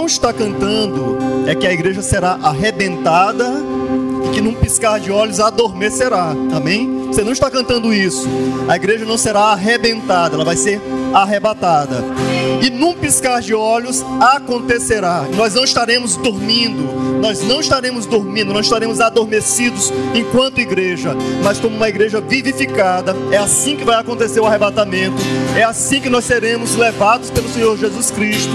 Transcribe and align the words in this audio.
não 0.00 0.06
está 0.06 0.32
cantando 0.32 1.18
é 1.46 1.54
que 1.54 1.66
a 1.66 1.72
igreja 1.74 2.00
será 2.00 2.38
arrebentada 2.42 3.52
e 4.24 4.30
que 4.30 4.40
num 4.40 4.54
piscar 4.54 4.98
de 4.98 5.12
olhos 5.12 5.38
adormecerá. 5.38 6.34
Amém? 6.54 7.08
Você 7.08 7.22
não 7.22 7.32
está 7.32 7.50
cantando 7.50 7.92
isso. 7.92 8.26
A 8.66 8.76
igreja 8.76 9.04
não 9.04 9.18
será 9.18 9.40
arrebentada, 9.52 10.36
ela 10.36 10.44
vai 10.44 10.56
ser 10.56 10.80
arrebatada. 11.12 12.02
E 12.62 12.70
num 12.70 12.94
piscar 12.94 13.42
de 13.42 13.52
olhos 13.52 14.02
acontecerá. 14.18 15.26
Nós 15.36 15.54
não 15.54 15.64
estaremos 15.64 16.16
dormindo, 16.16 17.09
nós 17.20 17.42
não 17.42 17.60
estaremos 17.60 18.06
dormindo, 18.06 18.52
não 18.52 18.60
estaremos 18.60 19.00
adormecidos 19.00 19.92
enquanto 20.14 20.60
igreja, 20.60 21.14
mas 21.44 21.58
como 21.60 21.76
uma 21.76 21.88
igreja 21.88 22.20
vivificada. 22.20 23.14
É 23.30 23.36
assim 23.36 23.76
que 23.76 23.84
vai 23.84 23.96
acontecer 23.96 24.40
o 24.40 24.46
arrebatamento. 24.46 25.16
É 25.56 25.62
assim 25.62 26.00
que 26.00 26.08
nós 26.08 26.24
seremos 26.24 26.74
levados 26.76 27.30
pelo 27.30 27.48
Senhor 27.48 27.76
Jesus 27.76 28.10
Cristo. 28.10 28.52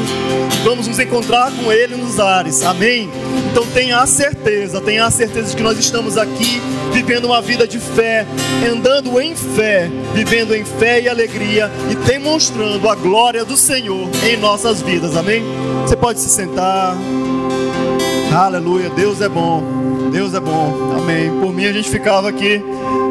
Vamos 0.63 0.87
nos 0.87 0.99
encontrar 0.99 1.51
com 1.51 1.71
Ele 1.71 1.95
nos 1.95 2.19
ares. 2.19 2.63
Amém? 2.63 3.09
Então 3.51 3.65
tenha 3.67 3.99
a 3.99 4.07
certeza, 4.07 4.81
tenha 4.81 5.05
a 5.05 5.11
certeza 5.11 5.49
de 5.49 5.55
que 5.55 5.63
nós 5.63 5.77
estamos 5.77 6.17
aqui 6.17 6.61
vivendo 6.91 7.25
uma 7.25 7.41
vida 7.41 7.67
de 7.67 7.79
fé, 7.79 8.25
andando 8.69 9.19
em 9.21 9.35
fé, 9.35 9.89
vivendo 10.13 10.55
em 10.55 10.65
fé 10.65 11.01
e 11.01 11.07
alegria 11.07 11.71
e 11.89 11.95
demonstrando 11.95 12.89
a 12.89 12.95
glória 12.95 13.45
do 13.45 13.55
Senhor 13.55 14.09
em 14.25 14.37
nossas 14.37 14.81
vidas. 14.81 15.15
Amém? 15.15 15.43
Você 15.85 15.95
pode 15.95 16.19
se 16.19 16.29
sentar. 16.29 16.95
Aleluia, 18.35 18.89
Deus 18.89 19.21
é 19.21 19.29
bom. 19.29 19.63
Deus 20.11 20.33
é 20.33 20.41
bom. 20.41 20.91
Amém. 20.97 21.31
Por 21.39 21.53
mim 21.53 21.67
a 21.67 21.71
gente 21.71 21.89
ficava 21.89 22.27
aqui 22.27 22.61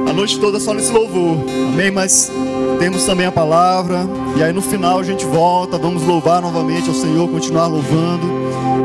a 0.06 0.12
noite 0.12 0.38
toda 0.38 0.60
só 0.60 0.74
nesse 0.74 0.92
louvor. 0.92 1.38
Amém. 1.72 1.90
Mas 1.90 2.30
temos 2.78 3.04
também 3.04 3.24
a 3.24 3.32
palavra. 3.32 4.06
E 4.36 4.42
aí 4.42 4.52
no 4.52 4.60
final 4.60 4.98
a 4.98 5.02
gente 5.02 5.24
volta. 5.24 5.78
Vamos 5.78 6.02
louvar 6.02 6.42
novamente 6.42 6.90
ao 6.90 6.94
Senhor, 6.94 7.26
continuar 7.26 7.68
louvando. 7.68 8.26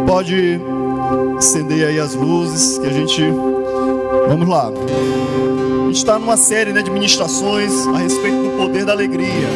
Pode 0.07 0.61
acender 1.37 1.85
aí 1.85 1.99
as 1.99 2.15
luzes 2.15 2.77
que 2.77 2.87
a 2.87 2.93
gente. 2.93 3.21
Vamos 4.29 4.47
lá. 4.47 4.69
A 4.69 5.85
gente 5.87 5.97
está 5.97 6.17
numa 6.17 6.37
série 6.37 6.71
né, 6.71 6.81
de 6.81 6.89
ministrações 6.89 7.85
a 7.87 7.97
respeito 7.97 8.37
do 8.37 8.57
poder 8.57 8.85
da 8.85 8.93
alegria. 8.93 9.49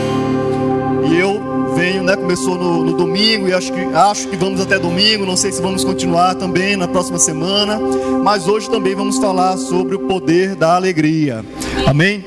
E 1.09 1.17
eu 1.17 1.52
venho, 1.75 2.03
né? 2.03 2.16
Começou 2.16 2.57
no, 2.57 2.83
no, 2.83 2.93
domingo 2.93 3.47
e 3.47 3.53
acho 3.53 3.71
que, 3.71 3.81
acho 3.93 4.27
que 4.27 4.35
vamos 4.35 4.61
até 4.61 4.79
domingo. 4.79 5.25
Não 5.25 5.35
sei 5.35 5.52
se 5.52 5.61
vamos 5.61 5.83
continuar 5.83 6.35
também 6.35 6.75
na 6.75 6.88
próxima 6.88 7.19
semana. 7.19 7.80
Mas 8.23 8.47
hoje 8.47 8.69
também 8.69 8.95
vamos 8.95 9.17
falar 9.17 9.57
sobre 9.57 9.95
o 9.95 9.99
poder 9.99 10.55
da 10.55 10.75
alegria. 10.75 11.43
Amém? 11.85 12.23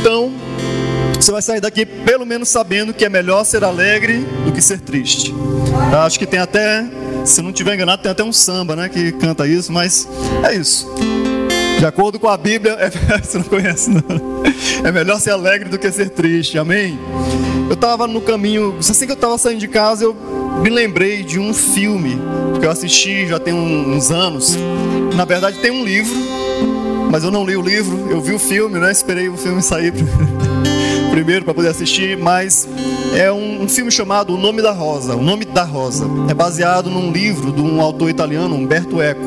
Então, 0.00 0.32
você 1.14 1.32
vai 1.32 1.42
sair 1.42 1.60
daqui 1.60 1.84
pelo 1.84 2.24
menos 2.24 2.48
sabendo 2.48 2.94
que 2.94 3.04
é 3.04 3.08
melhor 3.08 3.44
ser 3.44 3.62
alegre 3.62 4.26
do 4.44 4.52
que 4.52 4.62
ser 4.62 4.80
triste. 4.80 5.34
Acho 6.04 6.18
que 6.18 6.26
tem 6.26 6.40
até, 6.40 6.84
se 7.24 7.42
não 7.42 7.52
tiver 7.52 7.74
enganado, 7.74 8.02
tem 8.02 8.10
até 8.10 8.24
um 8.24 8.32
samba, 8.32 8.74
né? 8.74 8.88
Que 8.88 9.12
canta 9.12 9.46
isso, 9.46 9.72
mas 9.72 10.08
é 10.44 10.54
isso. 10.54 10.88
De 11.78 11.86
acordo 11.86 12.18
com 12.18 12.28
a 12.28 12.36
Bíblia, 12.36 12.72
é, 12.80 12.90
você 13.18 13.38
não 13.38 13.44
conhece 13.44 13.90
não. 13.90 14.42
É 14.84 14.92
melhor 14.92 15.20
ser 15.20 15.30
alegre 15.30 15.68
do 15.68 15.78
que 15.78 15.90
ser 15.90 16.10
triste. 16.10 16.58
Amém? 16.58 16.98
Eu 17.70 17.74
estava 17.74 18.08
no 18.08 18.20
caminho, 18.20 18.74
assim 18.80 19.06
que 19.06 19.12
eu 19.12 19.14
estava 19.14 19.38
saindo 19.38 19.60
de 19.60 19.68
casa, 19.68 20.02
eu 20.02 20.16
me 20.60 20.68
lembrei 20.68 21.22
de 21.22 21.38
um 21.38 21.54
filme 21.54 22.18
que 22.58 22.66
eu 22.66 22.70
assisti 22.70 23.28
já 23.28 23.38
tem 23.38 23.54
uns 23.54 24.10
anos. 24.10 24.56
Na 25.14 25.24
verdade, 25.24 25.60
tem 25.60 25.70
um 25.70 25.84
livro, 25.84 26.16
mas 27.12 27.22
eu 27.22 27.30
não 27.30 27.46
li 27.46 27.56
o 27.56 27.62
livro. 27.62 28.10
Eu 28.10 28.20
vi 28.20 28.34
o 28.34 28.40
filme, 28.40 28.80
né? 28.80 28.90
Esperei 28.90 29.28
o 29.28 29.36
filme 29.36 29.62
sair 29.62 29.94
primeiro 31.12 31.44
para 31.44 31.54
poder 31.54 31.68
assistir, 31.68 32.18
mas 32.18 32.68
é 33.16 33.30
um, 33.30 33.62
um, 33.62 33.68
filme 33.68 33.92
chamado 33.92 34.34
O 34.34 34.36
Nome 34.36 34.60
da 34.60 34.72
Rosa. 34.72 35.14
O 35.14 35.22
Nome 35.22 35.44
da 35.44 35.62
Rosa 35.62 36.06
é 36.28 36.34
baseado 36.34 36.90
num 36.90 37.12
livro 37.12 37.52
de 37.52 37.60
um 37.60 37.80
autor 37.80 38.10
italiano, 38.10 38.52
Umberto 38.52 39.00
Eco. 39.00 39.22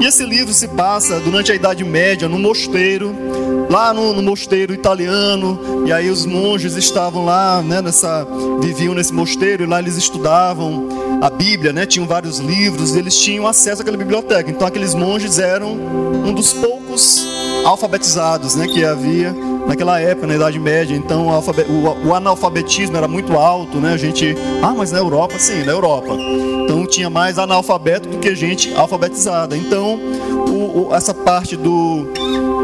E 0.00 0.04
esse 0.04 0.24
livro 0.24 0.52
se 0.52 0.66
passa 0.66 1.20
durante 1.20 1.52
a 1.52 1.54
Idade 1.54 1.84
Média, 1.84 2.28
no 2.28 2.40
mosteiro, 2.40 3.14
lá 3.72 3.94
no, 3.94 4.12
no 4.12 4.22
mosteiro 4.22 4.74
italiano. 4.74 5.84
E 5.86 5.92
aí 5.92 6.10
os 6.10 6.26
monges 6.26 6.76
estavam 6.76 7.24
lá, 7.24 7.62
né, 7.62 7.80
nessa, 7.80 8.26
viviam 8.60 8.94
nesse 8.94 9.12
mosteiro 9.12 9.64
e 9.64 9.66
lá 9.66 9.80
eles 9.80 9.96
estudavam 9.96 10.88
a 11.22 11.30
Bíblia, 11.30 11.72
né? 11.72 11.86
Tinham 11.86 12.06
vários 12.06 12.38
livros, 12.38 12.94
e 12.94 12.98
eles 12.98 13.16
tinham 13.16 13.46
acesso 13.46 13.80
àquela 13.80 13.96
biblioteca. 13.96 14.50
Então 14.50 14.66
aqueles 14.66 14.94
monges 14.94 15.38
eram 15.38 15.72
um 15.72 16.34
dos 16.34 16.52
poucos 16.52 17.24
alfabetizados, 17.64 18.54
né, 18.54 18.66
que 18.66 18.84
havia 18.84 19.34
naquela 19.66 20.00
época, 20.00 20.26
na 20.26 20.34
Idade 20.34 20.58
Média. 20.58 20.94
Então 20.94 21.28
o, 21.28 22.08
o, 22.08 22.14
analfabetismo 22.14 22.96
era 22.96 23.08
muito 23.08 23.34
alto, 23.34 23.78
né? 23.78 23.92
A 23.92 23.96
gente, 23.96 24.36
ah, 24.62 24.74
mas 24.76 24.92
na 24.92 24.98
Europa, 24.98 25.38
sim, 25.38 25.64
na 25.64 25.72
Europa. 25.72 26.16
Então 26.64 26.86
tinha 26.86 27.10
mais 27.10 27.38
analfabeto 27.38 28.08
do 28.08 28.18
que 28.18 28.34
gente 28.34 28.72
alfabetizada. 28.74 29.56
Então 29.56 29.98
o, 30.48 30.88
o, 30.88 30.94
essa 30.94 31.14
parte 31.14 31.56
do, 31.56 32.04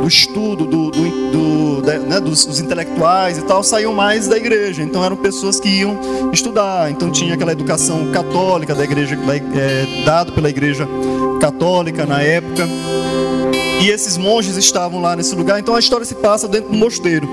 do 0.01 0.07
estudo, 0.09 0.65
do, 0.65 0.91
do, 0.91 1.31
do 1.31 1.83
né, 2.07 2.21
dos, 2.21 2.45
dos, 2.45 2.61
intelectuais 2.61 3.39
e 3.39 3.43
tal, 3.43 3.63
saiu 3.63 3.93
mais 3.93 4.29
da 4.29 4.37
igreja. 4.37 4.83
Então 4.83 5.05
eram 5.05 5.17
pessoas 5.17 5.59
que 5.59 5.69
iam 5.69 5.99
estudar. 6.33 6.91
Então 6.91 7.11
tinha 7.11 7.35
aquela 7.35 7.53
educação 7.53 8.11
católica 8.13 8.75
da 8.75 8.85
igreja, 8.85 9.19
é, 9.57 10.05
dado 10.05 10.33
pela 10.33 10.49
igreja 10.49 10.87
católica 11.41 12.05
na 12.05 12.21
época. 12.21 12.67
E 13.81 13.91
esses 13.91 14.17
monges 14.17 14.57
estavam 14.57 15.01
lá 15.01 15.15
nesse 15.15 15.35
lugar, 15.35 15.61
então 15.61 15.75
a 15.75 15.79
história 15.79 16.05
se 16.05 16.15
passa 16.17 16.49
dentro 16.49 16.71
do 16.71 16.77
mosteiro. 16.77 17.29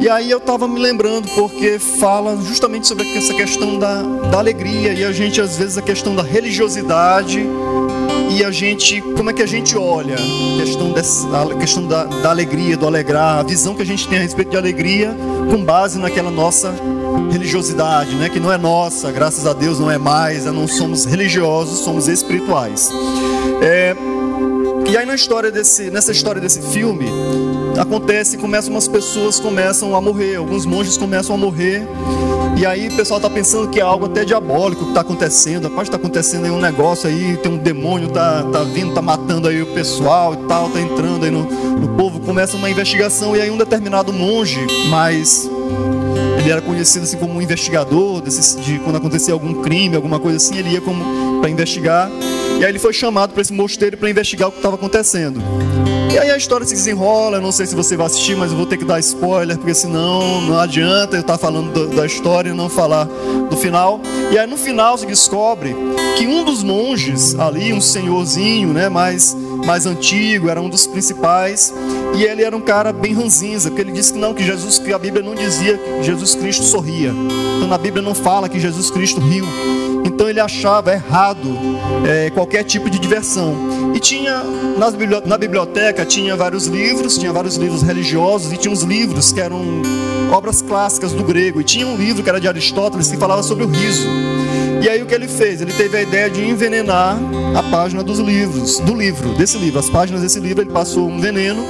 E 0.00 0.08
aí 0.08 0.30
eu 0.30 0.38
estava 0.38 0.66
me 0.66 0.78
lembrando, 0.80 1.28
porque 1.34 1.78
fala 1.78 2.36
justamente 2.42 2.86
sobre 2.86 3.06
essa 3.16 3.34
questão 3.34 3.78
da, 3.78 4.02
da 4.02 4.38
alegria, 4.38 4.92
e 4.92 5.04
a 5.04 5.12
gente, 5.12 5.40
às 5.40 5.58
vezes, 5.58 5.76
a 5.76 5.82
questão 5.82 6.14
da 6.14 6.22
religiosidade, 6.22 7.46
e 8.30 8.44
a 8.44 8.50
gente, 8.50 9.02
como 9.16 9.28
é 9.28 9.32
que 9.32 9.42
a 9.42 9.46
gente 9.46 9.76
olha 9.76 10.14
a 10.14 10.64
questão, 10.64 10.92
dessa, 10.92 11.26
a 11.42 11.54
questão 11.54 11.86
da, 11.86 12.04
da 12.04 12.30
alegria, 12.30 12.76
do 12.76 12.86
alegrar, 12.86 13.40
a 13.40 13.42
visão 13.42 13.74
que 13.74 13.82
a 13.82 13.86
gente 13.86 14.08
tem 14.08 14.18
a 14.18 14.22
respeito 14.22 14.50
de 14.50 14.56
alegria, 14.56 15.14
com 15.50 15.62
base 15.64 15.98
naquela 15.98 16.30
nossa 16.30 16.72
religiosidade, 17.30 18.14
né? 18.14 18.28
que 18.28 18.38
não 18.38 18.52
é 18.52 18.56
nossa, 18.56 19.10
graças 19.10 19.46
a 19.46 19.52
Deus 19.52 19.78
não 19.78 19.90
é 19.90 19.98
mais, 19.98 20.44
não 20.46 20.68
somos 20.68 21.04
religiosos, 21.04 21.80
somos 21.80 22.08
espirituais. 22.08 22.90
É, 23.60 23.94
e 24.90 24.96
aí 24.96 25.06
na 25.06 25.14
história 25.14 25.52
desse, 25.52 25.90
nessa 25.90 26.10
história 26.10 26.40
desse 26.40 26.60
filme, 26.60 27.06
acontece, 27.78 28.36
começam 28.36 28.72
umas 28.72 28.88
pessoas 28.88 29.38
começam 29.38 29.94
a 29.94 30.00
morrer, 30.00 30.36
alguns 30.36 30.66
monges 30.66 30.96
começam 30.96 31.34
a 31.34 31.38
morrer. 31.38 31.86
E 32.56 32.66
aí 32.66 32.88
o 32.88 32.96
pessoal 32.96 33.18
está 33.18 33.30
pensando 33.30 33.68
que 33.68 33.78
é 33.78 33.82
algo 33.82 34.06
até 34.06 34.24
diabólico 34.24 34.82
que 34.82 34.88
está 34.90 35.00
acontecendo. 35.00 35.68
Rapaz, 35.68 35.88
está 35.88 35.96
acontecendo 35.96 36.44
aí 36.44 36.50
um 36.50 36.60
negócio 36.60 37.08
aí, 37.08 37.36
tem 37.36 37.52
um 37.52 37.56
demônio, 37.56 38.08
tá, 38.08 38.42
tá 38.42 38.64
vindo, 38.64 38.92
tá 38.92 39.00
matando 39.00 39.48
aí 39.48 39.62
o 39.62 39.66
pessoal 39.72 40.34
e 40.34 40.48
tal, 40.48 40.68
tá 40.68 40.80
entrando 40.80 41.24
aí 41.24 41.30
no, 41.30 41.44
no 41.44 41.96
povo. 41.96 42.20
Começa 42.20 42.56
uma 42.56 42.68
investigação 42.68 43.36
e 43.36 43.40
aí 43.40 43.50
um 43.50 43.56
determinado 43.56 44.12
monge, 44.12 44.58
mas 44.90 45.48
ele 46.38 46.50
era 46.50 46.60
conhecido 46.60 47.04
assim 47.04 47.16
como 47.16 47.34
um 47.34 47.40
investigador 47.40 48.20
desse, 48.20 48.58
de 48.60 48.78
quando 48.80 48.96
acontecia 48.96 49.32
algum 49.32 49.62
crime, 49.62 49.94
alguma 49.94 50.18
coisa 50.18 50.36
assim, 50.36 50.58
ele 50.58 50.70
ia 50.70 50.82
para 51.40 51.48
investigar. 51.48 52.10
E 52.60 52.64
aí 52.64 52.70
ele 52.70 52.78
foi 52.78 52.92
chamado 52.92 53.32
para 53.32 53.40
esse 53.40 53.54
mosteiro 53.54 53.96
para 53.96 54.10
investigar 54.10 54.50
o 54.50 54.52
que 54.52 54.58
estava 54.58 54.74
acontecendo. 54.74 55.40
E 56.12 56.18
aí 56.18 56.30
a 56.30 56.36
história 56.36 56.66
se 56.66 56.74
desenrola, 56.74 57.38
eu 57.38 57.40
não 57.40 57.50
sei 57.50 57.64
se 57.64 57.74
você 57.74 57.96
vai 57.96 58.06
assistir, 58.06 58.36
mas 58.36 58.50
eu 58.50 58.56
vou 58.58 58.66
ter 58.66 58.76
que 58.76 58.84
dar 58.84 59.00
spoiler, 59.00 59.56
porque 59.56 59.72
senão 59.72 60.42
não 60.42 60.58
adianta 60.58 61.16
eu 61.16 61.22
estar 61.22 61.38
falando 61.38 61.72
do, 61.72 61.96
da 61.96 62.04
história 62.04 62.50
e 62.50 62.52
não 62.52 62.68
falar 62.68 63.04
do 63.48 63.56
final. 63.56 63.98
E 64.30 64.38
aí 64.38 64.46
no 64.46 64.58
final 64.58 64.98
se 64.98 65.06
descobre 65.06 65.74
que 66.18 66.26
um 66.26 66.44
dos 66.44 66.62
monges 66.62 67.34
ali, 67.38 67.72
um 67.72 67.80
senhorzinho, 67.80 68.74
né, 68.74 68.90
mais, 68.90 69.34
mais 69.64 69.86
antigo, 69.86 70.50
era 70.50 70.60
um 70.60 70.68
dos 70.68 70.86
principais, 70.86 71.72
e 72.14 72.24
ele 72.24 72.42
era 72.42 72.54
um 72.54 72.60
cara 72.60 72.92
bem 72.92 73.14
ranzinza, 73.14 73.70
porque 73.70 73.80
ele 73.80 73.92
disse 73.92 74.12
que 74.12 74.18
não, 74.18 74.34
que 74.34 74.44
Jesus, 74.44 74.78
que 74.78 74.92
a 74.92 74.98
Bíblia 74.98 75.22
não 75.22 75.34
dizia 75.34 75.78
que 75.78 76.02
Jesus 76.02 76.34
Cristo 76.34 76.64
sorria. 76.64 77.10
Então 77.56 77.68
na 77.68 77.78
Bíblia 77.78 78.02
não 78.02 78.14
fala 78.14 78.50
que 78.50 78.60
Jesus 78.60 78.90
Cristo 78.90 79.18
riu. 79.18 79.46
Então 80.04 80.28
ele 80.28 80.40
achava 80.40 80.92
errado 80.92 81.48
é, 82.06 82.30
qualquer 82.30 82.64
tipo 82.64 82.88
de 82.90 82.98
diversão. 82.98 83.92
E 83.94 84.00
tinha 84.00 84.42
na 85.26 85.36
biblioteca 85.36 86.04
tinha 86.04 86.36
vários 86.36 86.66
livros, 86.66 87.18
tinha 87.18 87.32
vários 87.32 87.56
livros 87.56 87.82
religiosos 87.82 88.52
e 88.52 88.56
tinha 88.56 88.72
uns 88.72 88.82
livros 88.82 89.32
que 89.32 89.40
eram 89.40 89.60
obras 90.32 90.62
clássicas 90.62 91.12
do 91.12 91.24
grego. 91.24 91.60
E 91.60 91.64
tinha 91.64 91.86
um 91.86 91.96
livro 91.96 92.22
que 92.22 92.28
era 92.28 92.40
de 92.40 92.48
Aristóteles 92.48 93.08
que 93.08 93.16
falava 93.16 93.42
sobre 93.42 93.64
o 93.64 93.66
riso. 93.66 94.08
E 94.82 94.88
aí 94.88 95.02
o 95.02 95.06
que 95.06 95.14
ele 95.14 95.28
fez? 95.28 95.60
Ele 95.60 95.72
teve 95.72 95.98
a 95.98 96.02
ideia 96.02 96.30
de 96.30 96.42
envenenar 96.42 97.18
a 97.54 97.62
página 97.64 98.02
dos 98.02 98.18
livros, 98.18 98.78
do 98.78 98.94
livro, 98.94 99.34
desse 99.34 99.58
livro, 99.58 99.78
as 99.78 99.90
páginas 99.90 100.22
desse 100.22 100.40
livro, 100.40 100.62
ele 100.62 100.70
passou 100.70 101.06
um 101.06 101.20
veneno. 101.20 101.62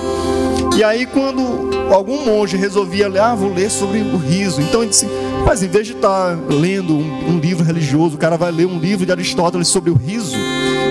E 0.81 0.83
aí 0.83 1.05
quando 1.05 1.93
algum 1.93 2.25
monge 2.25 2.57
resolvia 2.57 3.07
ler, 3.07 3.21
ah, 3.21 3.35
vou 3.35 3.53
ler 3.53 3.71
sobre 3.71 3.99
o 3.99 4.17
riso. 4.17 4.63
Então 4.63 4.81
ele 4.81 4.89
disse, 4.89 5.07
mas 5.45 5.63
em 5.63 5.69
vez 5.69 5.87
de 5.87 5.93
estar 5.93 6.35
tá 6.35 6.43
lendo 6.49 6.97
um, 6.97 7.33
um 7.33 7.39
livro 7.39 7.63
religioso, 7.63 8.15
o 8.15 8.19
cara 8.19 8.39
vai 8.39 8.51
ler 8.51 8.65
um 8.65 8.79
livro 8.79 9.05
de 9.05 9.13
Aristóteles 9.13 9.69
sobre 9.69 9.91
o 9.91 9.95
riso. 9.95 10.35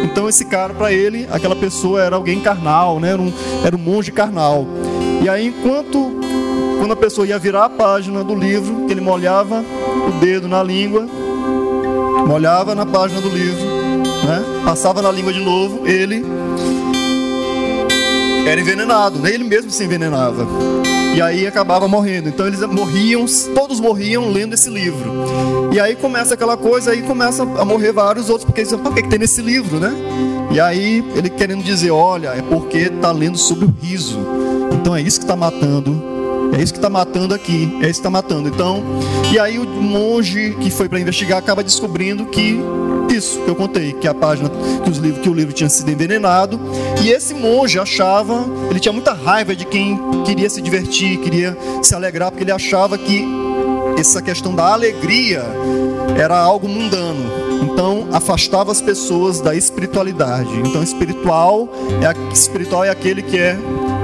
Então 0.04 0.30
esse 0.30 0.46
cara, 0.46 0.76
para 0.76 0.94
ele, 0.94 1.28
aquela 1.32 1.56
pessoa 1.56 2.04
era 2.04 2.16
alguém 2.16 2.40
carnal, 2.40 3.00
né? 3.00 3.14
Era 3.14 3.22
um, 3.24 3.34
era 3.66 3.76
um 3.76 3.80
monge 3.80 4.12
carnal. 4.12 4.68
E 5.24 5.28
aí 5.28 5.48
enquanto 5.48 6.20
quando 6.78 6.92
a 6.92 6.96
pessoa 6.96 7.26
ia 7.26 7.40
virar 7.40 7.66
a 7.66 7.70
página 7.70 8.24
do 8.24 8.36
livro, 8.36 8.86
ele 8.92 9.02
molhava 9.02 9.66
o 10.08 10.12
dedo 10.20 10.48
na 10.48 10.62
língua, 10.62 11.08
molhava 12.28 12.76
na 12.76 12.86
página 12.86 13.20
do 13.22 13.30
livro, 13.30 13.66
né? 14.28 14.44
passava 14.64 15.02
na 15.02 15.12
língua 15.12 15.34
de 15.34 15.40
novo, 15.40 15.88
ele 15.88 16.24
era 18.50 18.60
envenenado, 18.60 19.20
né? 19.20 19.32
ele 19.32 19.44
mesmo 19.44 19.70
se 19.70 19.84
envenenava. 19.84 20.48
E 21.16 21.22
aí 21.22 21.46
acabava 21.46 21.88
morrendo. 21.88 22.30
Então 22.30 22.48
eles 22.48 22.62
morriam, 22.62 23.26
todos 23.54 23.80
morriam 23.80 24.32
lendo 24.32 24.54
esse 24.54 24.70
livro. 24.70 25.70
E 25.72 25.80
aí 25.80 25.96
começa 25.96 26.34
aquela 26.34 26.58
coisa, 26.58 26.92
aí 26.92 27.04
começa 27.04 27.44
a 27.44 27.66
morrer 27.66 27.92
vários 27.92 28.30
outros, 28.30 28.46
porque 28.46 28.62
eles 28.62 28.70
dizem, 28.70 28.86
o 28.86 28.94
que, 28.94 29.04
que 29.04 29.10
tem 29.10 29.20
nesse 29.20 29.42
livro, 29.42 29.80
né? 29.80 29.94
E 30.52 30.60
aí 30.60 31.04
ele 31.16 31.30
querendo 31.30 31.64
dizer, 31.64 31.92
olha, 31.92 32.30
é 32.30 32.42
porque 32.42 32.78
está 32.78 33.12
lendo 33.12 33.38
sobre 33.38 33.66
o 33.66 33.74
riso. 33.82 34.20
Então 34.74 34.96
é 34.96 35.02
isso 35.02 35.20
que 35.20 35.26
está 35.26 35.36
matando. 35.36 36.02
É 36.58 36.62
isso 36.62 36.74
que 36.74 36.80
está 36.80 36.90
matando 36.90 37.36
aqui. 37.36 37.72
É 37.82 37.90
isso 37.90 38.02
que 38.02 38.08
está 38.08 38.10
matando. 38.10 38.50
Então, 38.50 38.84
e 39.32 39.38
aí 39.38 39.60
o 39.60 39.66
monge 39.66 40.58
que 40.60 40.72
foi 40.72 40.90
para 40.90 41.00
investigar 41.00 41.38
acaba 41.38 41.64
descobrindo 41.64 42.26
que 42.26 42.60
isso 43.20 43.40
que 43.42 43.48
eu 43.48 43.56
contei, 43.56 43.94
que 43.94 44.08
a 44.08 44.14
página 44.14 44.50
que, 44.84 44.90
os 44.90 44.98
livros, 44.98 45.22
que 45.22 45.30
o 45.30 45.34
livro 45.34 45.54
tinha 45.54 45.70
sido 45.70 45.92
envenenado. 45.92 46.60
E 47.02 47.10
esse 47.10 47.34
monge 47.34 47.78
achava, 47.78 48.46
ele 48.70 48.80
tinha 48.80 48.94
muita 48.94 49.14
raiva 49.14 49.56
de 49.56 49.66
quem 49.66 50.00
queria 50.26 50.50
se 50.50 50.62
divertir, 50.62 51.20
queria 51.20 51.56
se 51.84 51.94
alegrar, 51.94 52.32
porque 52.32 52.44
ele 52.44 52.52
achava 52.52 52.98
que 52.98 53.26
essa 53.98 54.22
questão 54.22 54.56
da 54.56 54.74
alegria 54.74 55.44
era 56.18 56.38
algo 56.38 56.68
mundano. 56.68 57.50
Então 57.62 58.08
afastava 58.12 58.72
as 58.72 58.82
pessoas 58.82 59.42
da 59.42 59.54
espiritualidade. 59.54 60.50
Então 60.66 60.82
espiritual 60.82 61.70
é 62.02 62.34
espiritual 62.34 62.84
é 62.84 62.90
aquele 62.90 63.22
que 63.22 63.38
é 63.38 63.58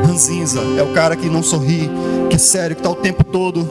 ranzinza, 0.05 0.61
é 0.77 0.83
o 0.83 0.93
cara 0.93 1.15
que 1.15 1.27
não 1.29 1.41
sorri, 1.41 1.89
que 2.29 2.35
é 2.35 2.39
sério, 2.39 2.75
que 2.75 2.81
está 2.81 2.89
o 2.89 2.95
tempo 2.95 3.23
todo, 3.23 3.63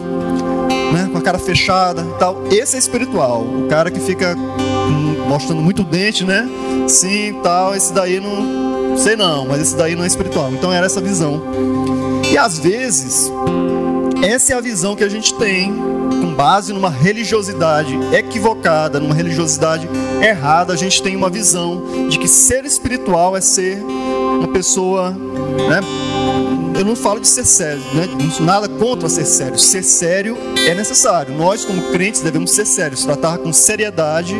né, 0.93 1.08
com 1.11 1.19
a 1.19 1.20
cara 1.20 1.38
fechada, 1.38 2.05
tal. 2.19 2.44
Esse 2.50 2.76
é 2.76 2.79
espiritual, 2.79 3.43
o 3.43 3.67
cara 3.69 3.90
que 3.90 4.00
fica 4.00 4.37
mostrando 5.35 5.61
muito 5.61 5.83
dente, 5.83 6.25
né? 6.25 6.49
Sim, 6.87 7.41
tal, 7.43 7.75
esse 7.75 7.93
daí 7.93 8.21
não 8.21 8.97
sei 8.97 9.17
não, 9.17 9.47
mas 9.47 9.61
esse 9.61 9.77
daí 9.77 9.97
não 9.97 10.05
é 10.05 10.07
espiritual. 10.07 10.53
Então 10.53 10.73
era 10.73 10.87
essa 10.87 11.01
visão. 11.01 11.43
E 12.31 12.39
às 12.39 12.59
vezes 12.59 13.33
essa 14.23 14.53
é 14.53 14.57
a 14.57 14.61
visão 14.61 14.95
que 14.95 15.03
a 15.03 15.09
gente 15.09 15.35
tem 15.35 15.73
com 15.73 16.35
base 16.35 16.73
numa 16.73 16.89
religiosidade 16.89 17.99
equivocada, 18.13 19.01
numa 19.01 19.15
religiosidade 19.15 19.89
errada, 20.23 20.73
a 20.73 20.77
gente 20.77 21.03
tem 21.03 21.17
uma 21.17 21.29
visão 21.29 22.09
de 22.09 22.19
que 22.19 22.29
ser 22.29 22.65
espiritual 22.65 23.37
é 23.37 23.41
ser 23.41 23.83
uma 23.83 24.49
pessoa, 24.49 25.11
né, 25.11 25.81
eu 26.76 26.85
não 26.85 26.97
falo 26.97 27.21
de 27.21 27.29
ser 27.29 27.44
sério, 27.44 27.82
né? 27.94 28.09
nada 28.41 28.69
contra 28.69 29.09
ser 29.09 29.25
sério. 29.25 29.59
Ser 29.59 29.82
sério 29.82 30.37
é 30.67 30.75
necessário. 30.75 31.35
Nós, 31.35 31.65
como 31.65 31.82
crentes, 31.93 32.21
devemos 32.21 32.50
ser 32.50 32.67
sérios, 32.67 33.05
tratar 33.05 33.38
com 33.38 33.53
seriedade 33.53 34.35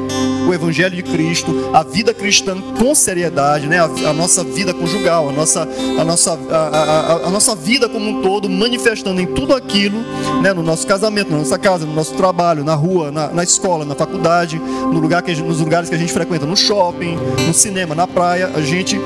o 0.46 0.52
Evangelho 0.52 0.94
de 0.94 1.02
Cristo, 1.02 1.70
a 1.72 1.82
vida 1.82 2.12
cristã 2.12 2.60
com 2.78 2.94
seriedade, 2.94 3.66
né? 3.66 3.78
a, 3.78 3.84
a 3.84 4.12
nossa 4.12 4.42
vida 4.42 4.75
conjugal, 4.75 5.28
a 5.28 5.32
nossa, 5.32 5.69
a, 5.98 6.04
nossa, 6.04 6.38
a, 6.50 6.56
a, 6.56 7.12
a, 7.26 7.31
nossa 7.31 7.54
vida 7.54 7.88
como 7.88 8.08
um 8.10 8.22
todo, 8.22 8.48
manifestando 8.48 9.20
em 9.20 9.26
tudo 9.26 9.54
aquilo, 9.54 9.98
né? 10.42 10.52
no 10.52 10.62
nosso 10.62 10.86
casamento, 10.86 11.31
na 11.31 11.38
nossa 11.38 11.58
casa, 11.58 11.86
no 11.86 11.94
nosso 11.94 12.14
trabalho, 12.14 12.64
na 12.64 12.75
rua, 12.75 13.10
na, 13.10 13.28
na 13.28 13.44
escola, 13.44 13.84
na 13.84 13.94
faculdade, 13.94 14.58
no 14.58 14.98
lugar 14.98 15.22
que, 15.22 15.34
nos 15.36 15.60
lugares 15.60 15.88
que 15.88 15.94
a 15.94 15.98
gente 15.98 16.12
frequenta, 16.12 16.44
no 16.44 16.56
shopping, 16.56 17.16
no 17.46 17.54
cinema, 17.54 17.94
na 17.94 18.06
praia, 18.06 18.50
a 18.54 18.60
gente 18.60 18.98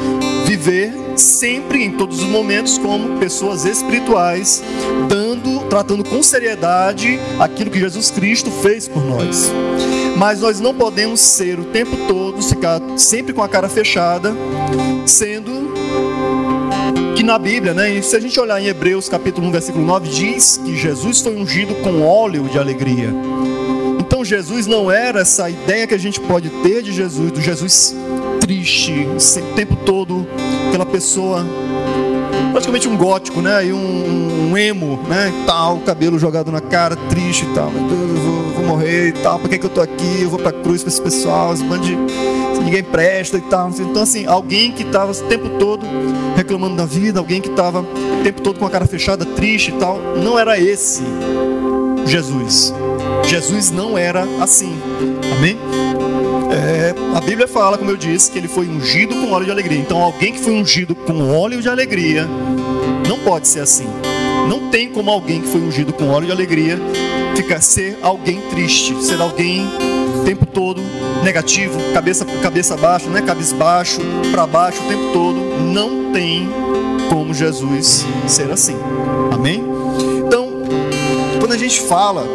viver 0.59 0.93
sempre, 1.17 1.85
em 1.85 1.93
todos 1.93 2.19
os 2.19 2.25
momentos, 2.25 2.79
como 2.79 3.19
pessoas 3.19 3.65
espirituais, 3.65 4.63
dando, 5.09 5.61
tratando 5.69 6.05
com 6.05 6.23
seriedade 6.23 7.19
aquilo 7.39 7.71
que 7.71 7.79
Jesus 7.79 8.11
Cristo 8.11 8.51
fez 8.51 8.89
por 8.89 9.05
nós. 9.05 9.51
Mas 10.17 10.41
nós 10.41 10.59
não 10.59 10.75
podemos 10.75 11.21
ser 11.21 11.61
o 11.61 11.65
tempo 11.67 11.97
todo, 12.09 12.43
ficar 12.43 12.81
sempre 12.97 13.33
com 13.33 13.43
a 13.43 13.49
cara 13.49 13.69
fechada, 13.69 14.35
sendo 15.07 15.73
que 17.17 17.23
na 17.23 17.39
Bíblia, 17.39 17.73
né, 17.73 17.95
e 17.95 18.03
se 18.03 18.17
a 18.17 18.21
gente 18.21 18.39
olhar 18.39 18.61
em 18.61 18.67
Hebreus 18.67 19.09
capítulo 19.09 19.47
1, 19.49 19.53
versículo 19.53 19.85
9, 19.87 20.09
diz 20.09 20.61
que 20.65 20.77
Jesus 20.77 21.21
foi 21.21 21.37
ungido 21.37 21.75
com 21.77 22.03
óleo 22.03 22.49
de 22.49 22.59
alegria. 22.59 23.13
Então 24.01 24.25
Jesus 24.25 24.67
não 24.67 24.91
era 24.91 25.21
essa 25.21 25.49
ideia 25.49 25.87
que 25.87 25.95
a 25.95 25.99
gente 25.99 26.19
pode 26.19 26.51
ter 26.63 26.83
de 26.83 26.93
Jesus, 26.93 27.31
do 27.31 27.41
Jesus 27.41 27.95
triste, 28.41 29.07
o 29.07 29.55
tempo 29.55 29.77
todo 29.77 30.27
aquela 30.69 30.87
pessoa 30.87 31.45
praticamente 32.53 32.89
um 32.89 32.97
gótico, 32.97 33.41
né? 33.41 33.67
E 33.67 33.73
um, 33.73 34.51
um, 34.51 34.59
emo, 34.59 34.99
né? 35.09 35.33
Tal, 35.47 35.79
cabelo 35.79 36.19
jogado 36.19 36.51
na 36.51 36.61
cara, 36.61 36.97
triste 37.09 37.45
e 37.45 37.55
tal. 37.55 37.71
Meu 37.71 37.83
Deus, 37.89 38.11
eu 38.11 38.17
vou, 38.17 38.43
vou 38.53 38.65
morrer 38.65 39.09
e 39.09 39.13
tal. 39.13 39.39
Por 39.39 39.49
que, 39.49 39.59
que 39.59 39.67
eu 39.67 39.71
tô 39.71 39.81
aqui? 39.81 40.23
Eu 40.23 40.31
vou 40.31 40.39
pra 40.39 40.53
cruz 40.53 40.83
com 40.83 40.89
esse 40.89 41.01
pessoal, 41.01 41.53
esse 41.53 41.65
bando 41.65 41.85
de. 41.85 41.97
Ninguém 42.63 42.83
presta 42.83 43.39
e 43.39 43.41
tal. 43.41 43.71
Então, 43.71 44.03
assim, 44.03 44.27
alguém 44.27 44.73
que 44.73 44.83
estava 44.83 45.13
o 45.13 45.15
tempo 45.15 45.49
todo 45.59 45.87
reclamando 46.37 46.77
da 46.77 46.85
vida, 46.85 47.19
alguém 47.19 47.41
que 47.41 47.49
estava 47.49 47.81
o 47.81 48.23
tempo 48.23 48.43
todo 48.43 48.59
com 48.59 48.67
a 48.67 48.71
cara 48.71 48.87
fechada, 48.87 49.25
triste 49.25 49.71
e 49.71 49.75
tal. 49.75 49.99
Não 50.23 50.39
era 50.39 50.59
esse 50.59 51.03
Jesus. 52.05 52.75
Jesus 53.25 53.71
não 53.71 53.97
era 53.97 54.27
assim. 54.41 54.77
Amém? 55.37 55.57
É, 56.51 56.95
a 57.19 57.21
Bíblia 57.21 57.49
fala, 57.49 57.77
como 57.77 57.91
eu 57.91 57.97
disse, 57.97 58.31
que 58.31 58.39
ele 58.39 58.47
foi 58.47 58.69
ungido 58.69 59.13
com 59.13 59.33
óleo 59.33 59.47
de 59.47 59.51
alegria. 59.51 59.81
Então, 59.81 60.01
alguém 60.01 60.33
que 60.33 60.39
foi 60.39 60.53
ungido 60.53 60.95
com 60.95 61.37
óleo 61.37 61.61
de 61.61 61.69
alegria 61.69 62.25
não 63.09 63.19
pode 63.19 63.49
ser 63.49 63.59
assim. 63.59 63.89
Não 64.49 64.71
tem 64.71 64.89
como 64.89 65.11
alguém 65.11 65.43
que 65.43 65.49
foi 65.49 65.61
ungido 65.61 65.93
com 65.93 66.11
óleo 66.11 66.27
de 66.27 66.33
alegria 66.33 66.79
ficar 67.35 67.61
ser 67.61 67.99
alguém 68.03 68.41
triste, 68.53 68.95
ser 69.05 69.21
alguém 69.21 69.67
o 70.21 70.25
tempo 70.25 70.47
todo 70.47 70.81
negativo, 71.25 71.77
cabeça 71.93 72.25
cabeça 72.41 72.77
baixa, 72.77 73.11
né? 73.11 73.21
Cabisbaixo, 73.21 74.01
para 74.31 74.47
baixo 74.47 74.81
o 74.85 74.87
tempo 74.87 75.13
todo. 75.13 75.41
Não 75.61 76.13
tem 76.13 76.49
como 77.09 77.35
Jesus 77.35 78.07
ser 78.29 78.49
assim. 78.53 78.77
Amém? 79.33 79.78
Quando 81.49 81.57
a 81.57 81.63
gente 81.63 81.81
fala 81.81 82.27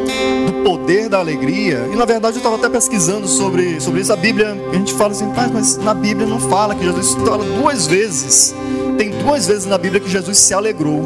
do 0.47 0.63
poder 0.63 1.07
da 1.07 1.19
alegria, 1.19 1.87
e 1.93 1.95
na 1.95 2.03
verdade 2.03 2.37
eu 2.37 2.39
estava 2.39 2.55
até 2.55 2.67
pesquisando 2.67 3.27
sobre, 3.27 3.79
sobre 3.79 4.01
isso, 4.01 4.11
a 4.11 4.15
Bíblia, 4.15 4.57
a 4.71 4.73
gente 4.75 4.91
fala 4.91 5.11
assim, 5.11 5.31
mas 5.53 5.77
na 5.77 5.93
Bíblia 5.93 6.25
não 6.25 6.39
fala 6.39 6.73
que 6.73 6.83
Jesus 6.83 7.13
fala 7.23 7.45
duas 7.61 7.85
vezes, 7.85 8.55
tem 8.97 9.11
duas 9.11 9.45
vezes 9.45 9.67
na 9.67 9.77
Bíblia 9.77 10.01
que 10.01 10.09
Jesus 10.09 10.39
se 10.39 10.51
alegrou. 10.51 11.05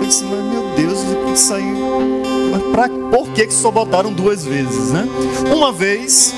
Eu 0.00 0.06
disse, 0.06 0.24
mas 0.24 0.42
meu 0.46 0.62
Deus, 0.76 0.98
isso 1.38 1.52
aí. 1.52 2.35
Mas 2.56 2.62
pra, 2.72 2.88
por 2.88 3.28
que, 3.30 3.46
que 3.46 3.54
só 3.54 3.70
botaram 3.70 4.12
duas 4.12 4.44
vezes, 4.44 4.90
né? 4.90 5.06
Uma 5.54 5.72
vez, 5.72 6.34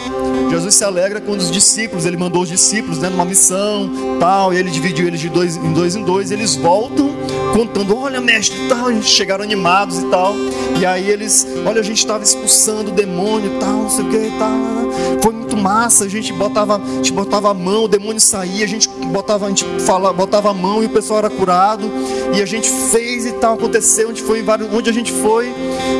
Jesus 0.50 0.74
se 0.74 0.84
alegra 0.84 1.20
quando 1.20 1.40
os 1.40 1.50
discípulos, 1.50 2.04
ele 2.06 2.16
mandou 2.16 2.42
os 2.42 2.48
discípulos 2.48 2.98
né, 2.98 3.08
numa 3.08 3.24
missão, 3.24 3.90
tal, 4.18 4.52
e 4.52 4.56
ele 4.56 4.70
dividiu 4.70 5.06
eles 5.06 5.20
de 5.20 5.28
dois 5.28 5.56
em 5.56 5.72
dois 5.72 5.94
em 5.94 6.02
dois, 6.02 6.30
e 6.30 6.34
eles 6.34 6.56
voltam 6.56 7.10
contando, 7.52 7.96
olha 7.96 8.20
mestre, 8.20 8.56
tal, 8.68 8.90
chegaram 9.02 9.44
animados 9.44 9.98
e 9.98 10.06
tal. 10.06 10.34
E 10.80 10.86
aí 10.86 11.08
eles, 11.08 11.46
olha, 11.66 11.80
a 11.80 11.84
gente 11.84 11.98
estava 11.98 12.22
expulsando 12.22 12.90
o 12.90 12.94
demônio 12.94 13.58
tal, 13.58 13.72
não 13.72 13.90
sei 13.90 14.04
o 14.04 14.08
que 14.08 14.38
tal. 14.38 15.22
Foi 15.22 15.32
muito 15.32 15.56
massa, 15.56 16.04
a 16.04 16.08
gente 16.08 16.32
botava, 16.32 16.76
a 16.76 16.96
gente 16.96 17.12
botava 17.12 17.50
a 17.50 17.54
mão, 17.54 17.84
o 17.84 17.88
demônio 17.88 18.20
saía, 18.20 18.64
a 18.64 18.68
gente 18.68 18.88
botava, 18.88 19.46
a 19.46 19.48
gente 19.48 19.64
fala, 19.80 20.12
botava 20.12 20.50
a 20.50 20.54
mão 20.54 20.82
e 20.82 20.86
o 20.86 20.90
pessoal 20.90 21.18
era 21.18 21.30
curado. 21.30 21.90
E 22.34 22.40
a 22.40 22.46
gente 22.46 22.70
fez 22.70 23.26
e 23.26 23.32
tal, 23.32 23.54
aconteceu, 23.54 24.10
onde, 24.10 24.22
foi, 24.22 24.44
onde 24.72 24.90
a 24.90 24.92
gente 24.92 25.12
foi, 25.12 25.52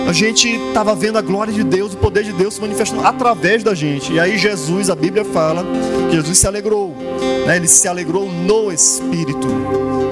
a 0.08 0.12
gente 0.12 0.48
estava 0.48 0.94
vendo 0.94 1.18
a 1.18 1.20
glória 1.20 1.52
de 1.52 1.62
Deus, 1.62 1.92
o 1.92 1.98
poder 1.98 2.24
de 2.24 2.32
Deus 2.32 2.54
se 2.54 2.60
manifestando 2.62 3.06
através 3.06 3.62
da 3.62 3.74
gente. 3.74 4.14
E 4.14 4.18
aí 4.18 4.38
Jesus, 4.38 4.88
a 4.88 4.94
Bíblia 4.94 5.22
fala, 5.22 5.62
que 6.08 6.16
Jesus 6.16 6.38
se 6.38 6.46
alegrou, 6.46 6.96
né? 7.46 7.56
ele 7.56 7.68
se 7.68 7.86
alegrou 7.86 8.26
no 8.26 8.72
Espírito 8.72 9.46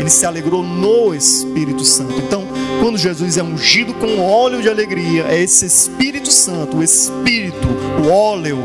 ele 0.07 0.11
se 0.11 0.25
alegrou 0.25 0.63
no 0.63 1.13
Espírito 1.13 1.85
Santo. 1.85 2.15
Então, 2.15 2.47
quando 2.81 2.97
Jesus 2.97 3.37
é 3.37 3.43
ungido 3.43 3.93
com 3.95 4.21
óleo 4.21 4.63
de 4.63 4.69
alegria, 4.69 5.25
é 5.29 5.43
esse 5.43 5.67
Espírito 5.67 6.31
Santo, 6.31 6.77
o 6.77 6.83
Espírito, 6.83 7.67
o 8.05 8.09
óleo, 8.09 8.57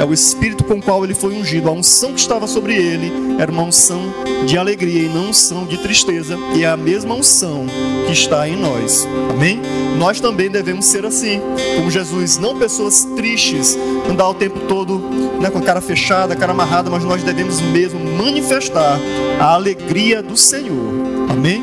é 0.00 0.04
o 0.04 0.14
Espírito 0.14 0.64
com 0.64 0.74
o 0.74 0.82
qual 0.82 1.04
ele 1.04 1.14
foi 1.14 1.34
ungido. 1.34 1.68
A 1.68 1.72
unção 1.72 2.14
que 2.14 2.20
estava 2.20 2.46
sobre 2.46 2.74
ele 2.74 3.12
era 3.38 3.52
uma 3.52 3.62
unção 3.62 4.00
de 4.46 4.56
alegria 4.56 5.02
e 5.02 5.08
não 5.10 5.28
unção 5.28 5.66
de 5.66 5.76
tristeza. 5.76 6.38
E 6.54 6.64
é 6.64 6.68
a 6.68 6.76
mesma 6.76 7.14
unção 7.14 7.66
que 8.06 8.12
está 8.12 8.48
em 8.48 8.56
nós. 8.56 9.06
Amém? 9.28 9.60
Nós 9.98 10.18
também 10.18 10.50
devemos 10.50 10.86
ser 10.86 11.04
assim, 11.04 11.42
como 11.76 11.90
Jesus, 11.90 12.38
não 12.38 12.58
pessoas 12.58 13.04
tristes, 13.14 13.76
andar 14.08 14.30
o 14.30 14.34
tempo 14.34 14.60
todo 14.60 14.98
né, 15.38 15.50
com 15.50 15.58
a 15.58 15.62
cara 15.62 15.82
fechada, 15.82 16.32
a 16.32 16.36
cara 16.36 16.52
amarrada, 16.52 16.88
mas 16.88 17.04
nós 17.04 17.22
devemos 17.22 17.60
mesmo 17.60 18.00
manifestar 18.16 18.98
a 19.38 19.52
alegria 19.52 20.22
do 20.22 20.36
Senhor. 20.36 20.94
Amém? 21.28 21.62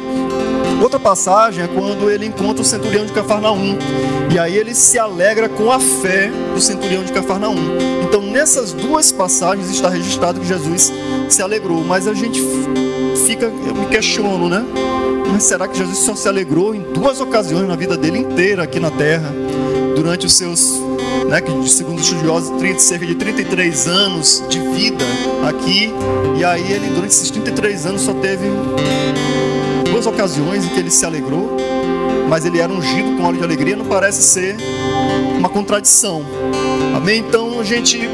Outra 0.81 0.99
passagem 0.99 1.63
é 1.63 1.67
quando 1.67 2.09
ele 2.09 2.25
encontra 2.25 2.61
o 2.61 2.65
centurião 2.65 3.05
de 3.05 3.11
Cafarnaum. 3.11 3.77
E 4.33 4.37
aí 4.37 4.55
ele 4.55 4.75
se 4.75 4.99
alegra 4.99 5.49
com 5.49 5.71
a 5.71 5.79
fé 5.79 6.29
do 6.53 6.61
centurião 6.61 7.03
de 7.03 7.11
Cafarnaum. 7.11 7.77
Então, 8.03 8.21
nessas 8.21 8.73
duas 8.73 9.11
passagens 9.11 9.69
está 9.69 9.89
registrado 9.89 10.39
que 10.39 10.47
Jesus 10.47 10.91
se 11.29 11.41
alegrou. 11.41 11.83
Mas 11.83 12.07
a 12.07 12.13
gente 12.13 12.41
fica, 13.25 13.45
eu 13.45 13.75
me 13.75 13.87
questiono, 13.87 14.47
né? 14.47 14.63
Mas 15.31 15.43
será 15.43 15.67
que 15.67 15.77
Jesus 15.77 15.99
só 15.99 16.15
se 16.15 16.27
alegrou 16.27 16.73
em 16.73 16.81
duas 16.93 17.19
ocasiões 17.19 17.67
na 17.67 17.75
vida 17.75 17.97
dele 17.97 18.19
inteira 18.19 18.63
aqui 18.63 18.79
na 18.79 18.91
terra? 18.91 19.33
durante 19.97 20.27
os 20.27 20.33
seus, 20.33 20.79
né, 21.27 21.41
que 21.41 21.69
segundo 21.69 21.99
estudiosos, 21.99 22.55
30, 22.59 22.79
cerca 22.79 23.05
de 23.05 23.15
33 23.15 23.87
anos 23.87 24.43
de 24.47 24.59
vida 24.59 25.03
aqui. 25.49 25.91
E 26.37 26.43
aí 26.43 26.71
ele, 26.71 26.87
durante 26.89 27.09
esses 27.09 27.31
33 27.31 27.87
anos, 27.87 28.01
só 28.01 28.13
teve 28.13 28.45
duas 29.97 30.05
ocasiões 30.05 30.63
em 30.63 30.69
que 30.69 30.79
ele 30.79 30.91
se 30.91 31.03
alegrou, 31.03 31.57
mas 32.29 32.45
ele 32.45 32.59
era 32.59 32.71
ungido 32.71 33.17
com 33.17 33.23
óleo 33.23 33.39
de 33.39 33.43
alegria, 33.43 33.75
não 33.75 33.85
parece 33.85 34.21
ser 34.21 34.55
uma 35.39 35.49
contradição. 35.49 36.23
Amém? 36.95 37.17
Então 37.27 37.59
a 37.59 37.63
gente 37.63 38.07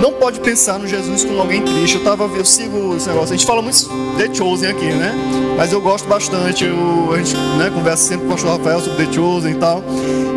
não 0.00 0.12
pode 0.12 0.38
pensar 0.38 0.78
no 0.78 0.86
Jesus 0.86 1.24
como 1.24 1.40
alguém 1.40 1.62
triste. 1.62 1.96
Eu 1.96 2.04
tava, 2.04 2.26
eu 2.36 2.44
sigo 2.44 2.94
esse 2.94 3.08
negócio. 3.08 3.34
A 3.34 3.36
gente 3.36 3.44
fala 3.44 3.60
muito 3.60 3.88
The 4.16 4.32
Chosen 4.32 4.70
aqui, 4.70 4.86
né? 4.86 5.12
Mas 5.56 5.72
eu 5.72 5.80
gosto 5.80 6.06
bastante. 6.06 6.64
Eu, 6.64 7.12
a 7.12 7.16
gente 7.18 7.36
né, 7.58 7.72
conversa 7.74 8.10
sempre 8.10 8.26
com 8.26 8.28
o 8.28 8.36
pastor 8.36 8.56
Rafael 8.56 8.80
sobre 8.80 9.04
The 9.04 9.12
Chosen 9.12 9.52
e 9.52 9.56
tal. 9.56 9.82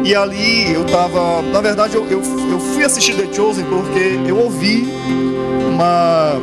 E 0.04 0.16
ali 0.16 0.74
eu 0.74 0.86
tava, 0.86 1.44
na 1.44 1.62
verdade, 1.62 1.96
eu, 1.96 2.04
eu, 2.10 2.20
eu 2.52 2.60
fui 2.60 2.84
assistir 2.84 3.16
The 3.16 3.32
Chosen 3.32 3.66
porque 3.66 4.20
eu 4.28 4.40
ouvi 4.40 4.88
uma, 5.72 6.34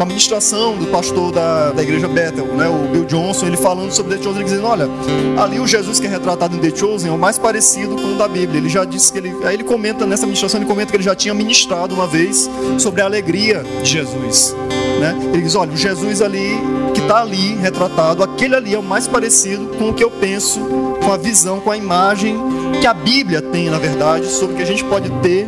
uma 0.00 0.06
ministração 0.06 0.78
do 0.78 0.86
pastor 0.86 1.30
da, 1.30 1.72
da 1.72 1.82
igreja 1.82 2.08
Bethel, 2.08 2.46
né, 2.46 2.66
o 2.68 2.90
Bill 2.90 3.04
Johnson, 3.04 3.46
ele 3.46 3.56
falando 3.58 3.92
sobre 3.92 4.16
The 4.16 4.22
Chosen, 4.22 4.44
dizendo, 4.44 4.66
olha, 4.66 4.88
ali 5.36 5.60
o 5.60 5.66
Jesus 5.66 6.00
que 6.00 6.06
é 6.06 6.10
retratado 6.10 6.56
em 6.56 6.58
The 6.58 6.74
Chosen 6.74 7.10
é 7.10 7.12
o 7.12 7.18
mais 7.18 7.38
parecido 7.38 7.96
com 7.96 8.14
o 8.14 8.14
da 8.16 8.26
Bíblia. 8.26 8.60
Ele 8.60 8.68
já 8.70 8.86
disse 8.86 9.12
que 9.12 9.18
ele, 9.18 9.36
aí 9.44 9.56
ele 9.56 9.64
comenta 9.64 10.06
nessa 10.06 10.24
ministração, 10.24 10.58
ele 10.58 10.66
comenta 10.66 10.90
que 10.90 10.96
ele 10.96 11.04
já 11.04 11.14
tinha 11.14 11.34
ministrado 11.34 11.94
uma 11.94 12.06
vez 12.06 12.48
sobre 12.78 13.02
a 13.02 13.04
alegria 13.04 13.62
de 13.82 13.90
Jesus, 13.90 14.56
né? 14.98 15.14
Ele 15.34 15.42
diz, 15.42 15.54
olha, 15.54 15.70
o 15.70 15.76
Jesus 15.76 16.22
ali 16.22 16.58
que 16.94 17.00
está 17.02 17.20
ali 17.20 17.56
retratado, 17.56 18.22
aquele 18.22 18.56
ali 18.56 18.74
é 18.74 18.78
o 18.78 18.82
mais 18.82 19.06
parecido 19.06 19.66
com 19.78 19.90
o 19.90 19.92
que 19.94 20.02
eu 20.02 20.10
penso, 20.10 20.60
com 21.04 21.12
a 21.12 21.18
visão, 21.18 21.60
com 21.60 21.70
a 21.70 21.76
imagem 21.76 22.38
que 22.80 22.86
a 22.86 22.94
Bíblia 22.94 23.42
tem, 23.42 23.68
na 23.68 23.78
verdade, 23.78 24.26
sobre 24.28 24.54
o 24.54 24.56
que 24.56 24.62
a 24.62 24.66
gente 24.66 24.82
pode 24.82 25.10
ter 25.20 25.46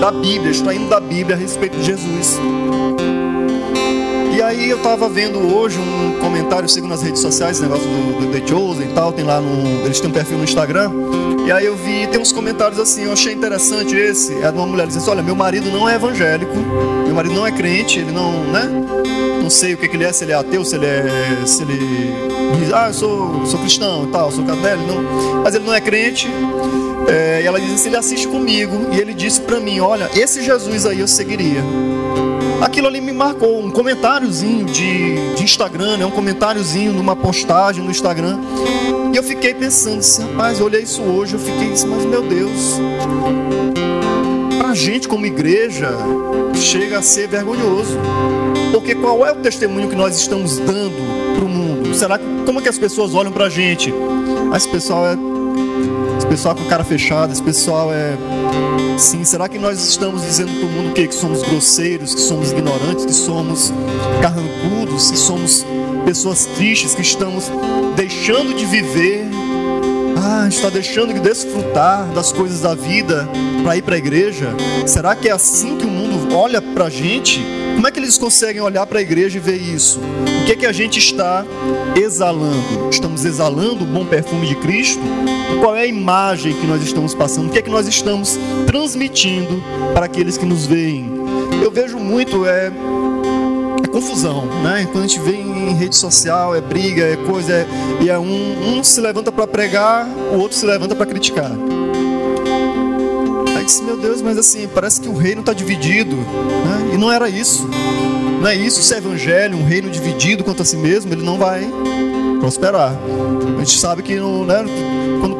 da 0.00 0.10
Bíblia, 0.10 0.50
extraindo 0.50 0.88
da 0.88 0.98
Bíblia 0.98 1.36
a 1.36 1.38
respeito 1.38 1.76
de 1.76 1.84
Jesus. 1.84 2.40
Aí 4.50 4.68
eu 4.68 4.78
estava 4.78 5.08
vendo 5.08 5.38
hoje 5.38 5.78
um 5.78 6.18
comentário, 6.18 6.68
sigo 6.68 6.88
nas 6.88 7.02
redes 7.02 7.20
sociais, 7.20 7.52
esse 7.52 7.62
negócio 7.62 7.86
do, 7.86 8.26
do 8.26 8.32
The 8.32 8.44
Chosen 8.44 8.90
e 8.90 8.92
tal, 8.92 9.12
tem 9.12 9.24
lá 9.24 9.40
no. 9.40 9.84
Eles 9.84 10.00
têm 10.00 10.10
um 10.10 10.12
perfil 10.12 10.38
no 10.38 10.42
Instagram. 10.42 10.90
E 11.46 11.52
aí 11.52 11.66
eu 11.66 11.76
vi, 11.76 12.08
tem 12.08 12.20
uns 12.20 12.32
comentários 12.32 12.80
assim, 12.80 13.04
eu 13.04 13.12
achei 13.12 13.32
interessante 13.32 13.94
esse. 13.94 14.34
É 14.42 14.50
de 14.50 14.58
uma 14.58 14.66
mulher 14.66 14.88
dizendo 14.88 15.02
assim, 15.02 15.10
olha, 15.12 15.22
meu 15.22 15.36
marido 15.36 15.70
não 15.70 15.88
é 15.88 15.94
evangélico, 15.94 16.52
meu 16.56 17.14
marido 17.14 17.32
não 17.32 17.46
é 17.46 17.52
crente, 17.52 18.00
ele 18.00 18.10
não, 18.10 18.42
né? 18.42 18.68
Não 19.40 19.48
sei 19.48 19.74
o 19.74 19.76
que, 19.76 19.86
que 19.86 19.94
ele 19.94 20.02
é, 20.02 20.12
se 20.12 20.24
ele 20.24 20.32
é 20.32 20.34
ateu, 20.34 20.64
se 20.64 20.74
ele 20.74 20.86
é. 20.86 21.06
Se 21.46 21.62
ele 21.62 22.12
diz, 22.58 22.72
ah, 22.72 22.88
eu 22.88 22.94
sou, 22.94 23.46
sou 23.46 23.60
cristão 23.60 24.08
e 24.08 24.08
tal, 24.08 24.32
sou 24.32 24.44
católico, 24.44 24.84
não. 24.84 25.42
Mas 25.44 25.54
ele 25.54 25.64
não 25.64 25.72
é 25.72 25.80
crente. 25.80 26.26
É, 27.06 27.40
e 27.40 27.46
ela 27.46 27.60
diz 27.60 27.72
assim, 27.72 27.90
ele 27.90 27.98
assiste 27.98 28.26
comigo 28.26 28.88
e 28.90 28.98
ele 28.98 29.14
disse 29.14 29.40
para 29.42 29.60
mim, 29.60 29.78
olha, 29.78 30.10
esse 30.12 30.42
Jesus 30.42 30.86
aí 30.86 30.98
eu 30.98 31.06
seguiria 31.06 31.62
aquilo 32.70 32.86
ali 32.86 33.00
me 33.00 33.12
marcou. 33.12 33.62
Um 33.62 33.70
comentáriozinho 33.70 34.64
de, 34.64 35.34
de 35.34 35.42
Instagram, 35.42 35.96
né? 35.98 36.06
um 36.06 36.10
comentáriozinho 36.10 36.92
numa 36.92 37.16
postagem 37.16 37.84
no 37.84 37.90
Instagram. 37.90 38.38
E 39.12 39.16
eu 39.16 39.22
fiquei 39.22 39.52
pensando 39.52 39.98
assim, 39.98 40.22
rapaz, 40.22 40.60
eu 40.60 40.66
olhei 40.66 40.82
isso 40.82 41.02
hoje, 41.02 41.34
eu 41.34 41.40
fiquei 41.40 41.72
assim, 41.72 41.88
mas 41.88 42.04
meu 42.04 42.22
Deus, 42.22 42.80
pra 44.56 44.72
gente 44.72 45.08
como 45.08 45.26
igreja, 45.26 45.90
chega 46.54 46.98
a 46.98 47.02
ser 47.02 47.26
vergonhoso. 47.26 47.98
Porque 48.72 48.94
qual 48.94 49.26
é 49.26 49.32
o 49.32 49.36
testemunho 49.36 49.88
que 49.88 49.96
nós 49.96 50.16
estamos 50.16 50.58
dando 50.58 51.34
para 51.34 51.44
o 51.44 51.48
mundo? 51.48 51.92
Será 51.92 52.18
que 52.18 52.24
como 52.46 52.60
é 52.60 52.62
que 52.62 52.68
as 52.68 52.78
pessoas 52.78 53.14
olham 53.14 53.32
para 53.32 53.46
a 53.46 53.50
gente? 53.50 53.92
Esse 54.54 54.68
pessoal 54.68 55.06
é 55.06 55.16
pessoal 56.30 56.54
com 56.54 56.64
cara 56.66 56.84
fechada, 56.84 57.32
esse 57.32 57.42
pessoal 57.42 57.92
é 57.92 58.16
Sim, 58.96 59.24
será 59.24 59.48
que 59.48 59.58
nós 59.58 59.82
estamos 59.82 60.22
dizendo 60.22 60.52
para 60.52 60.66
o 60.66 60.70
mundo 60.70 60.94
que, 60.94 61.08
que 61.08 61.14
somos 61.14 61.42
grosseiros, 61.42 62.14
que 62.14 62.20
somos 62.20 62.52
ignorantes, 62.52 63.04
que 63.04 63.12
somos 63.12 63.72
carrancudos, 64.22 65.10
que 65.10 65.16
somos 65.16 65.66
pessoas 66.04 66.44
tristes, 66.44 66.94
que 66.94 67.02
estamos 67.02 67.50
deixando 67.96 68.54
de 68.54 68.64
viver, 68.66 69.26
ah, 70.22 70.46
está 70.48 70.68
deixando 70.68 71.14
de 71.14 71.20
desfrutar 71.20 72.06
das 72.12 72.32
coisas 72.32 72.60
da 72.60 72.74
vida 72.74 73.28
para 73.62 73.76
ir 73.76 73.82
para 73.82 73.94
a 73.94 73.98
igreja? 73.98 74.54
Será 74.86 75.14
que 75.16 75.28
é 75.28 75.32
assim 75.32 75.76
que 75.76 75.84
o 75.84 75.88
mundo 75.88 76.34
olha 76.34 76.60
para 76.60 76.86
a 76.86 76.90
gente? 76.90 77.40
Como 77.74 77.86
é 77.86 77.90
que 77.90 77.98
eles 77.98 78.18
conseguem 78.18 78.60
olhar 78.60 78.86
para 78.86 78.98
a 78.98 79.02
igreja 79.02 79.38
e 79.38 79.40
ver 79.40 79.56
isso? 79.56 79.98
O 79.98 80.46
que 80.46 80.52
é 80.52 80.56
que 80.56 80.66
a 80.66 80.72
gente 80.72 80.98
está 80.98 81.44
exalando? 81.96 82.90
Estamos 82.90 83.24
exalando 83.24 83.84
o 83.84 83.86
bom 83.86 84.04
perfume 84.04 84.46
de 84.46 84.54
Cristo? 84.56 85.02
Qual 85.60 85.74
é 85.74 85.82
a 85.82 85.86
imagem 85.86 86.52
que 86.52 86.66
nós 86.66 86.82
estamos 86.82 87.14
passando? 87.14 87.48
O 87.48 87.50
que 87.50 87.58
é 87.58 87.62
que 87.62 87.70
nós 87.70 87.86
estamos 87.88 88.38
transmitindo 88.66 89.62
para 89.94 90.06
aqueles 90.06 90.36
que 90.36 90.44
nos 90.44 90.66
veem? 90.66 91.10
Eu 91.62 91.70
vejo 91.70 91.98
muito 91.98 92.46
é, 92.46 92.70
confusão, 93.92 94.46
né? 94.62 94.88
Quando 94.90 95.04
a 95.04 95.06
gente 95.06 95.20
vê 95.20 95.36
em 95.36 95.74
rede 95.74 95.96
social, 95.96 96.54
é 96.54 96.60
briga, 96.60 97.02
é 97.04 97.16
coisa, 97.16 97.52
é, 97.52 97.66
e 98.00 98.08
é 98.08 98.18
um, 98.18 98.78
um 98.78 98.84
se 98.84 99.00
levanta 99.00 99.30
para 99.32 99.46
pregar, 99.46 100.06
o 100.32 100.38
outro 100.38 100.56
se 100.56 100.64
levanta 100.64 100.94
para 100.94 101.06
criticar 101.06 101.50
disse, 103.70 103.84
meu 103.84 103.96
Deus, 103.96 104.20
mas 104.20 104.36
assim, 104.36 104.68
parece 104.74 105.00
que 105.00 105.08
o 105.08 105.16
reino 105.16 105.40
está 105.40 105.52
dividido. 105.52 106.16
Né? 106.16 106.94
E 106.94 106.96
não 106.98 107.10
era 107.10 107.28
isso. 107.28 107.68
Não 108.40 108.48
é 108.48 108.56
isso, 108.56 108.82
se 108.82 108.94
é 108.94 108.98
evangelho, 108.98 109.56
um 109.56 109.64
reino 109.64 109.90
dividido 109.90 110.42
quanto 110.42 110.62
a 110.62 110.64
si 110.64 110.76
mesmo, 110.76 111.12
ele 111.12 111.22
não 111.22 111.38
vai 111.38 111.70
prosperar. 112.40 112.96
A 113.56 113.58
gente 113.58 113.78
sabe 113.78 114.02
que 114.02 114.16
no, 114.16 114.44
né, 114.44 114.64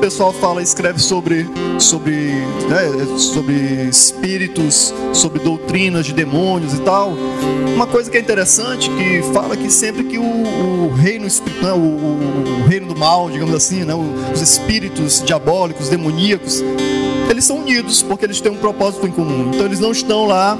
pessoal 0.00 0.32
fala, 0.32 0.62
escreve 0.62 0.98
sobre, 0.98 1.46
sobre, 1.78 2.14
né, 2.68 3.16
sobre 3.18 3.54
espíritos, 3.88 4.94
sobre 5.12 5.38
doutrinas 5.40 6.06
de 6.06 6.14
demônios 6.14 6.74
e 6.74 6.80
tal, 6.80 7.12
uma 7.74 7.86
coisa 7.86 8.10
que 8.10 8.16
é 8.16 8.20
interessante 8.20 8.90
que 8.90 9.22
fala 9.32 9.56
que 9.56 9.70
sempre 9.70 10.04
que 10.04 10.18
o, 10.18 10.22
o 10.22 10.92
reino 10.94 11.26
né, 11.26 11.72
o, 11.72 11.76
o, 11.76 12.66
reino 12.66 12.86
do 12.88 12.98
mal, 12.98 13.30
digamos 13.30 13.54
assim, 13.54 13.84
né, 13.84 13.94
os 13.94 14.40
espíritos 14.40 15.22
diabólicos, 15.24 15.88
demoníacos, 15.88 16.62
eles 17.30 17.44
são 17.44 17.58
unidos 17.58 18.02
porque 18.02 18.24
eles 18.24 18.40
têm 18.40 18.50
um 18.50 18.56
propósito 18.56 19.06
em 19.06 19.10
comum. 19.10 19.50
Então 19.54 19.64
eles 19.64 19.78
não 19.78 19.92
estão 19.92 20.26
lá 20.26 20.58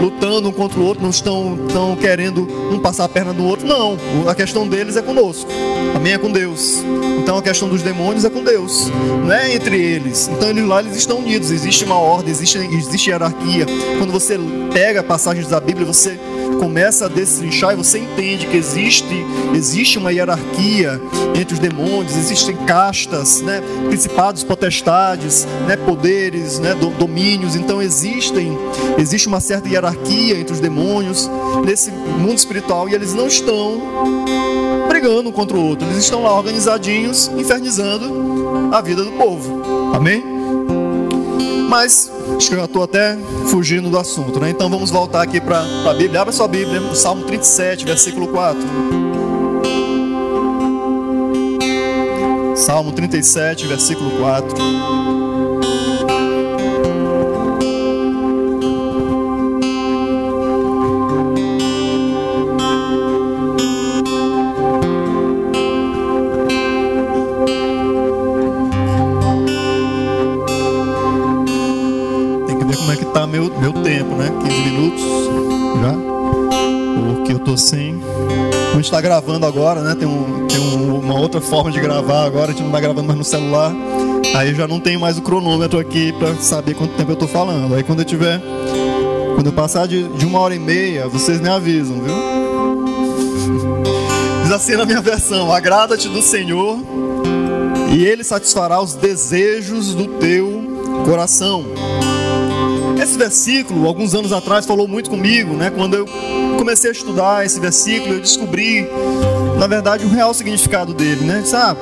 lutando 0.00 0.48
um 0.48 0.52
contra 0.52 0.78
o 0.78 0.84
outro, 0.84 1.02
não 1.02 1.10
estão, 1.10 1.58
estão 1.66 1.96
querendo 1.96 2.46
um 2.72 2.78
passar 2.78 3.04
a 3.04 3.08
perna 3.08 3.32
do 3.32 3.44
outro. 3.44 3.66
Não, 3.66 3.96
a 4.28 4.34
questão 4.34 4.68
deles 4.68 4.96
é 4.96 5.02
conosco. 5.02 5.50
A 5.94 5.98
minha 5.98 6.14
é 6.16 6.18
com 6.18 6.30
Deus. 6.30 6.82
Então 7.18 7.38
a 7.38 7.42
questão 7.42 7.68
dos 7.68 7.82
demônios 7.82 8.24
é 8.24 8.30
com 8.30 8.42
Deus, 8.42 8.90
não 9.24 9.32
é 9.32 9.54
entre 9.54 9.76
eles. 9.76 10.28
Então 10.28 10.50
eles 10.50 10.64
lá 10.64 10.80
eles 10.80 10.96
estão 10.96 11.18
unidos. 11.18 11.50
Existe 11.50 11.84
uma 11.84 11.98
ordem, 11.98 12.30
existe, 12.30 12.58
existe 12.58 13.10
hierarquia. 13.10 13.66
Quando 13.98 14.12
você 14.12 14.38
pega 14.72 15.02
passagens 15.02 15.48
da 15.48 15.60
Bíblia, 15.60 15.86
você 15.86 16.18
começa 16.60 17.06
a 17.06 17.08
destrinchar 17.08 17.72
e 17.72 17.76
você 17.76 17.98
entende 17.98 18.46
que 18.46 18.54
existe, 18.54 19.24
existe 19.54 19.96
uma 19.96 20.12
hierarquia 20.12 21.00
entre 21.34 21.54
os 21.54 21.58
demônios, 21.58 22.14
existem 22.14 22.54
castas, 22.66 23.40
né, 23.40 23.62
principados, 23.88 24.44
potestades, 24.44 25.46
né, 25.66 25.78
poderes, 25.78 26.58
né, 26.58 26.74
domínios. 26.98 27.56
Então 27.56 27.80
existem, 27.80 28.58
existe 28.98 29.26
uma 29.26 29.40
certa 29.40 29.70
hierarquia 29.70 30.38
entre 30.38 30.52
os 30.52 30.60
demônios 30.60 31.30
nesse 31.64 31.90
mundo 31.90 32.36
espiritual 32.36 32.90
e 32.90 32.94
eles 32.94 33.14
não 33.14 33.26
estão 33.26 33.80
brigando 34.86 35.30
um 35.30 35.32
contra 35.32 35.56
o 35.56 35.66
outro. 35.66 35.88
Eles 35.88 36.04
estão 36.04 36.22
lá 36.24 36.36
organizadinhos, 36.36 37.28
infernizando 37.38 38.70
a 38.70 38.82
vida 38.82 39.02
do 39.02 39.12
povo. 39.12 39.62
Amém? 39.94 40.39
Mas 41.70 42.10
acho 42.36 42.48
que 42.48 42.54
eu 42.54 42.58
já 42.58 42.64
estou 42.64 42.82
até 42.82 43.16
fugindo 43.46 43.88
do 43.88 43.96
assunto, 43.96 44.40
né? 44.40 44.50
Então 44.50 44.68
vamos 44.68 44.90
voltar 44.90 45.22
aqui 45.22 45.40
para 45.40 45.60
a 45.88 45.94
Bíblia. 45.94 46.20
Abra 46.20 46.32
sua 46.32 46.48
Bíblia, 46.48 46.82
Salmo 46.96 47.22
37, 47.22 47.84
versículo 47.84 48.26
4. 48.26 48.60
Salmo 52.56 52.90
37, 52.90 53.68
versículo 53.68 54.10
4. 54.18 55.19
Gravando 79.20 79.44
agora, 79.44 79.82
né? 79.82 79.94
Tem, 79.94 80.08
um, 80.08 80.46
tem 80.46 80.58
um, 80.58 80.98
uma 80.98 81.14
outra 81.14 81.40
forma 81.40 81.70
de 81.70 81.78
gravar 81.78 82.24
agora, 82.24 82.46
a 82.46 82.50
gente 82.52 82.60
não 82.60 82.68
está 82.68 82.80
gravando 82.80 83.06
mais 83.06 83.18
no 83.18 83.24
celular. 83.24 83.72
Aí 84.34 84.48
eu 84.48 84.54
já 84.54 84.66
não 84.66 84.80
tenho 84.80 84.98
mais 84.98 85.18
o 85.18 85.22
cronômetro 85.22 85.78
aqui 85.78 86.12
para 86.12 86.34
saber 86.36 86.74
quanto 86.74 86.94
tempo 86.94 87.12
eu 87.12 87.16
tô 87.16 87.28
falando. 87.28 87.74
Aí 87.74 87.82
quando 87.82 87.98
eu 87.98 88.04
tiver. 88.04 88.40
Quando 89.34 89.46
eu 89.46 89.52
passar 89.52 89.86
de, 89.86 90.08
de 90.08 90.26
uma 90.26 90.40
hora 90.40 90.54
e 90.54 90.58
meia, 90.58 91.06
vocês 91.06 91.40
me 91.40 91.48
avisam, 91.48 92.00
viu? 92.00 92.14
Diz 94.42 94.52
assim 94.52 94.74
na 94.74 94.86
minha 94.86 95.00
versão: 95.00 95.52
Agrada-te 95.52 96.08
do 96.08 96.22
Senhor, 96.22 96.78
e 97.92 98.04
Ele 98.04 98.24
satisfará 98.24 98.80
os 98.80 98.94
desejos 98.94 99.94
do 99.94 100.06
teu 100.18 101.02
coração. 101.04 101.64
Esse 103.00 103.16
versículo, 103.16 103.86
alguns 103.86 104.14
anos 104.14 104.30
atrás, 104.30 104.66
falou 104.66 104.86
muito 104.86 105.08
comigo, 105.08 105.54
né? 105.54 105.70
Quando 105.70 105.94
eu 105.94 106.06
comecei 106.58 106.90
a 106.90 106.92
estudar 106.92 107.46
esse 107.46 107.58
versículo, 107.58 108.14
eu 108.14 108.20
descobri, 108.20 108.86
na 109.58 109.66
verdade, 109.66 110.04
o 110.04 110.08
real 110.08 110.34
significado 110.34 110.92
dele, 110.92 111.24
né? 111.24 111.42
Sabe? 111.46 111.80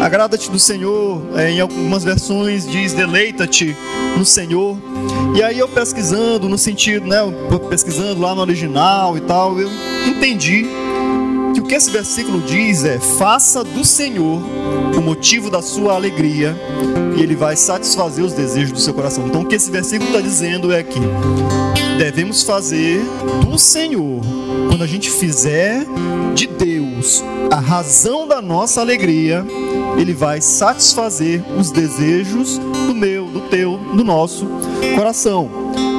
Ah, 0.00 0.06
agrada-te 0.06 0.50
do 0.50 0.58
Senhor, 0.58 1.22
é, 1.36 1.50
em 1.50 1.60
algumas 1.60 2.02
versões 2.02 2.66
diz 2.66 2.94
deleita-te 2.94 3.76
no 4.16 4.24
Senhor. 4.24 4.78
E 5.36 5.42
aí 5.42 5.58
eu 5.58 5.68
pesquisando 5.68 6.48
no 6.48 6.56
sentido, 6.56 7.06
né? 7.06 7.18
Pesquisando 7.68 8.22
lá 8.22 8.34
no 8.34 8.40
original 8.40 9.18
e 9.18 9.20
tal, 9.20 9.60
eu 9.60 9.70
entendi 10.06 10.66
que 11.54 11.60
o 11.60 11.64
que 11.64 11.74
esse 11.74 11.90
versículo 11.90 12.40
diz 12.42 12.84
é: 12.84 12.98
faça 12.98 13.62
do 13.62 13.84
Senhor 13.84 14.42
o 14.96 15.00
motivo 15.00 15.48
da 15.48 15.62
sua 15.62 15.94
alegria 15.94 16.56
e 17.16 17.22
ele 17.22 17.36
vai 17.36 17.56
satisfazer 17.56 18.24
os 18.24 18.32
desejos 18.32 18.72
do 18.72 18.80
seu 18.80 18.92
coração. 18.92 19.26
Então, 19.26 19.42
o 19.42 19.46
que 19.46 19.54
esse 19.54 19.70
versículo 19.70 20.10
está 20.10 20.20
dizendo 20.20 20.72
é 20.72 20.82
que 20.82 20.98
devemos 21.96 22.42
fazer 22.42 23.00
do 23.48 23.58
Senhor, 23.58 24.20
quando 24.68 24.82
a 24.82 24.86
gente 24.86 25.10
fizer 25.10 25.86
de 26.34 26.48
Deus 26.48 27.22
a 27.50 27.60
razão 27.60 28.26
da 28.26 28.42
nossa 28.42 28.80
alegria, 28.80 29.46
ele 29.96 30.12
vai 30.12 30.40
satisfazer 30.40 31.42
os 31.56 31.70
desejos 31.70 32.58
do 32.58 32.94
meu, 32.94 33.26
do 33.26 33.42
teu, 33.42 33.78
do 33.94 34.02
nosso 34.02 34.46
coração. 34.96 35.48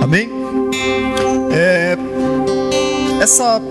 Amém? 0.02 0.30
É, 1.52 1.98
essa 3.22 3.62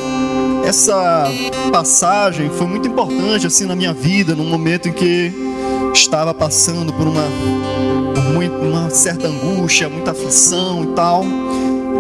essa 0.67 1.25
passagem 1.71 2.51
foi 2.51 2.67
muito 2.67 2.89
importante 2.89 3.47
assim 3.47 3.67
na 3.67 3.77
minha 3.77 3.93
vida, 3.93 4.35
num 4.35 4.49
momento 4.49 4.89
em 4.89 4.93
que 4.93 5.33
estava 5.93 6.35
passando 6.35 6.93
por 6.93 7.07
uma, 7.07 7.23
por 8.59 8.67
uma 8.67 8.91
certa 8.91 9.29
angústia, 9.29 9.89
muita 9.89 10.11
aflição 10.11 10.85
e 10.85 10.87
tal. 10.89 11.25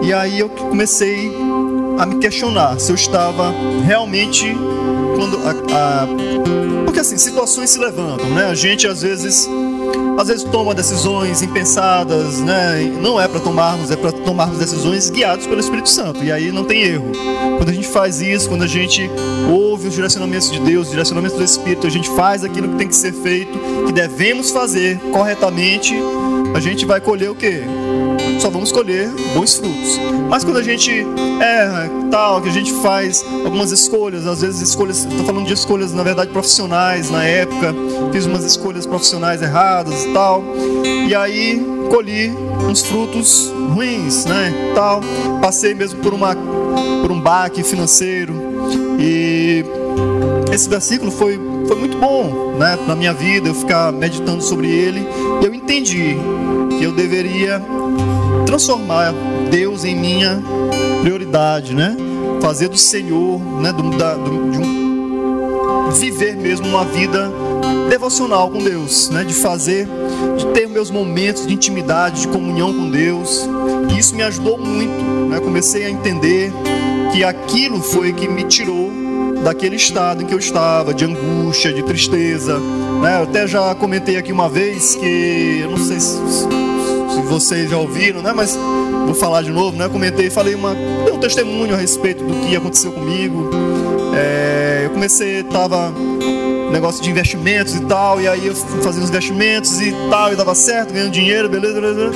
E 0.02 0.12
aí 0.12 0.38
eu 0.38 0.48
comecei 0.48 1.32
a 1.98 2.06
me 2.06 2.18
questionar 2.18 2.78
se 2.78 2.90
eu 2.90 2.94
estava 2.94 3.54
realmente 3.84 4.54
quando 5.16 5.38
a, 5.46 5.50
a, 5.50 6.06
porque 6.84 7.00
assim 7.00 7.16
situações 7.16 7.70
se 7.70 7.78
levantam, 7.78 8.28
né? 8.30 8.46
A 8.46 8.54
gente 8.54 8.86
às 8.86 9.02
vezes 9.02 9.48
às 10.18 10.28
vezes 10.28 10.44
toma 10.44 10.74
decisões 10.74 11.42
impensadas, 11.42 12.40
né? 12.40 12.80
Não 13.00 13.20
é 13.20 13.26
para 13.26 13.40
tomarmos, 13.40 13.90
é 13.90 13.96
para 13.96 14.12
tomarmos 14.12 14.58
decisões 14.58 15.10
guiados 15.10 15.46
pelo 15.46 15.60
Espírito 15.60 15.88
Santo. 15.88 16.22
E 16.24 16.30
aí 16.30 16.52
não 16.52 16.64
tem 16.64 16.82
erro. 16.82 17.12
Quando 17.56 17.68
a 17.68 17.72
gente 17.72 17.88
faz 17.88 18.20
isso, 18.20 18.48
quando 18.48 18.62
a 18.62 18.66
gente 18.66 19.10
ouve 19.50 19.88
os 19.88 19.94
direcionamentos 19.94 20.50
de 20.50 20.60
Deus, 20.60 20.86
os 20.86 20.90
direcionamentos 20.90 21.36
do 21.36 21.44
Espírito, 21.44 21.86
a 21.86 21.90
gente 21.90 22.08
faz 22.10 22.44
aquilo 22.44 22.68
que 22.68 22.76
tem 22.76 22.88
que 22.88 22.96
ser 22.96 23.12
feito, 23.12 23.58
que 23.86 23.92
devemos 23.92 24.50
fazer 24.50 24.98
corretamente, 25.12 25.94
a 26.54 26.60
gente 26.60 26.84
vai 26.84 27.00
colher 27.00 27.30
o 27.30 27.34
quê? 27.34 27.62
Só 28.44 28.50
vamos 28.50 28.70
colher 28.70 29.08
bons 29.32 29.54
frutos. 29.54 29.98
Mas 30.28 30.44
quando 30.44 30.58
a 30.58 30.62
gente 30.62 30.90
erra, 31.40 31.90
tal, 32.10 32.42
que 32.42 32.50
a 32.50 32.52
gente 32.52 32.74
faz 32.74 33.24
algumas 33.42 33.72
escolhas, 33.72 34.26
às 34.26 34.42
vezes 34.42 34.60
escolhas, 34.60 35.06
estou 35.06 35.24
falando 35.24 35.46
de 35.46 35.54
escolhas 35.54 35.94
na 35.94 36.02
verdade 36.02 36.30
profissionais, 36.30 37.08
na 37.08 37.24
época, 37.24 37.74
fiz 38.12 38.26
umas 38.26 38.44
escolhas 38.44 38.84
profissionais 38.84 39.40
erradas 39.40 40.04
e 40.04 40.12
tal, 40.12 40.44
e 41.08 41.14
aí 41.14 41.66
colhi 41.88 42.34
uns 42.68 42.82
frutos 42.82 43.50
ruins, 43.74 44.26
né, 44.26 44.52
tal, 44.74 45.00
passei 45.40 45.72
mesmo 45.72 46.02
por 46.02 46.12
uma 46.12 46.36
por 47.00 47.10
um 47.10 47.20
baque 47.22 47.62
financeiro 47.62 48.34
e 48.98 49.64
esse 50.52 50.68
versículo 50.68 51.10
foi 51.10 51.40
foi 51.66 51.76
muito 51.76 51.96
bom, 51.96 52.56
né, 52.58 52.78
na 52.86 52.94
minha 52.94 53.14
vida, 53.14 53.48
eu 53.48 53.54
ficar 53.54 53.90
meditando 53.90 54.42
sobre 54.42 54.70
ele, 54.70 55.08
e 55.40 55.46
eu 55.46 55.54
entendi 55.54 56.18
que 56.78 56.84
eu 56.84 56.92
deveria 56.92 57.62
transformar 58.46 59.12
Deus 59.50 59.84
em 59.84 59.96
minha 59.96 60.42
prioridade, 61.02 61.74
né? 61.74 61.96
Fazer 62.40 62.68
do 62.68 62.78
Senhor, 62.78 63.40
né? 63.60 63.72
Do, 63.72 63.90
da, 63.96 64.14
do, 64.14 64.50
de 64.50 64.58
um, 64.58 65.90
viver 65.90 66.36
mesmo 66.36 66.66
uma 66.66 66.84
vida 66.84 67.30
devocional 67.88 68.50
com 68.50 68.58
Deus, 68.58 69.10
né? 69.10 69.24
De 69.24 69.34
fazer, 69.34 69.88
de 70.36 70.46
ter 70.48 70.68
meus 70.68 70.90
momentos 70.90 71.46
de 71.46 71.54
intimidade, 71.54 72.22
de 72.22 72.28
comunhão 72.28 72.72
com 72.72 72.90
Deus. 72.90 73.48
Isso 73.96 74.14
me 74.14 74.22
ajudou 74.22 74.58
muito, 74.58 75.04
né? 75.28 75.40
Comecei 75.40 75.84
a 75.84 75.90
entender 75.90 76.52
que 77.12 77.22
aquilo 77.22 77.80
foi 77.80 78.12
que 78.12 78.26
me 78.28 78.44
tirou 78.44 78.90
daquele 79.44 79.76
estado 79.76 80.22
em 80.22 80.26
que 80.26 80.34
eu 80.34 80.38
estava, 80.38 80.94
de 80.94 81.04
angústia, 81.04 81.72
de 81.72 81.82
tristeza. 81.82 82.58
Né? 82.58 83.18
Eu 83.18 83.24
até 83.24 83.46
já 83.46 83.74
comentei 83.74 84.16
aqui 84.16 84.32
uma 84.32 84.48
vez 84.48 84.94
que, 84.94 85.60
eu 85.62 85.70
não 85.70 85.76
sei 85.76 86.00
se, 86.00 86.16
se 87.14 87.20
vocês 87.22 87.70
já 87.70 87.78
ouviram, 87.78 88.20
né? 88.20 88.32
mas 88.32 88.58
vou 89.06 89.14
falar 89.14 89.42
de 89.42 89.50
novo. 89.50 89.76
Né? 89.76 89.88
Comentei, 89.88 90.28
falei 90.30 90.54
uma, 90.54 90.72
um 90.72 91.18
testemunho 91.18 91.74
a 91.74 91.78
respeito 91.78 92.24
do 92.24 92.34
que 92.46 92.56
aconteceu 92.56 92.92
comigo. 92.92 93.50
É, 94.14 94.82
eu 94.84 94.90
comecei, 94.90 95.40
estava 95.40 95.92
negócio 96.74 97.00
de 97.00 97.08
investimentos 97.08 97.74
e 97.76 97.80
tal, 97.82 98.20
e 98.20 98.26
aí 98.26 98.48
eu 98.48 98.54
fazia 98.54 99.00
os 99.00 99.08
investimentos 99.08 99.80
e 99.80 99.92
tal, 100.10 100.32
e 100.32 100.36
dava 100.36 100.54
certo, 100.56 100.92
ganhando 100.92 101.12
dinheiro, 101.12 101.48
beleza, 101.48 101.80
beleza, 101.80 102.10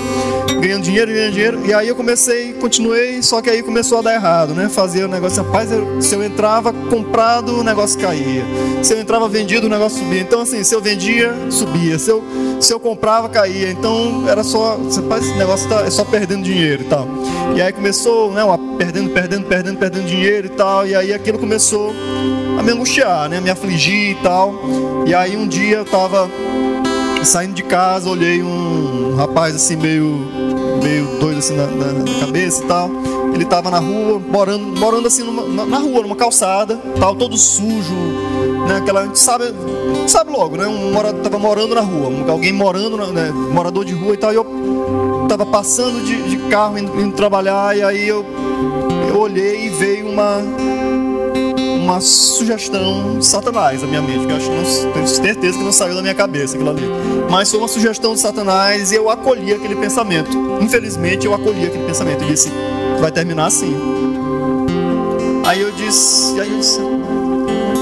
ganhando 0.61 0.83
dinheiro, 0.83 1.12
ganhando 1.12 1.33
dinheiro, 1.33 1.61
e 1.64 1.73
aí 1.73 1.87
eu 1.87 1.94
comecei, 1.94 2.53
continuei, 2.55 3.23
só 3.23 3.40
que 3.40 3.49
aí 3.49 3.62
começou 3.62 3.99
a 3.99 4.03
dar 4.03 4.14
errado, 4.14 4.55
né? 4.55 4.68
Fazia 4.68 5.05
o 5.05 5.09
negócio, 5.09 5.44
rapaz, 5.44 5.71
eu, 5.71 6.03
se 6.03 6.12
eu 6.12 6.25
entrava 6.25 6.73
comprado, 6.73 7.61
o 7.61 7.62
negócio 7.62 8.01
caía, 8.01 8.44
se 8.83 8.92
eu 8.92 8.99
entrava 8.99 9.29
vendido, 9.29 9.68
o 9.68 9.71
negócio 9.71 10.01
subia, 10.01 10.21
então 10.21 10.40
assim, 10.40 10.64
se 10.64 10.75
eu 10.75 10.81
vendia, 10.81 11.33
subia, 11.51 11.97
se 11.97 12.11
eu, 12.11 12.25
se 12.61 12.73
eu 12.73 12.81
comprava, 12.81 13.29
caía, 13.29 13.71
então 13.71 14.25
era 14.29 14.42
só, 14.42 14.77
rapaz, 14.77 15.25
esse 15.25 15.38
negócio 15.38 15.68
tá, 15.68 15.83
é 15.83 15.90
só 15.90 16.05
perdendo 16.05 16.42
dinheiro 16.42 16.83
e 16.83 16.87
tal, 16.87 17.07
e 17.55 17.62
aí 17.62 17.73
começou, 17.73 18.33
né, 18.33 18.42
uma, 18.42 18.59
perdendo, 18.77 19.11
perdendo, 19.11 19.47
perdendo, 19.47 19.79
perdendo 19.79 20.07
dinheiro 20.07 20.47
e 20.47 20.51
tal, 20.51 20.85
e 20.85 20.97
aí 20.97 21.14
aquilo 21.14 21.38
começou 21.38 21.94
a 22.59 22.62
me 22.62 22.73
angustiar, 22.73 23.29
né? 23.29 23.40
Me 23.40 23.51
afligir 23.51 24.11
e 24.11 24.14
tal. 24.16 24.55
E 25.07 25.14
aí 25.14 25.37
um 25.37 25.47
dia 25.47 25.77
eu 25.77 25.85
tava 25.85 26.29
saindo 27.25 27.55
de 27.55 27.62
casa, 27.62 28.09
olhei 28.09 28.42
um 28.42 29.14
rapaz 29.16 29.55
assim 29.55 29.77
meio 29.77 30.27
meio 30.83 31.18
doido 31.18 31.38
assim 31.38 31.57
na, 31.57 31.66
na, 31.66 31.92
na 31.92 32.21
cabeça 32.21 32.64
e 32.64 32.66
tal. 32.66 32.90
Ele 33.33 33.44
tava 33.44 33.71
na 33.71 33.79
rua, 33.79 34.18
morando, 34.18 34.79
morando 34.79 35.07
assim 35.07 35.23
numa, 35.23 35.66
na, 35.66 35.79
rua, 35.79 36.03
numa 36.03 36.16
calçada, 36.16 36.77
tal, 36.99 37.14
todo 37.14 37.37
sujo, 37.37 37.94
né? 38.66 38.79
Aquela, 38.79 39.03
a 39.03 39.05
gente 39.05 39.18
sabe, 39.18 39.44
sabe 40.09 40.33
logo, 40.33 40.57
né? 40.57 40.66
Um 40.66 40.92
mora, 40.92 41.12
tava 41.12 41.38
morando 41.38 41.75
na 41.75 41.81
rua, 41.81 42.11
alguém 42.29 42.53
morando, 42.53 42.97
né? 43.12 43.31
morador 43.31 43.85
de 43.85 43.92
rua 43.92 44.14
e 44.14 44.16
tal. 44.16 44.33
E 44.33 44.37
eu 44.37 45.27
tava 45.29 45.47
passando 45.47 46.05
de, 46.05 46.23
de 46.23 46.37
carro 46.49 46.79
indo, 46.79 47.01
indo 47.01 47.14
trabalhar 47.14 47.77
e 47.77 47.83
aí 47.83 48.09
eu, 48.09 48.25
eu 49.09 49.18
olhei 49.18 49.66
e 49.66 49.68
veio 49.68 50.09
uma 50.09 50.42
uma 51.88 52.03
sugestão 52.03 53.18
de 53.18 53.24
Satanás 53.24 53.81
na 53.81 53.88
minha 53.88 54.03
mente, 54.03 54.27
que 54.27 54.33
eu 54.33 54.37
acho, 54.37 54.51
não, 54.51 54.92
tenho 54.92 55.09
certeza 55.09 55.57
que 55.57 55.64
não 55.64 55.72
saiu 55.72 55.94
da 55.94 56.03
minha 56.03 56.14
cabeça 56.14 56.55
aquilo 56.55 56.68
ali. 56.68 56.83
Mas 57.31 57.51
foi 57.51 57.59
uma 57.59 57.68
sugestão 57.68 58.12
de 58.12 58.20
Satanás 58.20 58.92
e 58.92 58.96
eu 58.96 59.09
acolhi 59.09 59.55
aquele 59.55 59.74
pensamento. 59.74 60.31
Infelizmente, 60.61 61.24
eu 61.24 61.33
acolhi 61.33 61.66
aquele 61.66 61.87
pensamento 61.87 62.24
e 62.24 62.27
disse: 62.27 62.53
vai 63.01 63.11
terminar 63.11 63.46
assim. 63.46 63.74
Aí 65.46 65.62
eu 65.62 65.72
disse, 65.72 66.38
aí 66.38 66.51
eu 66.51 66.59
disse, 66.59 66.79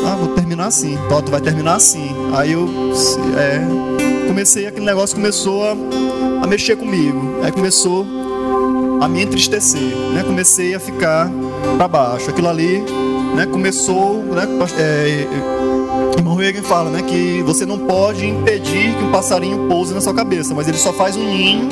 ah, 0.06 0.14
vou 0.14 0.28
terminar 0.28 0.66
assim. 0.66 0.96
Então, 1.04 1.20
tu 1.20 1.32
vai 1.32 1.40
terminar 1.40 1.74
assim. 1.74 2.14
Aí 2.32 2.52
eu 2.52 2.68
é, 3.36 4.28
comecei, 4.28 4.68
aquele 4.68 4.86
negócio 4.86 5.16
começou 5.16 5.64
a, 5.64 5.72
a 6.44 6.46
mexer 6.46 6.76
comigo. 6.76 7.40
Aí 7.42 7.50
começou 7.50 8.06
a 9.00 9.08
me 9.08 9.24
entristecer, 9.24 9.96
né? 10.14 10.22
Comecei 10.24 10.76
a 10.76 10.80
ficar 10.80 11.28
para 11.76 11.88
baixo. 11.88 12.30
Aquilo 12.30 12.48
ali 12.48 12.84
né, 13.34 13.46
começou, 13.46 14.22
né, 14.22 14.46
é, 14.78 15.26
irmão 16.16 16.34
Reagan 16.34 16.62
fala, 16.62 16.90
né, 16.90 17.02
que 17.02 17.42
você 17.42 17.66
não 17.66 17.78
pode 17.78 18.26
impedir 18.26 18.94
que 18.94 19.04
um 19.04 19.10
passarinho 19.10 19.68
pouse 19.68 19.94
na 19.94 20.00
sua 20.00 20.14
cabeça, 20.14 20.54
mas 20.54 20.68
ele 20.68 20.78
só 20.78 20.92
faz 20.92 21.16
um 21.16 21.24
ninho 21.24 21.68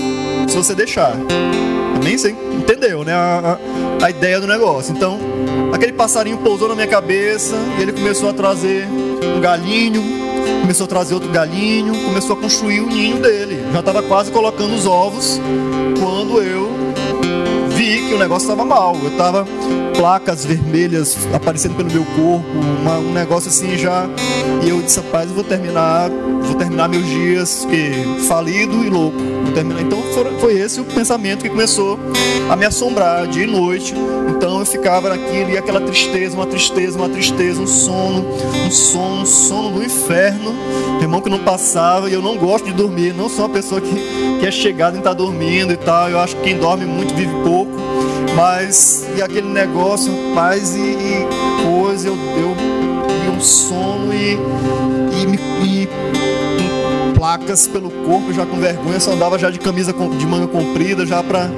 se 0.49 0.57
você 0.57 0.75
deixar. 0.75 1.13
Também 1.95 2.19
você 2.19 2.31
entendeu, 2.31 3.05
né, 3.05 3.13
a, 3.13 3.59
a, 4.01 4.07
a 4.07 4.11
ideia 4.11 4.41
do 4.41 4.47
negócio. 4.47 4.95
Então, 4.95 5.19
aquele 5.73 5.93
passarinho 5.93 6.39
pousou 6.39 6.69
na 6.69 6.75
minha 6.75 6.87
cabeça 6.87 7.55
e 7.79 7.83
ele 7.83 7.93
começou 7.93 8.29
a 8.29 8.33
trazer 8.33 8.87
um 9.37 9.41
galinho, 9.41 10.03
começou 10.61 10.85
a 10.85 10.89
trazer 10.89 11.15
outro 11.15 11.31
galinho, 11.31 11.95
começou 12.05 12.37
a 12.37 12.41
construir 12.41 12.81
o 12.81 12.87
ninho 12.87 13.19
dele. 13.19 13.65
Já 13.73 13.81
estava 13.81 14.03
quase 14.03 14.31
colocando 14.31 14.75
os 14.75 14.87
ovos 14.87 15.41
quando 15.99 16.43
eu 16.43 16.94
que 17.99 18.15
o 18.15 18.19
negócio 18.19 18.49
estava 18.49 18.65
mal. 18.65 18.97
Eu 19.03 19.17
tava 19.17 19.47
placas 19.97 20.45
vermelhas 20.45 21.17
aparecendo 21.33 21.77
pelo 21.77 21.91
meu 21.91 22.05
corpo, 22.05 22.45
uma, 22.81 22.99
um 22.99 23.13
negócio 23.13 23.49
assim 23.49 23.77
já. 23.77 24.07
E 24.65 24.69
eu 24.69 24.81
disse, 24.83 25.01
rapaz, 25.01 25.29
eu 25.29 25.35
vou 25.35 25.45
terminar, 25.45 26.11
vou 26.43 26.55
terminar 26.55 26.89
meus 26.89 27.07
dias 27.07 27.67
que 27.69 28.25
falido 28.27 28.85
e 28.85 28.91
louco. 28.91 29.19
Vou 29.45 29.53
terminar. 29.53 29.83
Então 29.83 30.03
foi, 30.15 30.25
foi 30.39 30.59
esse 30.59 30.81
o 30.81 30.85
pensamento 30.85 31.43
que 31.43 31.49
começou 31.49 31.99
a 32.49 32.57
me 32.57 32.67
assombrar 32.67 33.27
dia 33.27 33.45
e 33.45 33.47
noite. 33.47 33.95
Então 34.29 34.59
eu 34.59 34.67
ficava 34.67 35.09
naquilo 35.09 35.51
e 35.51 35.59
aquela 35.59 35.81
tristeza, 35.81 36.35
uma 36.37 36.47
tristeza, 36.47 36.99
uma 36.99 37.09
tristeza, 37.09 37.61
um 37.61 37.67
sono, 37.67 38.27
um 38.67 38.71
sono, 38.71 39.23
um 39.23 39.27
sono 39.27 39.71
do 39.79 39.85
inferno. 39.85 40.55
Irmão 41.01 41.21
que 41.21 41.31
não 41.31 41.41
passava 41.41 42.09
e 42.09 42.15
eu 42.15 42.23
não 42.23 42.37
gosto 42.37 42.65
de 42.67 42.73
dormir, 42.73 43.13
não 43.15 43.29
sou 43.29 43.45
uma 43.45 43.53
pessoa 43.53 43.81
que, 43.81 43.95
que 44.41 44.47
é 44.47 44.51
chegada 44.51 44.97
em 44.97 45.01
estar 45.01 45.13
dormindo 45.13 45.73
e 45.73 45.77
tal. 45.77 46.09
Eu 46.09 46.19
acho 46.19 46.37
que 46.37 46.43
quem 46.43 46.59
dorme 46.59 46.85
muito 46.85 47.15
vive 47.15 47.33
pouco. 47.45 47.74
Mas 48.35 49.07
e 49.17 49.23
aquele 49.23 49.49
negócio, 49.49 50.13
paz 50.35 50.75
e, 50.75 50.81
e 50.81 51.27
coisa, 51.65 52.09
eu, 52.09 52.17
eu 52.17 52.55
um 53.35 53.41
sono 53.41 54.13
e, 54.13 54.37
e, 55.13 55.85
e, 55.85 55.89
placas 57.15 57.67
pelo 57.67 57.91
corpo, 57.91 58.33
já 58.33 58.45
com 58.45 58.57
vergonha, 58.57 59.01
só 59.01 59.13
andava 59.13 59.39
já 59.39 59.51
de 59.51 59.59
camisa 59.59 59.93
de 59.93 60.27
manga 60.27 60.47
comprida, 60.47 61.07
já 61.07 61.23
para 61.23 61.51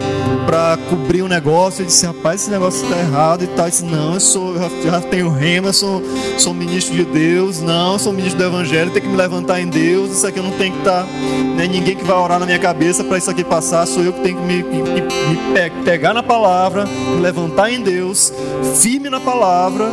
para 0.46 0.78
cobrir 0.88 1.22
o 1.22 1.28
negócio. 1.28 1.82
Eu 1.82 1.86
disse, 1.86 2.06
rapaz, 2.06 2.42
esse 2.42 2.50
negócio 2.50 2.84
está 2.84 2.96
errado 2.96 3.42
e 3.42 3.48
tal. 3.48 3.66
Eu 3.66 3.70
disse, 3.70 3.84
não, 3.84 4.14
eu 4.14 4.20
sou, 4.20 4.56
já, 4.56 4.68
já 4.84 5.00
tenho 5.00 5.28
rema, 5.28 5.72
sou, 5.72 6.00
sou 6.38 6.54
ministro 6.54 6.94
de 6.94 7.04
Deus, 7.04 7.60
não, 7.60 7.98
sou 7.98 8.12
ministro 8.12 8.38
do 8.38 8.44
Evangelho, 8.44 8.92
tenho 8.92 9.04
que 9.04 9.10
me 9.10 9.16
levantar 9.16 9.60
em 9.60 9.66
Deus, 9.66 10.12
isso 10.12 10.26
aqui 10.26 10.38
eu 10.38 10.44
não 10.44 10.52
tem 10.52 10.70
que 10.70 10.78
estar, 10.78 11.02
tá, 11.02 11.08
nem 11.56 11.68
ninguém 11.68 11.96
que 11.96 12.04
vai 12.04 12.16
orar 12.16 12.38
na 12.38 12.46
minha 12.46 12.58
cabeça 12.58 13.02
para 13.02 13.18
isso 13.18 13.30
aqui 13.30 13.42
passar, 13.42 13.86
sou 13.86 14.04
eu 14.04 14.12
que 14.12 14.20
tenho 14.20 14.36
que 14.36 14.42
me, 14.44 14.62
me, 14.62 14.82
me 14.82 15.84
pegar 15.84 16.14
na 16.14 16.22
palavra, 16.22 16.86
me 16.86 17.20
levantar 17.20 17.70
em 17.70 17.80
Deus, 17.80 18.32
firme 18.80 19.10
na 19.10 19.18
palavra, 19.18 19.90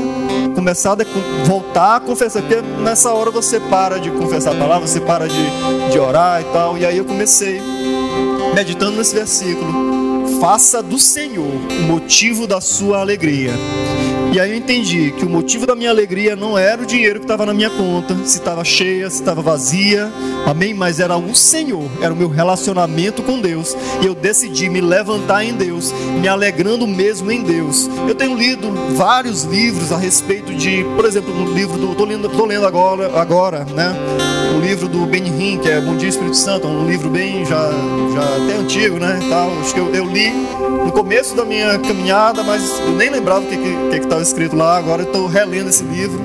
começar 0.63 0.93
a 0.93 1.45
voltar 1.45 1.97
a 1.97 1.99
confessar, 1.99 2.41
porque 2.41 2.62
nessa 2.62 3.12
hora 3.12 3.30
você 3.30 3.60
para 3.60 3.99
de 3.99 4.10
confessar 4.12 4.56
a 4.56 4.58
palavra, 4.58 4.88
você 4.88 5.02
para 5.02 5.28
de, 5.28 5.91
de 5.91 5.99
orar 5.99 6.39
e 6.39 6.45
tal, 6.54 6.78
e 6.78 6.86
aí 6.86 6.97
eu 6.97 7.04
comecei 7.04 7.62
meditando 8.56 8.95
nesse 8.95 9.13
versículo 9.13 9.93
faça 10.39 10.82
do 10.82 10.97
Senhor 10.97 11.45
o 11.45 11.84
motivo 11.84 12.47
da 12.47 12.62
sua 12.62 13.02
alegria. 13.02 13.52
E 14.33 14.39
aí 14.39 14.49
eu 14.49 14.57
entendi 14.57 15.11
que 15.11 15.23
o 15.23 15.29
motivo 15.29 15.67
da 15.67 15.75
minha 15.75 15.91
alegria 15.91 16.35
não 16.35 16.57
era 16.57 16.81
o 16.81 16.87
dinheiro 16.87 17.19
que 17.19 17.25
estava 17.25 17.45
na 17.45 17.53
minha 17.53 17.69
conta, 17.69 18.15
se 18.25 18.39
estava 18.39 18.63
cheia, 18.63 19.07
se 19.07 19.19
estava 19.19 19.43
vazia, 19.43 20.11
amém? 20.43 20.73
Mas 20.73 20.99
era 20.99 21.15
o 21.15 21.35
Senhor, 21.35 21.87
era 22.01 22.11
o 22.11 22.17
meu 22.17 22.27
relacionamento 22.29 23.21
com 23.21 23.39
Deus. 23.39 23.77
E 24.01 24.07
eu 24.07 24.15
decidi 24.15 24.69
me 24.69 24.81
levantar 24.81 25.43
em 25.43 25.53
Deus, 25.53 25.93
me 26.19 26.27
alegrando 26.27 26.87
mesmo 26.87 27.31
em 27.31 27.43
Deus. 27.43 27.87
Eu 28.07 28.15
tenho 28.15 28.35
lido 28.35 28.71
vários 28.95 29.43
livros 29.43 29.91
a 29.91 29.97
respeito 29.97 30.51
de, 30.55 30.83
por 30.95 31.05
exemplo, 31.05 31.31
no 31.31 31.53
livro 31.53 31.77
do. 31.77 31.91
Estou 31.91 32.07
lendo, 32.07 32.27
tô 32.27 32.45
lendo 32.47 32.65
agora, 32.65 33.11
agora, 33.15 33.65
né? 33.65 33.95
O 34.57 34.59
livro 34.65 34.87
do 34.87 35.05
Ben 35.05 35.27
Hinn, 35.27 35.59
que 35.59 35.69
é 35.69 35.79
Bom 35.79 35.95
Dia 35.95 36.09
Espírito 36.09 36.37
Santo, 36.37 36.67
um 36.67 36.87
livro 36.87 37.07
bem 37.07 37.45
já, 37.45 37.69
já 38.15 38.43
até 38.43 38.57
antigo, 38.57 38.97
né? 38.97 39.19
Tal. 39.29 39.51
Acho 39.59 39.75
que 39.75 39.79
eu, 39.79 39.93
eu 39.93 40.05
li 40.05 40.31
no 40.83 40.91
começo 40.91 41.35
da 41.35 41.45
minha 41.45 41.77
caminhada, 41.77 42.41
mas 42.43 42.79
eu 42.79 42.93
nem 42.93 43.11
lembrava 43.11 43.41
o 43.41 43.47
que 43.47 43.95
estava 43.95 44.22
escrito 44.23 44.55
lá, 44.55 44.77
agora 44.77 45.03
eu 45.03 45.07
estou 45.07 45.27
relendo 45.27 45.69
esse 45.69 45.83
livro. 45.83 46.19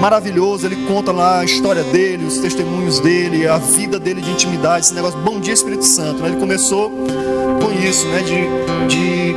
Maravilhoso, 0.00 0.66
ele 0.66 0.76
conta 0.86 1.10
lá 1.12 1.40
a 1.40 1.44
história 1.44 1.82
dele, 1.84 2.24
os 2.24 2.38
testemunhos 2.38 3.00
dele, 3.00 3.46
a 3.46 3.58
vida 3.58 3.98
dele 3.98 4.20
de 4.20 4.30
intimidade, 4.30 4.86
esse 4.86 4.94
negócio, 4.94 5.18
bom 5.20 5.40
dia 5.40 5.52
Espírito 5.52 5.84
Santo. 5.84 6.24
Ele 6.24 6.36
começou 6.36 6.90
com 6.90 7.72
isso, 7.72 8.06
né? 8.06 8.20
de, 8.20 8.94
de, 8.94 9.32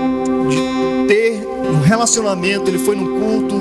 de 0.49 1.07
ter 1.07 1.47
um 1.47 1.81
relacionamento. 1.81 2.69
Ele 2.69 2.79
foi 2.79 2.95
no 2.95 3.19
culto 3.19 3.55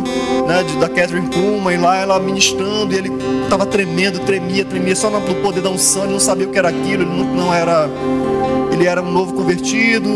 né, 0.46 0.62
de, 0.62 0.76
da 0.76 0.88
Catherine 0.88 1.28
Kuhlman 1.28 1.74
e 1.74 1.78
lá 1.78 1.96
ela 1.96 2.18
ministrando, 2.18 2.92
e 2.92 2.98
ele 2.98 3.12
estava 3.44 3.64
tremendo, 3.64 4.18
tremia, 4.20 4.64
tremia, 4.64 4.94
só 4.94 5.08
no 5.08 5.20
poder 5.36 5.62
da 5.62 5.70
unção, 5.70 6.04
ele 6.04 6.12
não 6.12 6.20
sabia 6.20 6.46
o 6.46 6.50
que 6.50 6.58
era 6.58 6.68
aquilo, 6.68 7.02
ele 7.02 7.10
não, 7.10 7.24
não 7.24 7.54
era 7.54 7.88
ele 8.78 8.86
era 8.86 9.02
um 9.02 9.10
novo 9.10 9.32
convertido, 9.32 10.08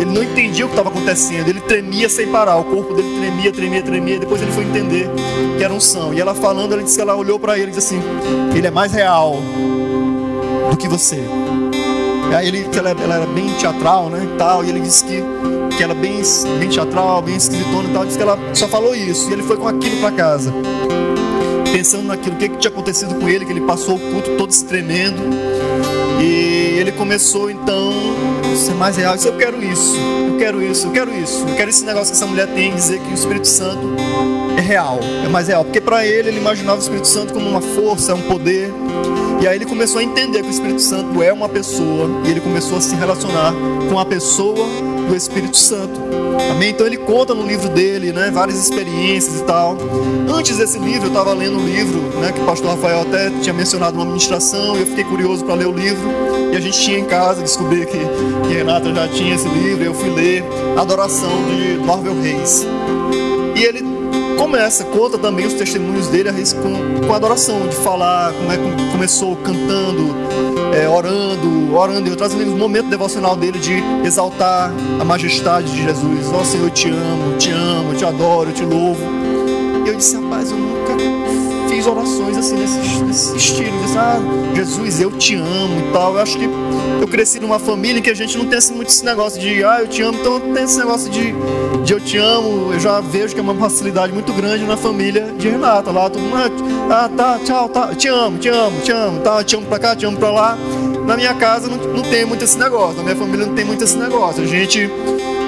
ele 0.00 0.10
não 0.10 0.22
entendia 0.22 0.64
o 0.64 0.68
que 0.68 0.74
estava 0.74 0.88
acontecendo, 0.88 1.48
ele 1.48 1.60
tremia 1.60 2.08
sem 2.08 2.28
parar, 2.28 2.56
o 2.56 2.64
corpo 2.64 2.94
dele 2.94 3.18
tremia, 3.18 3.52
tremia, 3.52 3.82
tremia, 3.82 4.18
depois 4.20 4.40
ele 4.40 4.52
foi 4.52 4.62
entender 4.62 5.10
que 5.58 5.64
era 5.64 5.74
unção. 5.74 6.14
E 6.14 6.20
ela 6.20 6.32
falando, 6.32 6.72
ela 6.74 6.82
disse 6.82 6.94
que 6.94 7.02
ela 7.02 7.16
olhou 7.16 7.40
para 7.40 7.58
ele 7.58 7.72
e 7.72 7.74
disse 7.74 7.96
assim: 7.96 8.02
Ele 8.56 8.66
é 8.66 8.70
mais 8.70 8.92
real 8.92 9.36
do 10.70 10.76
que 10.76 10.86
você. 10.86 11.20
E 12.30 12.34
aí 12.34 12.48
ele, 12.48 12.66
ela, 12.76 12.90
ela 12.90 13.14
era 13.16 13.26
bem 13.26 13.48
teatral, 13.54 14.08
né? 14.08 14.28
E, 14.32 14.38
tal, 14.38 14.64
e 14.64 14.68
ele 14.68 14.80
disse 14.80 15.04
que, 15.04 15.22
que 15.76 15.82
era 15.82 15.94
bem, 15.94 16.22
bem 16.58 16.68
teatral, 16.68 17.20
bem 17.20 17.36
esquisitona 17.36 17.88
e 17.88 17.92
tal. 17.92 18.04
Disse 18.06 18.16
que 18.16 18.22
ela 18.22 18.38
só 18.54 18.68
falou 18.68 18.94
isso. 18.94 19.28
E 19.28 19.32
ele 19.32 19.42
foi 19.42 19.56
com 19.56 19.68
aquilo 19.68 20.00
para 20.00 20.12
casa. 20.12 20.52
Pensando 21.72 22.04
naquilo, 22.04 22.36
o 22.36 22.38
que, 22.38 22.48
que 22.48 22.56
tinha 22.58 22.70
acontecido 22.70 23.14
com 23.16 23.28
ele, 23.28 23.44
que 23.44 23.52
ele 23.52 23.60
passou 23.62 23.96
o 23.96 23.98
culto 23.98 24.30
todo 24.36 24.52
se 24.52 24.64
tremendo. 24.64 25.20
Começou 27.04 27.50
então 27.50 27.92
a 28.50 28.56
ser 28.56 28.72
mais 28.76 28.96
real. 28.96 29.14
Eu 29.14 29.36
quero 29.36 29.62
isso, 29.62 29.94
eu 30.26 30.38
quero 30.38 30.62
isso, 30.62 30.86
eu 30.86 30.90
quero 30.90 31.14
isso. 31.14 31.44
Eu 31.46 31.54
quero 31.54 31.68
esse 31.68 31.84
negócio 31.84 32.06
que 32.06 32.16
essa 32.16 32.26
mulher 32.26 32.46
tem, 32.54 32.74
dizer 32.74 32.98
que 32.98 33.10
o 33.10 33.12
Espírito 33.12 33.46
Santo 33.46 33.94
é 34.56 34.60
real, 34.62 34.98
é 35.22 35.28
mais 35.28 35.48
real. 35.48 35.64
Porque 35.66 35.82
para 35.82 36.06
ele, 36.06 36.30
ele 36.30 36.38
imaginava 36.38 36.78
o 36.78 36.80
Espírito 36.80 37.06
Santo 37.06 37.34
como 37.34 37.46
uma 37.46 37.60
força, 37.60 38.14
um 38.14 38.22
poder. 38.22 38.72
E 39.42 39.46
aí 39.46 39.54
ele 39.54 39.66
começou 39.66 40.00
a 40.00 40.02
entender 40.02 40.40
que 40.40 40.48
o 40.48 40.50
Espírito 40.50 40.80
Santo 40.80 41.22
é 41.22 41.30
uma 41.30 41.46
pessoa. 41.46 42.08
E 42.24 42.30
ele 42.30 42.40
começou 42.40 42.78
a 42.78 42.80
se 42.80 42.96
relacionar 42.96 43.52
com 43.90 43.98
a 43.98 44.06
pessoa 44.06 44.66
do 45.08 45.16
Espírito 45.16 45.56
Santo. 45.56 46.00
Amém? 46.50 46.70
Então 46.70 46.86
ele 46.86 46.96
conta 46.98 47.34
no 47.34 47.46
livro 47.46 47.68
dele, 47.68 48.12
né, 48.12 48.30
várias 48.32 48.58
experiências 48.58 49.40
e 49.40 49.44
tal. 49.44 49.76
Antes 50.28 50.56
desse 50.56 50.78
livro, 50.78 51.04
eu 51.04 51.08
estava 51.08 51.32
lendo 51.32 51.58
um 51.58 51.66
livro, 51.66 52.00
né, 52.20 52.32
que 52.32 52.40
o 52.40 52.44
pastor 52.44 52.70
Rafael 52.70 53.02
até 53.02 53.30
tinha 53.40 53.52
mencionado 53.52 53.96
numa 53.96 54.06
ministração, 54.06 54.76
e 54.76 54.80
eu 54.80 54.86
fiquei 54.86 55.04
curioso 55.04 55.44
para 55.44 55.54
ler 55.54 55.66
o 55.66 55.72
livro. 55.72 56.08
E 56.52 56.56
a 56.56 56.60
gente 56.60 56.80
tinha 56.80 56.98
em 56.98 57.04
casa, 57.04 57.42
descobri 57.42 57.86
que, 57.86 57.98
que 58.46 58.54
Renata 58.54 58.92
já 58.94 59.08
tinha 59.08 59.34
esse 59.34 59.48
livro, 59.48 59.82
e 59.82 59.86
eu 59.86 59.94
fui 59.94 60.10
ler 60.10 60.44
Adoração 60.76 61.30
de 61.48 61.84
Marvel 61.84 62.20
Reis. 62.20 62.66
E 63.56 63.62
ele 63.62 63.93
começa, 64.36 64.84
conta 64.84 65.18
também 65.18 65.46
os 65.46 65.54
testemunhos 65.54 66.08
dele 66.08 66.30
com, 66.62 67.06
com 67.06 67.14
adoração, 67.14 67.66
de 67.68 67.76
falar 67.76 68.32
como 68.32 68.52
é 68.52 68.56
que 68.56 68.92
começou 68.92 69.36
cantando, 69.36 70.14
é, 70.74 70.88
orando, 70.88 71.74
orando, 71.74 72.10
e 72.10 72.16
trazendo 72.16 72.52
o 72.52 72.56
momento 72.56 72.88
devocional 72.88 73.36
dele 73.36 73.58
de 73.58 73.82
exaltar 74.04 74.72
a 75.00 75.04
majestade 75.04 75.70
de 75.70 75.82
Jesus. 75.82 76.32
Ó 76.32 76.40
oh, 76.40 76.44
Senhor, 76.44 76.64
eu 76.64 76.70
te 76.70 76.88
amo, 76.88 77.36
te 77.38 77.50
amo, 77.50 77.92
eu 77.92 77.96
te 77.96 78.04
adoro, 78.04 78.50
eu 78.50 78.54
te 78.54 78.64
louvo. 78.64 79.00
E 79.84 79.88
eu 79.88 79.96
disse, 79.96 80.16
rapaz, 80.16 80.50
eu 80.50 80.56
nunca 80.56 80.83
fiz 81.84 81.86
orações 81.86 82.36
assim 82.38 82.56
nesse, 82.56 83.04
nesse 83.04 83.36
estilo. 83.36 83.82
Disse, 83.82 83.98
ah, 83.98 84.18
Jesus, 84.54 85.00
eu 85.00 85.10
te 85.12 85.34
amo 85.34 85.80
e 85.80 85.92
tal. 85.92 86.14
Eu 86.14 86.20
acho 86.20 86.38
que 86.38 86.48
eu 87.00 87.06
cresci 87.06 87.38
numa 87.38 87.58
família 87.58 87.98
em 87.98 88.02
que 88.02 88.10
a 88.10 88.14
gente 88.14 88.36
não 88.38 88.46
tem 88.46 88.58
assim, 88.58 88.74
muito 88.74 88.88
esse 88.88 89.04
negócio 89.04 89.40
de, 89.40 89.62
ah, 89.62 89.78
eu 89.80 89.88
te 89.88 90.02
amo, 90.02 90.18
então 90.18 90.40
tem 90.40 90.64
esse 90.64 90.78
negócio 90.78 91.10
de, 91.10 91.34
de 91.84 91.92
eu 91.92 92.00
te 92.00 92.16
amo. 92.16 92.72
Eu 92.72 92.80
já 92.80 93.00
vejo 93.00 93.34
que 93.34 93.40
é 93.40 93.42
uma 93.42 93.54
facilidade 93.54 94.12
muito 94.12 94.32
grande 94.32 94.64
na 94.64 94.76
família 94.76 95.32
de 95.38 95.48
Renata. 95.48 95.90
Lá 95.90 96.08
todo 96.08 96.22
mundo, 96.22 96.36
ah, 96.90 97.10
tá, 97.14 97.38
tchau, 97.44 97.68
tá, 97.68 97.94
te 97.94 98.08
amo, 98.08 98.38
te 98.38 98.48
amo, 98.48 98.80
te 98.80 98.92
amo, 98.92 99.20
tá, 99.20 99.44
te 99.44 99.56
amo 99.56 99.66
pra 99.66 99.78
cá, 99.78 99.96
te 99.96 100.06
amo 100.06 100.16
pra 100.16 100.30
lá. 100.30 100.58
Na 101.06 101.16
minha 101.16 101.34
casa 101.34 101.68
não, 101.68 101.76
não 101.76 102.02
tem 102.02 102.24
muito 102.24 102.44
esse 102.44 102.58
negócio, 102.58 102.96
na 102.96 103.02
minha 103.02 103.16
família 103.16 103.46
não 103.46 103.54
tem 103.54 103.64
muito 103.64 103.84
esse 103.84 103.96
negócio. 103.96 104.42
A 104.42 104.46
gente, 104.46 104.86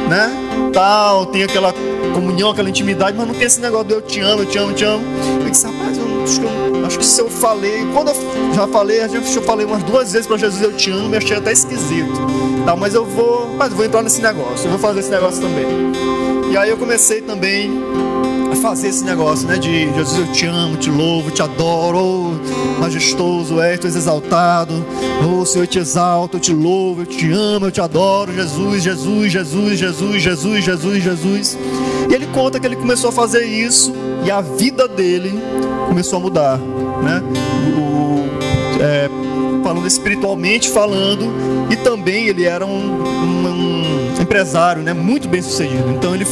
né, 0.09 0.31
tal, 0.73 1.25
tem 1.25 1.43
aquela 1.43 1.73
comunhão, 2.13 2.51
aquela 2.51 2.69
intimidade, 2.69 3.17
mas 3.17 3.27
não 3.27 3.35
tem 3.35 3.45
esse 3.45 3.61
negócio 3.61 3.87
de 3.87 3.95
eu 3.95 4.03
te 4.03 4.21
amo, 4.21 4.43
eu 4.43 4.47
te 4.47 4.59
amo, 4.59 4.71
eu 4.73 4.75
te 4.75 4.85
amo. 4.85 5.05
Eu 5.43 5.51
disse, 5.51 5.67
rapaz, 5.67 5.96
que, 6.27 6.45
eu, 6.45 6.87
acho 6.87 6.99
que 6.99 7.07
se 7.07 7.21
eu 7.21 7.31
falei, 7.31 7.87
quando 7.93 8.09
eu 8.09 8.55
já 8.55 8.67
falei, 8.67 9.01
acho 9.03 9.21
que 9.21 9.37
eu 9.37 9.43
falei 9.43 9.67
umas 9.67 9.83
duas 9.83 10.13
vezes 10.13 10.27
para 10.27 10.37
Jesus, 10.37 10.63
eu 10.63 10.73
te 10.73 10.91
amo, 10.91 11.15
eu 11.15 11.19
achei 11.19 11.37
até 11.37 11.53
esquisito. 11.53 12.21
Tá, 12.65 12.75
mas 12.75 12.95
eu 12.95 13.05
vou, 13.05 13.49
mas 13.57 13.73
vou 13.73 13.85
entrar 13.85 14.03
nesse 14.03 14.21
negócio, 14.21 14.67
eu 14.67 14.71
vou 14.71 14.79
fazer 14.79 15.01
esse 15.01 15.11
negócio 15.11 15.41
também. 15.41 15.67
E 16.51 16.57
aí 16.57 16.71
eu 16.71 16.77
comecei 16.77 17.21
também 17.21 17.71
a 18.51 18.57
fazer 18.57 18.89
esse 18.89 19.05
negócio, 19.05 19.47
né? 19.47 19.59
De 19.59 19.93
Jesus, 19.95 20.19
eu 20.19 20.33
te 20.33 20.47
amo, 20.47 20.77
te 20.77 20.91
louvo, 20.91 21.31
te 21.31 21.43
adoro, 21.43 21.99
oh, 21.99 22.81
majestoso 22.81 23.61
és, 23.61 23.79
tu 23.79 23.87
és 23.87 23.97
exaltado, 23.97 24.85
oh 25.23 25.45
Senhor, 25.45 25.65
eu 25.65 25.67
te 25.67 25.79
exalto, 25.79 26.37
eu 26.37 26.41
te 26.41 26.53
louvo, 26.53 27.03
eu 27.03 27.07
te 27.07 27.31
amo, 27.31 27.67
eu 27.67 27.71
te 27.71 27.81
adoro, 27.81 28.33
Jesus, 28.33 28.83
Jesus, 28.83 29.33
Jesus, 29.33 29.79
Jesus, 29.79 30.23
Jesus, 30.23 30.65
Jesus, 30.65 31.03
Jesus. 31.03 31.59
E 32.09 32.15
ele 32.15 32.27
conta 32.27 32.59
que 32.59 32.67
ele 32.67 32.77
começou 32.77 33.11
a 33.11 33.13
fazer 33.13 33.45
isso 33.45 33.93
e 34.27 34.31
a 34.31 34.41
vida 34.41 34.89
dele 34.89 35.41
começou 35.87 36.19
a 36.19 36.21
mudar, 36.21 36.59
né? 36.59 37.23
O, 37.79 38.83
é, 38.83 39.09
falando 39.63 39.87
espiritualmente 39.87 40.69
falando 40.69 41.33
e 41.71 41.77
também 41.77 42.27
ele 42.27 42.45
era 42.45 42.67
um, 42.67 43.03
um, 43.03 44.19
um 44.19 44.23
empresário, 44.23 44.83
né? 44.83 44.93
Muito 44.93 45.29
bem 45.29 45.41
sucedido. 45.41 45.91
Então 45.91 46.13
ele 46.13 46.27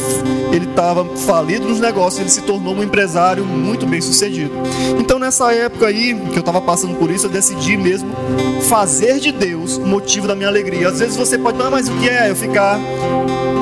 ele 0.51 0.65
estava 0.65 1.05
falido 1.05 1.67
nos 1.67 1.79
negócios, 1.79 2.19
ele 2.19 2.29
se 2.29 2.41
tornou 2.41 2.75
um 2.75 2.83
empresário 2.83 3.45
muito 3.45 3.85
bem 3.85 4.01
sucedido. 4.01 4.51
Então 4.99 5.17
nessa 5.17 5.53
época 5.53 5.87
aí 5.87 6.13
que 6.31 6.35
eu 6.35 6.41
estava 6.41 6.59
passando 6.61 6.95
por 6.95 7.09
isso, 7.09 7.27
eu 7.27 7.29
decidi 7.29 7.77
mesmo 7.77 8.09
fazer 8.69 9.19
de 9.19 9.31
Deus 9.31 9.77
o 9.77 9.85
motivo 9.85 10.27
da 10.27 10.35
minha 10.35 10.49
alegria. 10.49 10.89
Às 10.89 10.99
vezes 10.99 11.15
você 11.15 11.37
pode, 11.37 11.57
não, 11.57 11.71
mas 11.71 11.87
o 11.87 11.93
que 11.93 12.09
é? 12.09 12.29
Eu 12.29 12.35
ficar 12.35 12.77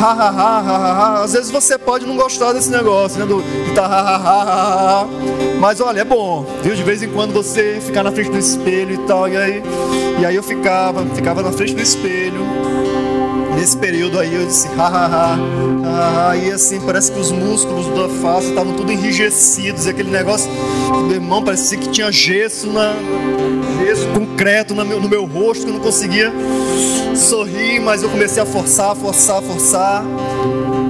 ha, 0.04 0.12
ha, 0.12 0.30
ha, 0.30 0.60
ha, 0.60 0.94
ha. 1.20 1.24
Às 1.24 1.34
vezes 1.34 1.50
você 1.50 1.78
pode 1.78 2.06
não 2.06 2.18
gostar 2.18 2.54
desse 2.54 2.70
negócio, 2.70 3.20
né? 3.20 3.26
Do, 3.26 3.42
de 3.42 3.74
tá, 3.74 3.86
ha, 3.86 4.00
ha, 4.00 4.18
ha, 4.18 5.02
ha. 5.02 5.08
Mas 5.60 5.80
olha, 5.80 6.02
é 6.02 6.04
bom, 6.04 6.46
viu? 6.62 6.76
De 6.76 6.84
vez 6.84 7.02
em 7.02 7.10
quando 7.10 7.34
você 7.34 7.80
ficar 7.80 8.04
na 8.04 8.12
frente 8.12 8.32
do 8.32 8.38
espelho 8.38 8.94
e 8.96 8.98
tal. 9.08 9.28
E 9.30 9.38
aí, 9.38 9.64
e 10.20 10.26
aí 10.26 10.36
eu 10.36 10.44
ficava, 10.44 11.06
ficava 11.16 11.42
na 11.42 11.52
frente 11.52 11.74
do 11.74 11.82
espelho. 11.82 12.73
Nesse 13.64 13.78
período 13.78 14.20
aí 14.20 14.36
eu 14.36 14.46
disse, 14.46 14.68
ha, 14.78 14.88
ha, 14.88 15.06
ha, 15.06 15.38
ha, 15.86 16.32
ha. 16.32 16.36
E 16.36 16.52
assim, 16.52 16.82
parece 16.82 17.10
que 17.10 17.18
os 17.18 17.32
músculos 17.32 17.88
da 17.98 18.10
face 18.22 18.50
estavam 18.50 18.74
tudo 18.74 18.92
enrijecidos. 18.92 19.86
E 19.86 19.90
aquele 19.90 20.12
negócio, 20.12 20.52
meu 21.08 21.12
irmão, 21.12 21.42
parecia 21.42 21.78
que 21.78 21.88
tinha 21.88 22.12
gesso 22.12 22.68
na 22.68 22.94
gesso 23.86 24.06
concreto 24.10 24.76
no 24.76 24.84
meu, 24.84 25.00
no 25.00 25.08
meu 25.08 25.24
rosto, 25.24 25.64
que 25.64 25.70
eu 25.70 25.76
não 25.76 25.80
conseguia 25.82 26.30
sorrir, 27.16 27.80
mas 27.80 28.04
eu 28.04 28.10
comecei 28.10 28.44
a 28.44 28.46
forçar, 28.46 28.94
forçar, 28.98 29.42
forçar. 29.42 30.04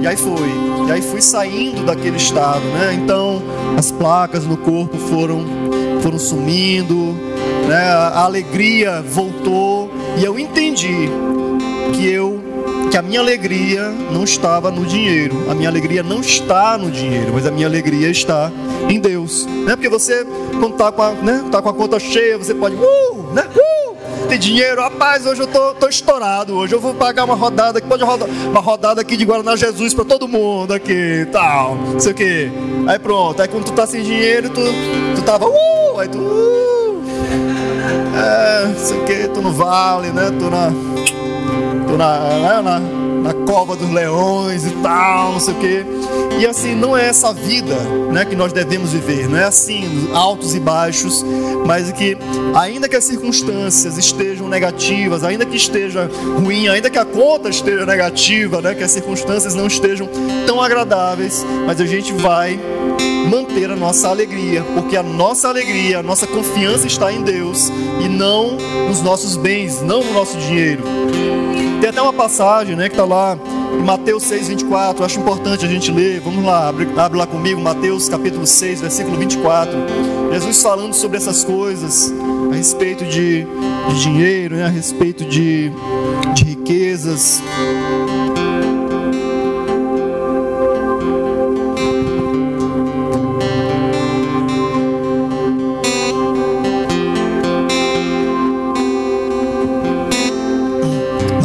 E 0.02 0.06
aí 0.08 0.16
foi. 0.16 0.88
E 0.88 0.90
aí 0.90 1.00
fui 1.00 1.22
saindo 1.22 1.84
daquele 1.84 2.16
estado, 2.16 2.64
né? 2.64 2.98
Então 3.00 3.40
as 3.78 3.92
placas 3.92 4.44
no 4.44 4.56
corpo 4.56 4.98
foram 4.98 5.44
foram 6.02 6.18
sumindo, 6.18 7.14
né? 7.68 7.84
A 7.88 8.24
alegria 8.24 9.00
voltou 9.00 9.92
e 10.18 10.24
eu 10.24 10.36
entendi 10.40 11.08
que 11.92 12.10
eu 12.10 12.43
que 12.94 12.98
a 12.98 13.02
minha 13.02 13.18
alegria 13.18 13.90
não 14.12 14.22
estava 14.22 14.70
no 14.70 14.86
dinheiro. 14.86 15.50
A 15.50 15.54
minha 15.54 15.68
alegria 15.68 16.00
não 16.00 16.20
está 16.20 16.78
no 16.78 16.92
dinheiro, 16.92 17.32
mas 17.34 17.44
a 17.44 17.50
minha 17.50 17.66
alegria 17.66 18.08
está 18.08 18.52
em 18.88 19.00
Deus. 19.00 19.46
Né? 19.46 19.74
Porque 19.74 19.88
você, 19.88 20.24
quando 20.60 20.74
está 20.74 20.92
com, 20.92 21.10
né, 21.14 21.44
tá 21.50 21.60
com 21.60 21.70
a 21.70 21.74
conta 21.74 21.98
cheia, 21.98 22.38
você 22.38 22.54
pode, 22.54 22.76
uh, 22.76 23.32
né? 23.32 23.48
Uh, 23.52 24.28
tem 24.28 24.38
dinheiro, 24.38 24.80
rapaz, 24.80 25.26
hoje 25.26 25.40
eu 25.40 25.46
tô, 25.48 25.74
tô 25.74 25.88
estourado. 25.88 26.54
Hoje 26.54 26.72
eu 26.72 26.78
vou 26.78 26.94
pagar 26.94 27.24
uma 27.24 27.34
rodada, 27.34 27.80
pode 27.82 28.04
rodar 28.04 28.28
uma 28.28 28.60
rodada 28.60 29.00
aqui 29.00 29.16
de 29.16 29.24
Guaraná 29.24 29.56
Jesus 29.56 29.92
para 29.92 30.04
todo 30.04 30.28
mundo 30.28 30.72
aqui, 30.72 31.26
tal, 31.32 31.74
não 31.74 31.98
sei 31.98 32.12
o 32.12 32.14
que. 32.14 32.52
Aí 32.86 32.98
pronto, 33.00 33.42
aí 33.42 33.48
quando 33.48 33.64
tu 33.64 33.72
tá 33.72 33.88
sem 33.88 34.04
dinheiro, 34.04 34.50
tu, 34.50 34.60
tu 35.16 35.22
tava, 35.22 35.46
uh, 35.46 35.98
aí 35.98 36.06
tu, 36.06 36.18
uh, 36.18 37.02
é, 38.16 38.68
não 38.68 38.78
sei 38.78 38.98
o 39.00 39.04
que, 39.04 39.28
tu 39.34 39.42
no 39.42 39.50
vale, 39.50 40.10
né? 40.10 40.30
Tu 40.38 40.48
na 40.48 40.93
na, 41.96 42.18
né, 42.18 42.62
na, 42.62 42.80
na 42.80 43.34
cova 43.46 43.76
dos 43.76 43.90
leões 43.90 44.66
e 44.66 44.70
tal, 44.82 45.32
não 45.32 45.40
sei 45.40 45.54
o 45.54 45.58
quê. 45.58 45.86
E 46.38 46.46
assim, 46.46 46.74
não 46.74 46.96
é 46.96 47.06
essa 47.08 47.32
vida 47.32 47.74
né, 48.12 48.24
que 48.24 48.34
nós 48.34 48.52
devemos 48.52 48.92
viver, 48.92 49.28
não 49.28 49.38
é 49.38 49.44
assim, 49.44 50.10
altos 50.12 50.54
e 50.54 50.60
baixos, 50.60 51.24
mas 51.64 51.90
que, 51.92 52.16
ainda 52.54 52.88
que 52.88 52.96
as 52.96 53.04
circunstâncias 53.04 53.96
estejam 53.96 54.48
negativas, 54.48 55.22
ainda 55.22 55.46
que 55.46 55.56
esteja 55.56 56.10
ruim, 56.38 56.68
ainda 56.68 56.90
que 56.90 56.98
a 56.98 57.04
conta 57.04 57.48
esteja 57.48 57.86
negativa, 57.86 58.60
né, 58.60 58.74
que 58.74 58.82
as 58.82 58.90
circunstâncias 58.90 59.54
não 59.54 59.66
estejam 59.66 60.08
tão 60.46 60.60
agradáveis, 60.60 61.44
mas 61.66 61.80
a 61.80 61.86
gente 61.86 62.12
vai 62.12 62.58
manter 63.28 63.70
a 63.70 63.76
nossa 63.76 64.08
alegria, 64.08 64.62
porque 64.74 64.96
a 64.96 65.02
nossa 65.02 65.48
alegria, 65.48 66.00
a 66.00 66.02
nossa 66.02 66.26
confiança 66.26 66.86
está 66.86 67.12
em 67.12 67.22
Deus 67.22 67.70
e 68.04 68.08
não 68.08 68.56
nos 68.88 69.00
nossos 69.02 69.36
bens, 69.36 69.80
não 69.80 70.02
no 70.02 70.12
nosso 70.12 70.36
dinheiro. 70.36 70.82
Tem 71.84 71.90
até 71.90 72.00
uma 72.00 72.14
passagem 72.14 72.74
né, 72.74 72.88
que 72.88 72.94
está 72.94 73.04
lá 73.04 73.38
em 73.78 73.82
Mateus 73.82 74.22
6, 74.22 74.48
24. 74.48 75.04
Acho 75.04 75.20
importante 75.20 75.66
a 75.66 75.68
gente 75.68 75.92
ler. 75.92 76.18
Vamos 76.18 76.42
lá, 76.42 76.66
abre, 76.66 76.88
abre 76.96 77.18
lá 77.18 77.26
comigo, 77.26 77.60
Mateus 77.60 78.08
capítulo 78.08 78.46
6, 78.46 78.80
versículo 78.80 79.18
24. 79.18 79.70
Jesus 80.32 80.62
falando 80.62 80.94
sobre 80.94 81.18
essas 81.18 81.44
coisas, 81.44 82.10
a 82.50 82.54
respeito 82.54 83.04
de, 83.04 83.46
de 83.86 84.00
dinheiro, 84.00 84.56
né, 84.56 84.64
a 84.64 84.68
respeito 84.68 85.26
de, 85.26 85.70
de 86.32 86.44
riquezas. 86.44 87.42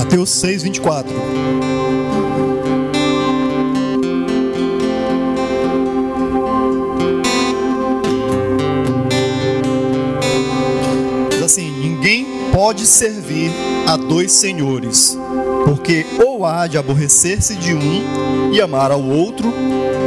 Mateus 0.10 0.32
6, 0.32 0.64
24. 0.64 1.14
Diz 11.30 11.44
assim: 11.44 11.70
Ninguém 11.80 12.26
pode 12.52 12.88
servir 12.88 13.52
a 13.86 13.96
dois 13.98 14.32
senhores, 14.32 15.16
porque 15.66 16.04
ou 16.26 16.44
há 16.44 16.66
de 16.66 16.80
aborrecer-se 16.80 17.54
de 17.54 17.76
um 17.76 18.52
e 18.52 18.60
amar 18.60 18.90
ao 18.90 19.04
outro, 19.04 19.54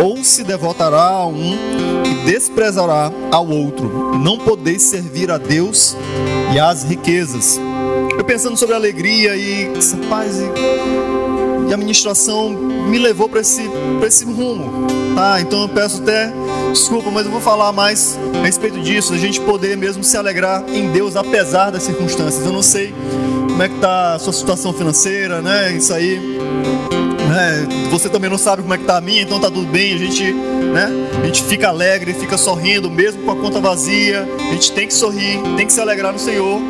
ou 0.04 0.24
se 0.24 0.42
devotará 0.42 1.10
a 1.10 1.26
um 1.28 1.54
e 2.04 2.26
desprezará 2.26 3.12
ao 3.30 3.48
outro. 3.48 4.18
Não 4.18 4.36
podeis 4.36 4.82
servir 4.82 5.30
a 5.30 5.38
Deus 5.38 5.96
e 6.52 6.58
às 6.58 6.82
riquezas. 6.82 7.60
Eu 8.18 8.24
pensando 8.24 8.56
sobre 8.56 8.74
alegria 8.74 9.34
e, 9.36 9.70
rapaz, 10.02 10.38
e, 10.38 11.70
e 11.70 11.74
a 11.74 11.76
ministração 11.76 12.50
me 12.50 12.98
levou 12.98 13.28
para 13.28 13.40
esse, 13.40 13.62
esse 14.06 14.24
rumo, 14.24 14.86
tá? 15.14 15.40
Então 15.40 15.62
eu 15.62 15.68
peço 15.68 16.02
até 16.02 16.32
desculpa, 16.72 17.10
mas 17.10 17.26
eu 17.26 17.32
vou 17.32 17.40
falar 17.40 17.72
mais 17.72 18.18
a 18.40 18.44
respeito 18.44 18.80
disso, 18.80 19.12
a 19.12 19.18
gente 19.18 19.40
poder 19.40 19.76
mesmo 19.76 20.02
se 20.02 20.16
alegrar 20.16 20.64
em 20.68 20.90
Deus 20.90 21.16
apesar 21.16 21.70
das 21.70 21.82
circunstâncias. 21.82 22.44
Eu 22.44 22.52
não 22.52 22.62
sei 22.62 22.94
como 23.48 23.62
é 23.62 23.68
que 23.68 23.78
tá 23.78 24.14
a 24.14 24.18
sua 24.18 24.32
situação 24.32 24.72
financeira, 24.72 25.40
né? 25.40 25.72
Isso 25.72 25.92
aí, 25.92 26.18
né? 27.28 27.88
Você 27.90 28.08
também 28.08 28.30
não 28.30 28.38
sabe 28.38 28.62
como 28.62 28.74
é 28.74 28.78
que 28.78 28.84
tá 28.84 28.96
a 28.96 29.00
minha, 29.00 29.22
então 29.22 29.38
tá 29.38 29.50
tudo 29.50 29.66
bem. 29.66 29.94
A 29.94 29.98
gente, 29.98 30.32
né? 30.32 30.88
A 31.22 31.26
gente 31.26 31.42
fica 31.44 31.68
alegre, 31.68 32.14
fica 32.14 32.36
sorrindo, 32.36 32.90
mesmo 32.90 33.22
com 33.22 33.30
a 33.30 33.36
conta 33.36 33.60
vazia. 33.60 34.26
A 34.38 34.52
gente 34.52 34.72
tem 34.72 34.86
que 34.86 34.94
sorrir, 34.94 35.40
tem 35.56 35.66
que 35.66 35.72
se 35.72 35.80
alegrar 35.80 36.12
no 36.12 36.18
Senhor. 36.18 36.60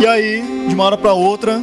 E 0.00 0.06
aí, 0.06 0.53
de 0.66 0.74
uma 0.74 0.84
hora 0.84 0.96
para 0.96 1.12
outra, 1.12 1.62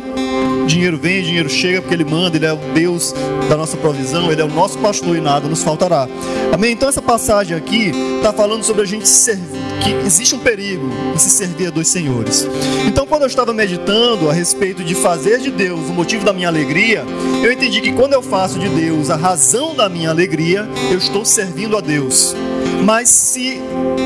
dinheiro 0.65 0.97
vem, 0.97 1.21
dinheiro 1.21 1.49
chega, 1.49 1.81
porque 1.81 1.93
Ele 1.93 2.05
manda, 2.05 2.37
Ele 2.37 2.45
é 2.45 2.53
o 2.53 2.57
Deus 2.73 3.13
da 3.49 3.57
nossa 3.57 3.75
provisão, 3.77 4.31
Ele 4.31 4.41
é 4.41 4.45
o 4.45 4.49
nosso 4.49 4.77
pastor 4.79 5.15
e 5.17 5.21
nada 5.21 5.47
nos 5.47 5.63
faltará. 5.63 6.07
Amém? 6.51 6.71
Então, 6.71 6.87
essa 6.87 7.01
passagem 7.01 7.55
aqui 7.55 7.91
está 8.17 8.31
falando 8.31 8.63
sobre 8.63 8.83
a 8.83 8.85
gente 8.85 9.07
servir, 9.07 9.59
que 9.83 9.91
existe 10.05 10.35
um 10.35 10.39
perigo 10.39 10.89
em 11.13 11.17
se 11.17 11.29
servir 11.29 11.67
a 11.67 11.69
dois 11.69 11.87
senhores. 11.87 12.47
Então, 12.87 13.05
quando 13.05 13.23
eu 13.23 13.27
estava 13.27 13.53
meditando 13.53 14.29
a 14.29 14.33
respeito 14.33 14.83
de 14.83 14.95
fazer 14.95 15.39
de 15.39 15.51
Deus 15.51 15.79
o 15.89 15.93
motivo 15.93 16.23
da 16.23 16.33
minha 16.33 16.47
alegria, 16.47 17.03
eu 17.43 17.51
entendi 17.51 17.81
que 17.81 17.91
quando 17.91 18.13
eu 18.13 18.21
faço 18.21 18.59
de 18.59 18.69
Deus 18.69 19.09
a 19.09 19.15
razão 19.15 19.75
da 19.75 19.89
minha 19.89 20.09
alegria, 20.09 20.67
eu 20.91 20.97
estou 20.97 21.25
servindo 21.25 21.77
a 21.77 21.81
Deus. 21.81 22.35
Mas 22.83 23.09
se 23.09 23.59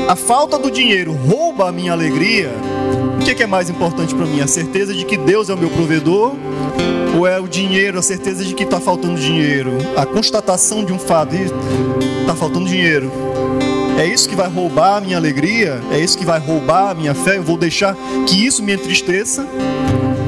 a 0.08 0.16
falta 0.16 0.58
do 0.58 0.70
dinheiro 0.70 1.12
rouba 1.12 1.68
a 1.68 1.72
minha 1.72 1.92
alegria, 1.92 2.50
que, 3.26 3.34
que 3.34 3.42
é 3.42 3.46
mais 3.46 3.68
importante 3.68 4.14
para 4.14 4.24
mim? 4.24 4.40
A 4.40 4.46
certeza 4.46 4.94
de 4.94 5.04
que 5.04 5.16
Deus 5.16 5.50
é 5.50 5.54
o 5.54 5.58
meu 5.58 5.68
provedor? 5.68 6.36
Ou 7.18 7.26
é 7.26 7.40
o 7.40 7.48
dinheiro, 7.48 7.98
a 7.98 8.02
certeza 8.02 8.44
de 8.44 8.54
que 8.54 8.62
está 8.62 8.78
faltando 8.78 9.18
dinheiro? 9.18 9.72
A 9.96 10.06
constatação 10.06 10.84
de 10.84 10.92
um 10.92 10.98
fato, 10.98 11.34
está 11.34 12.36
faltando 12.36 12.66
dinheiro. 12.66 13.10
É 13.98 14.06
isso 14.06 14.28
que 14.28 14.36
vai 14.36 14.48
roubar 14.48 14.98
a 14.98 15.00
minha 15.00 15.16
alegria? 15.16 15.82
É 15.90 15.98
isso 15.98 16.16
que 16.16 16.24
vai 16.24 16.38
roubar 16.38 16.90
a 16.90 16.94
minha 16.94 17.14
fé? 17.14 17.38
Eu 17.38 17.42
vou 17.42 17.56
deixar 17.56 17.96
que 18.28 18.46
isso 18.46 18.62
me 18.62 18.72
entristeça? 18.72 19.44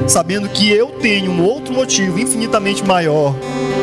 Sabendo 0.09 0.49
que 0.49 0.69
eu 0.69 0.89
tenho 0.89 1.31
um 1.31 1.45
outro 1.45 1.73
motivo 1.73 2.19
infinitamente 2.19 2.85
maior 2.85 3.33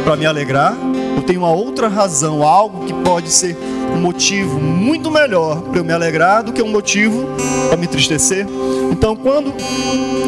para 0.04 0.18
me 0.18 0.26
alegrar? 0.26 0.76
Eu 1.16 1.22
tenho 1.22 1.40
uma 1.40 1.54
outra 1.54 1.88
razão, 1.88 2.44
algo 2.44 2.86
que 2.86 2.94
pode 2.94 3.30
ser 3.30 3.56
um 3.94 4.02
motivo 4.02 4.60
muito 4.60 5.12
melhor 5.12 5.62
para 5.62 5.80
eu 5.80 5.84
me 5.84 5.94
alegrar 5.94 6.44
do 6.44 6.54
que 6.54 6.62
um 6.62 6.70
motivo 6.70 7.26
para 7.68 7.78
me 7.78 7.86
entristecer? 7.86 8.46
Então, 8.92 9.16
quando 9.16 9.54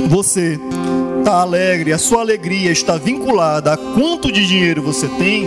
você 0.08 0.60
está 1.20 1.42
alegre, 1.42 1.94
a 1.94 1.98
sua 1.98 2.22
alegria 2.22 2.72
está 2.72 2.98
vinculada 2.98 3.74
a 3.74 3.78
quanto 3.78 4.32
de 4.32 4.46
dinheiro 4.48 4.82
você 4.82 5.08
tem, 5.08 5.46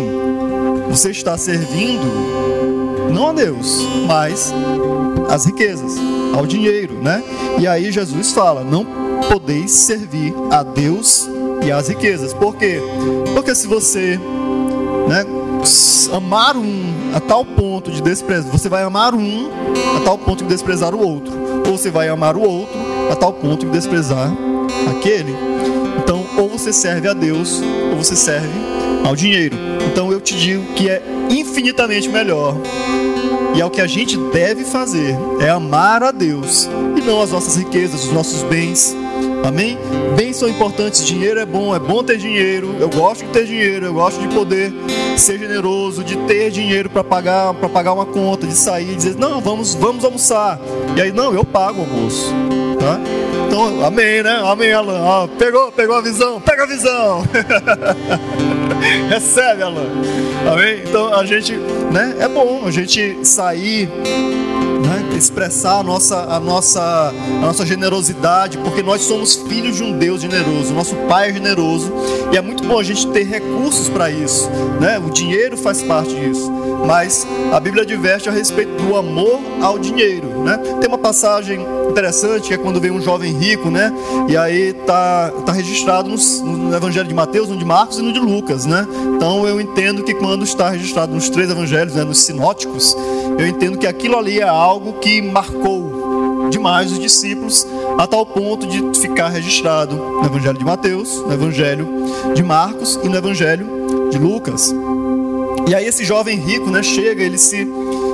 você 0.88 1.10
está 1.10 1.38
servindo 1.38 2.40
não 3.10 3.28
a 3.28 3.32
Deus, 3.32 3.82
mas 4.06 4.52
às 5.28 5.44
riquezas, 5.44 5.96
ao 6.34 6.46
dinheiro, 6.46 6.94
né? 7.02 7.22
E 7.58 7.66
aí 7.66 7.90
Jesus 7.90 8.32
fala: 8.32 8.64
não 8.64 8.86
podeis 9.28 9.70
servir 9.72 10.34
a 10.50 10.62
Deus 10.62 11.28
e 11.64 11.70
às 11.70 11.88
riquezas. 11.88 12.32
Por 12.32 12.56
quê? 12.56 12.80
Porque 13.34 13.54
se 13.54 13.66
você, 13.66 14.18
né, 15.08 15.24
amar 16.12 16.56
um 16.56 16.89
a 17.14 17.20
tal 17.20 17.44
ponto 17.44 17.90
de 17.90 18.02
desprezar, 18.02 18.50
você 18.50 18.68
vai 18.68 18.82
amar 18.82 19.14
um 19.14 19.48
a 19.96 20.00
tal 20.00 20.18
ponto 20.18 20.44
de 20.44 20.50
desprezar 20.50 20.94
o 20.94 21.06
outro, 21.06 21.32
ou 21.66 21.76
você 21.76 21.90
vai 21.90 22.08
amar 22.08 22.36
o 22.36 22.42
outro 22.42 22.78
a 23.10 23.16
tal 23.16 23.32
ponto 23.32 23.66
de 23.66 23.72
desprezar 23.72 24.32
aquele. 24.90 25.34
Então, 25.98 26.24
ou 26.38 26.48
você 26.48 26.72
serve 26.72 27.08
a 27.08 27.12
Deus, 27.12 27.60
ou 27.90 27.96
você 27.96 28.16
serve 28.16 28.48
ao 29.04 29.14
dinheiro. 29.14 29.56
Então, 29.90 30.12
eu 30.12 30.20
te 30.20 30.36
digo 30.36 30.64
que 30.74 30.88
é 30.88 31.02
infinitamente 31.28 32.08
melhor. 32.08 32.56
E 33.54 33.60
é 33.60 33.64
o 33.64 33.70
que 33.70 33.80
a 33.80 33.86
gente 33.86 34.16
deve 34.32 34.64
fazer, 34.64 35.16
é 35.40 35.50
amar 35.50 36.04
a 36.04 36.12
Deus 36.12 36.68
e 36.96 37.00
não 37.00 37.20
as 37.20 37.32
nossas 37.32 37.56
riquezas, 37.56 38.04
os 38.04 38.12
nossos 38.12 38.42
bens, 38.44 38.94
Amém? 39.44 39.78
Bens 40.16 40.36
são 40.36 40.48
importantes, 40.48 41.04
dinheiro 41.04 41.40
é 41.40 41.46
bom, 41.46 41.74
é 41.74 41.78
bom 41.78 42.02
ter 42.02 42.18
dinheiro. 42.18 42.74
Eu 42.78 42.88
gosto 42.88 43.24
de 43.24 43.30
ter 43.30 43.44
dinheiro, 43.44 43.86
eu 43.86 43.94
gosto 43.94 44.20
de 44.20 44.28
poder 44.28 44.72
ser 45.16 45.38
generoso, 45.38 46.04
de 46.04 46.16
ter 46.26 46.50
dinheiro 46.50 46.90
para 46.90 47.02
pagar, 47.02 47.54
para 47.54 47.68
pagar 47.68 47.92
uma 47.92 48.06
conta, 48.06 48.46
de 48.46 48.54
sair 48.54 48.94
dizer: 48.94 49.16
"Não, 49.16 49.40
vamos, 49.40 49.74
vamos 49.74 50.04
almoçar". 50.04 50.58
E 50.96 51.00
aí, 51.00 51.12
não, 51.12 51.32
eu 51.32 51.44
pago 51.44 51.80
o 51.80 51.84
almoço, 51.84 52.32
tá? 52.78 53.00
Então, 53.46 53.84
amém, 53.84 54.22
né? 54.22 54.40
Amém, 54.44 54.72
Alan. 54.72 55.00
Ah, 55.04 55.28
pegou, 55.38 55.72
pegou 55.72 55.96
a 55.96 56.00
visão, 56.00 56.40
pega 56.40 56.62
a 56.62 56.66
visão. 56.66 57.24
Recebe, 59.10 59.62
Alan. 59.62 59.88
Amém? 60.50 60.82
Então, 60.86 61.12
a 61.12 61.24
gente, 61.24 61.54
né? 61.90 62.16
É 62.20 62.28
bom 62.28 62.62
a 62.64 62.70
gente 62.70 63.18
sair 63.24 63.90
né? 64.80 65.16
expressar 65.16 65.80
a 65.80 65.82
nossa, 65.82 66.16
a, 66.24 66.40
nossa, 66.40 66.80
a 67.12 67.40
nossa 67.46 67.66
generosidade, 67.66 68.58
porque 68.58 68.82
nós 68.82 69.02
somos 69.02 69.36
filhos 69.36 69.76
de 69.76 69.82
um 69.82 69.96
Deus 69.98 70.20
generoso, 70.20 70.72
nosso 70.72 70.96
Pai 71.08 71.30
é 71.30 71.32
generoso, 71.32 71.92
e 72.32 72.36
é 72.36 72.40
muito 72.40 72.64
bom 72.64 72.78
a 72.78 72.82
gente 72.82 73.06
ter 73.08 73.24
recursos 73.24 73.88
para 73.88 74.10
isso, 74.10 74.48
né? 74.80 74.98
o 74.98 75.10
dinheiro 75.10 75.56
faz 75.56 75.82
parte 75.82 76.14
disso, 76.14 76.50
mas 76.86 77.26
a 77.52 77.58
Bíblia 77.58 77.82
adverte 77.82 78.28
a 78.28 78.32
respeito 78.32 78.70
do 78.82 78.96
amor 78.96 79.40
ao 79.60 79.78
dinheiro. 79.78 80.28
Né? 80.42 80.56
Tem 80.80 80.88
uma 80.88 80.98
passagem 80.98 81.60
interessante 81.90 82.48
que 82.48 82.54
é 82.54 82.58
quando 82.58 82.80
vem 82.80 82.90
um 82.90 83.00
jovem 83.00 83.32
rico, 83.32 83.70
né? 83.70 83.92
E 84.28 84.36
aí 84.36 84.72
tá, 84.72 85.32
tá 85.44 85.52
registrado 85.52 86.08
no, 86.08 86.16
no 86.16 86.74
Evangelho 86.74 87.08
de 87.08 87.14
Mateus, 87.14 87.48
no 87.48 87.56
de 87.56 87.64
Marcos 87.64 87.98
e 87.98 88.02
no 88.02 88.12
de 88.12 88.20
Lucas, 88.20 88.64
né? 88.64 88.86
Então 89.16 89.46
eu 89.46 89.60
entendo 89.60 90.02
que 90.02 90.14
quando 90.14 90.44
está 90.44 90.70
registrado 90.70 91.12
nos 91.12 91.28
três 91.28 91.50
evangelhos, 91.50 91.94
né, 91.94 92.04
nos 92.04 92.20
sinóticos, 92.20 92.96
eu 93.38 93.46
entendo 93.46 93.76
que 93.76 93.86
aquilo 93.86 94.16
ali 94.16 94.40
é 94.40 94.48
algo 94.48 94.94
que 94.94 95.20
marcou 95.20 96.48
demais 96.50 96.92
os 96.92 96.98
discípulos 96.98 97.66
a 97.98 98.06
tal 98.06 98.24
ponto 98.24 98.66
de 98.66 99.00
ficar 99.00 99.28
registrado 99.28 99.96
no 99.96 100.24
Evangelho 100.24 100.58
de 100.58 100.64
Mateus, 100.64 101.16
no 101.16 101.32
Evangelho 101.32 101.88
de 102.34 102.42
Marcos 102.42 102.98
e 103.02 103.08
no 103.08 103.16
Evangelho 103.16 103.66
de 104.10 104.18
Lucas. 104.18 104.74
E 105.68 105.74
aí 105.74 105.86
esse 105.86 106.04
jovem 106.04 106.38
rico, 106.38 106.70
né, 106.70 106.82
chega, 106.82 107.22
ele 107.22 107.38
se 107.38 107.66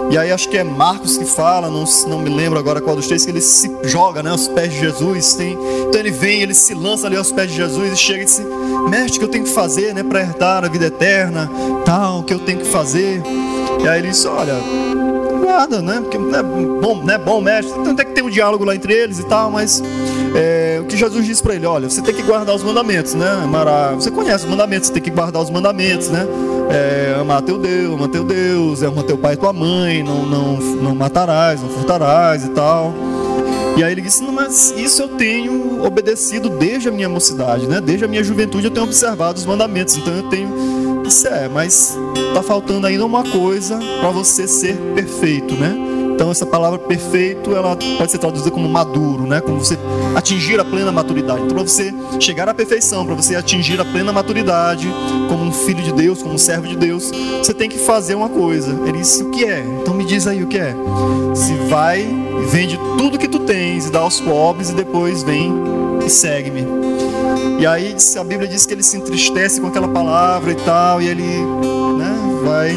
e 0.09 0.17
aí 0.17 0.31
acho 0.31 0.49
que 0.49 0.57
é 0.57 0.63
Marcos 0.63 1.19
que 1.19 1.25
fala, 1.25 1.69
não, 1.69 1.85
não 2.07 2.21
me 2.21 2.31
lembro 2.31 2.59
agora 2.59 2.81
qual 2.81 2.95
dos 2.95 3.09
três, 3.09 3.25
que 3.25 3.31
ele 3.31 3.41
se 3.41 3.71
joga 3.83 4.23
né, 4.23 4.31
aos 4.31 4.47
pés 4.47 4.73
de 4.73 4.79
Jesus. 4.79 5.35
Tem, 5.35 5.59
então 5.89 5.99
ele 5.99 6.13
vem, 6.13 6.43
ele 6.43 6.55
se 6.55 6.75
lança 6.75 7.09
ali 7.09 7.17
aos 7.17 7.33
pés 7.33 7.51
de 7.51 7.57
Jesus 7.57 7.93
e 7.93 7.97
chega 7.97 8.23
e 8.23 8.25
diz, 8.25 8.41
mestre, 8.89 9.17
o 9.17 9.19
que 9.19 9.25
eu 9.25 9.29
tenho 9.29 9.45
que 9.45 9.51
fazer 9.51 9.93
né, 9.93 10.05
para 10.05 10.21
herdar 10.21 10.65
a 10.65 10.69
vida 10.69 10.87
eterna? 10.87 11.51
Tal, 11.85 12.21
o 12.21 12.23
que 12.23 12.33
eu 12.33 12.39
tenho 12.39 12.61
que 12.61 12.67
fazer? 12.67 13.21
E 13.83 13.89
aí 13.89 13.99
ele 13.99 14.11
diz, 14.11 14.25
olha, 14.25 14.55
nada, 15.57 15.81
né? 15.81 16.01
Porque 16.01 16.19
não 16.19 16.39
é 16.39 16.43
bom, 16.43 17.03
não 17.03 17.15
é 17.15 17.19
bom 17.19 17.41
mestre. 17.41 17.79
Então 17.81 17.95
tem 17.95 18.07
que 18.07 18.13
ter 18.13 18.23
um 18.23 18.31
diálogo 18.31 18.65
lá 18.65 18.75
entre 18.75 18.93
eles 18.93 19.19
e 19.19 19.25
tal, 19.25 19.51
mas 19.51 19.83
é, 20.35 20.79
o 20.81 20.85
que 20.85 20.97
Jesus 20.97 21.25
disse 21.25 21.43
para 21.43 21.55
ele, 21.55 21.67
olha, 21.67 21.89
você 21.89 22.03
tem 22.03 22.15
que 22.15 22.23
guardar 22.23 22.55
os 22.55 22.63
mandamentos, 22.63 23.15
né? 23.15 23.47
Mará, 23.49 23.93
você 23.93 24.11
conhece 24.11 24.45
os 24.45 24.51
mandamentos, 24.51 24.89
você 24.89 24.95
tem 24.95 25.03
que 25.03 25.11
guardar 25.11 25.43
os 25.43 25.51
mandamentos, 25.51 26.09
né? 26.09 26.27
É, 26.71 27.17
amar 27.21 27.43
teu 27.43 27.59
Deus, 27.59 27.95
amar 27.95 28.09
teu 28.09 28.25
Deus, 28.25 28.83
é 28.83 28.87
amar 28.87 29.05
teu 29.05 29.17
pai 29.17 29.35
e 29.35 29.37
tua 29.37 29.53
mãe, 29.53 30.03
não, 30.03 30.27
não, 30.27 30.57
não 30.59 30.95
matarás, 30.95 31.63
não 31.63 31.71
furtarás 31.71 32.45
e 32.45 32.51
tal. 32.51 32.93
E 33.77 33.85
aí 33.85 33.93
ele 33.93 34.01
disse, 34.01 34.23
mas 34.25 34.73
isso 34.77 35.03
eu 35.03 35.09
tenho 35.09 35.85
obedecido 35.85 36.49
desde 36.49 36.89
a 36.89 36.93
minha 36.93 37.09
mocidade, 37.09 37.67
né? 37.67 37.81
Desde 37.81 38.05
a 38.05 38.09
minha 38.09 38.25
juventude 38.25 38.67
eu 38.67 38.71
tenho 38.71 38.85
observado 38.85 39.39
os 39.39 39.45
mandamentos, 39.45 39.97
então 39.97 40.15
eu 40.15 40.23
tenho 40.25 40.86
isso 41.07 41.27
é, 41.29 41.49
mas 41.49 41.97
está 42.29 42.43
faltando 42.43 42.87
ainda 42.87 43.05
uma 43.05 43.23
coisa 43.25 43.79
para 44.01 44.11
você 44.11 44.47
ser 44.47 44.77
perfeito, 44.95 45.55
né? 45.55 45.75
Então 46.15 46.31
essa 46.31 46.47
palavra 46.47 46.79
perfeito, 46.79 47.55
ela 47.55 47.77
pode 47.99 48.11
ser 48.11 48.17
traduzida 48.17 48.51
como 48.51 48.67
maduro, 48.67 49.27
né? 49.27 49.41
Como 49.41 49.59
você 49.59 49.79
atingir 50.15 50.59
a 50.59 50.65
plena 50.65 50.91
maturidade. 50.91 51.43
Então 51.43 51.55
para 51.55 51.67
você 51.67 51.93
chegar 52.19 52.49
à 52.49 52.55
perfeição, 52.55 53.05
para 53.05 53.15
você 53.15 53.37
atingir 53.37 53.79
a 53.79 53.85
plena 53.85 54.13
maturidade, 54.13 54.89
como 55.29 55.45
um 55.45 55.53
filho 55.53 55.83
de 55.83 55.93
Deus, 55.93 56.23
como 56.23 56.35
um 56.35 56.39
servo 56.39 56.67
de 56.67 56.75
Deus, 56.75 57.11
você 57.39 57.53
tem 57.53 57.69
que 57.69 57.79
fazer 57.79 58.15
uma 58.15 58.31
coisa. 58.31 58.73
Ele 58.87 58.99
disse 58.99 59.23
o 59.23 59.31
que 59.31 59.45
é? 59.45 59.61
Então 59.83 59.93
me 59.93 60.07
diz 60.07 60.27
aí 60.27 60.43
o 60.43 60.47
que 60.47 60.57
é. 60.57 60.75
Se 61.35 61.53
vai, 61.69 62.09
vende 62.49 62.79
tudo 62.97 63.19
que 63.19 63.29
tu 63.29 63.41
tens 63.41 63.87
e 63.87 63.91
dá 63.91 64.01
aos 64.01 64.19
pobres 64.19 64.71
e 64.71 64.75
depois 64.75 65.23
vem 65.23 65.53
e 66.05 66.09
segue-me. 66.09 66.96
E 67.59 67.67
aí 67.67 67.97
a 68.19 68.25
Bíblia 68.25 68.49
diz 68.49 68.67
que 68.67 68.75
ele 68.75 68.83
se 68.83 68.97
entristece 68.97 69.61
com 69.61 69.69
aquela 69.69 69.89
palavra 69.89 70.53
e 70.53 70.57
tal, 70.57 71.01
e 71.01 71.09
ele 71.09 71.23
né, 71.23 72.15
vai. 72.45 72.71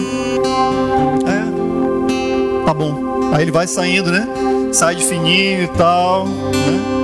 É, 1.27 2.65
tá 2.65 2.73
bom. 2.73 3.31
Aí 3.33 3.43
ele 3.43 3.51
vai 3.51 3.67
saindo, 3.67 4.11
né? 4.11 4.27
Sai 4.71 4.95
de 4.95 5.03
fininho 5.03 5.63
e 5.63 5.67
tal, 5.67 6.25
né? 6.25 6.99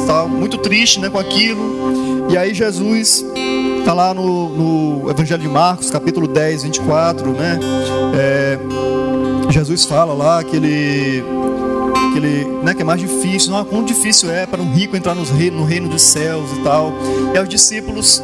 Está 0.00 0.24
muito 0.24 0.58
triste 0.58 1.00
né, 1.00 1.10
com 1.10 1.18
aquilo. 1.18 2.26
E 2.30 2.36
aí 2.36 2.54
Jesus 2.54 3.24
está 3.78 3.92
lá 3.92 4.12
no, 4.12 4.48
no, 5.02 5.10
Evangelho 5.10 5.40
de 5.40 5.48
Marcos, 5.48 5.90
capítulo 5.90 6.26
10, 6.26 6.64
24, 6.64 7.30
né? 7.32 7.58
É, 8.14 8.58
Jesus 9.50 9.84
fala 9.84 10.12
lá 10.12 10.42
que 10.42 10.56
ele 10.56 11.24
que 12.12 12.18
ele, 12.18 12.44
né, 12.62 12.74
que 12.74 12.82
é 12.82 12.84
mais 12.84 13.00
difícil, 13.00 13.50
não, 13.50 13.64
quão 13.64 13.84
difícil 13.84 14.30
é 14.30 14.46
para 14.46 14.60
um 14.60 14.72
rico 14.72 14.96
entrar 14.96 15.14
no 15.14 15.24
reino, 15.24 15.58
no 15.58 15.64
reino 15.64 15.88
dos 15.88 16.02
céus 16.02 16.50
e 16.56 16.60
tal. 16.62 16.92
E 17.34 17.38
os 17.38 17.48
discípulos 17.48 18.22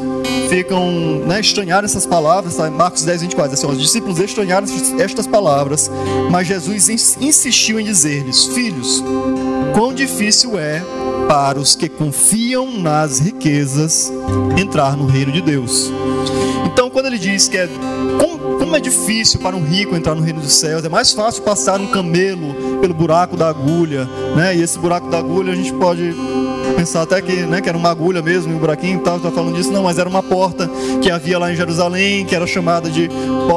ficam, 0.49 0.91
né, 1.27 1.41
estranharam 1.41 1.85
essas 1.85 2.07
palavras, 2.07 2.57
tá? 2.57 2.71
Marcos 2.71 3.03
10, 3.03 3.23
24, 3.23 3.55
assim, 3.55 3.67
os 3.67 3.81
discípulos 3.81 4.19
estranharam 4.19 4.67
estas 4.99 5.27
palavras, 5.27 5.91
mas 6.31 6.47
Jesus 6.47 6.89
insistiu 7.21 7.81
em 7.81 7.85
dizer-lhes, 7.85 8.47
filhos, 8.47 9.03
quão 9.75 9.93
difícil 9.93 10.59
é 10.59 10.83
para 11.29 11.59
os 11.59 11.75
que 11.75 11.89
confiam 11.89 12.71
nas 12.71 13.19
riquezas 13.19 14.13
entrar 14.61 14.97
no 14.97 15.07
reino 15.07 15.33
de 15.33 15.41
Deus. 15.41 15.91
Então, 16.67 16.91
quando 16.91 17.07
ele 17.07 17.19
diz 17.19 17.49
que 17.49 17.57
é 17.57 17.69
como, 18.75 18.77
é 18.77 18.81
difícil 18.81 19.41
para 19.41 19.55
um 19.55 19.63
rico 19.63 19.95
entrar 19.95 20.15
no 20.15 20.23
reino 20.23 20.41
dos 20.41 20.55
céus, 20.55 20.85
é 20.85 20.89
mais 20.89 21.13
fácil 21.13 21.43
passar 21.43 21.81
um 21.81 21.87
camelo 21.87 22.81
pelo 22.81 22.93
buraco 22.93 23.37
da 23.37 23.49
agulha, 23.49 24.09
né? 24.35 24.57
E 24.57 24.63
esse 24.63 24.79
buraco 24.79 25.09
da 25.09 25.19
agulha 25.19 25.53
a 25.53 25.57
gente 25.57 25.73
pode 25.75 26.15
pensar 26.77 27.03
até 27.03 27.21
que, 27.23 27.33
né, 27.33 27.61
que 27.61 27.69
era 27.69 27.79
uma 27.79 27.91
agulha 27.91 28.21
mesmo, 28.21 28.55
um 28.55 28.59
buraquinho 28.59 28.99
tal, 29.01 29.19
está 29.19 29.31
falando 29.31 29.55
disso, 29.55 29.71
não, 29.71 29.85
mas 29.85 29.99
era 29.99 30.09
uma 30.09 30.23
porta 30.23 30.69
que 31.01 31.11
havia 31.11 31.39
lá 31.39 31.53
em 31.53 31.57
Jerusalém, 31.57 32.25
que 32.25 32.35
era 32.35 32.47
chamada 32.47 32.91
de 32.91 33.09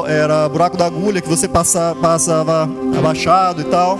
era 0.06 0.48
buraco 0.48 0.76
da 0.76 0.86
agulha, 0.86 1.20
que 1.20 1.28
você 1.28 1.48
passa, 1.48 1.96
passava 2.00 2.68
abaixado 2.96 3.62
e 3.62 3.64
tal, 3.64 3.98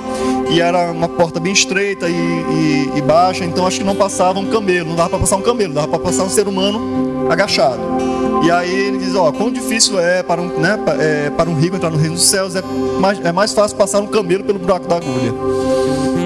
e 0.50 0.61
era 0.61 0.92
uma 0.92 1.09
porta 1.09 1.40
bem 1.40 1.52
estreita 1.52 2.09
e, 2.09 2.12
e, 2.12 2.92
e 2.98 3.02
baixa, 3.02 3.44
então 3.44 3.66
acho 3.66 3.78
que 3.78 3.85
não 3.85 3.96
passava 3.96 4.38
um 4.38 4.50
camelo, 4.50 4.90
não 4.90 4.96
dava 4.96 5.11
para 5.11 5.18
passar 5.18 5.37
um 5.37 5.42
camelo, 5.42 5.74
dava 5.74 5.88
para 5.88 5.98
passar 5.98 6.22
um 6.22 6.31
ser 6.31 6.46
humano 6.46 7.28
agachado. 7.28 8.08
E 8.42 8.51
aí 8.51 8.72
ele 8.72 8.98
diz, 8.98 9.14
ó, 9.14 9.31
quão 9.33 9.51
difícil 9.51 9.98
é 9.98 10.22
para 10.22 10.40
um, 10.40 10.46
né, 10.59 10.79
é, 10.98 11.31
para 11.31 11.51
um 11.51 11.55
rico 11.55 11.77
entrar 11.77 11.90
no 11.90 11.96
reino 11.96 12.14
dos 12.14 12.27
céus, 12.27 12.55
é 12.55 12.62
mais, 13.01 13.24
é 13.24 13.33
mais 13.33 13.53
fácil 13.53 13.77
passar 13.77 14.01
um 14.01 14.07
camelo 14.07 14.44
pelo 14.44 14.59
buraco 14.59 14.87
da 14.87 14.96
agulha. 14.96 15.35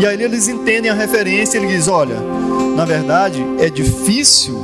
E 0.01 0.07
aí 0.07 0.23
eles 0.23 0.49
entendem 0.49 0.91
a 0.91 0.95
referência, 0.95 1.59
ele 1.59 1.69
diz, 1.69 1.89
olha, 1.89 2.17
na 2.77 2.85
verdade 2.85 3.45
é 3.59 3.69
difícil, 3.71 4.59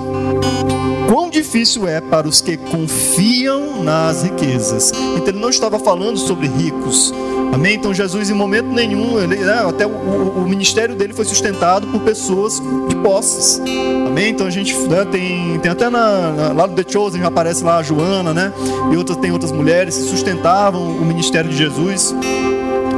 quão 1.09 1.31
difícil 1.31 1.89
é 1.89 2.01
para 2.01 2.29
os 2.29 2.41
que 2.41 2.57
confiam 2.57 3.83
nas 3.83 4.23
riquezas. 4.23 4.93
Então 5.17 5.29
ele 5.29 5.41
não 5.41 5.51
estava 5.51 5.79
falando 5.79 6.19
sobre 6.19 6.47
ricos, 6.47 7.13
Amém? 7.53 7.75
Então 7.75 7.93
Jesus 7.93 8.31
em 8.31 8.35
momento 8.35 8.67
nenhum, 8.67 9.19
ele, 9.19 9.37
né, 9.37 9.65
até 9.67 9.87
o, 9.87 9.91
o, 9.91 10.43
o, 10.43 10.49
ministério 10.49 10.95
dele 10.95 11.13
foi 11.13 11.25
sustentado 11.25 11.87
por 11.87 12.01
pessoas 12.01 12.61
de 12.89 12.97
posses. 12.97 13.61
Amém? 14.07 14.31
Então 14.31 14.47
a 14.47 14.51
gente 14.51 14.75
né, 14.75 15.05
tem, 15.05 15.59
tem 15.59 15.71
até 15.71 15.89
na, 15.89 16.31
na, 16.33 16.53
lá 16.53 16.67
no 16.67 16.75
The 16.75 16.85
Chosen 16.89 17.21
já 17.21 17.29
aparece 17.29 17.65
lá 17.65 17.79
a 17.79 17.83
Joana, 17.83 18.35
né? 18.35 18.53
E 18.93 18.97
outras, 18.97 19.19
tem 19.19 19.33
outras 19.33 19.53
mulheres 19.53 19.97
que 19.97 20.05
sustentavam 20.05 20.83
o 20.83 21.05
ministério 21.05 21.51
de 21.51 21.57
Jesus. 21.57 22.15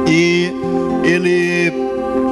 E 0.07 0.53
ele 1.03 1.91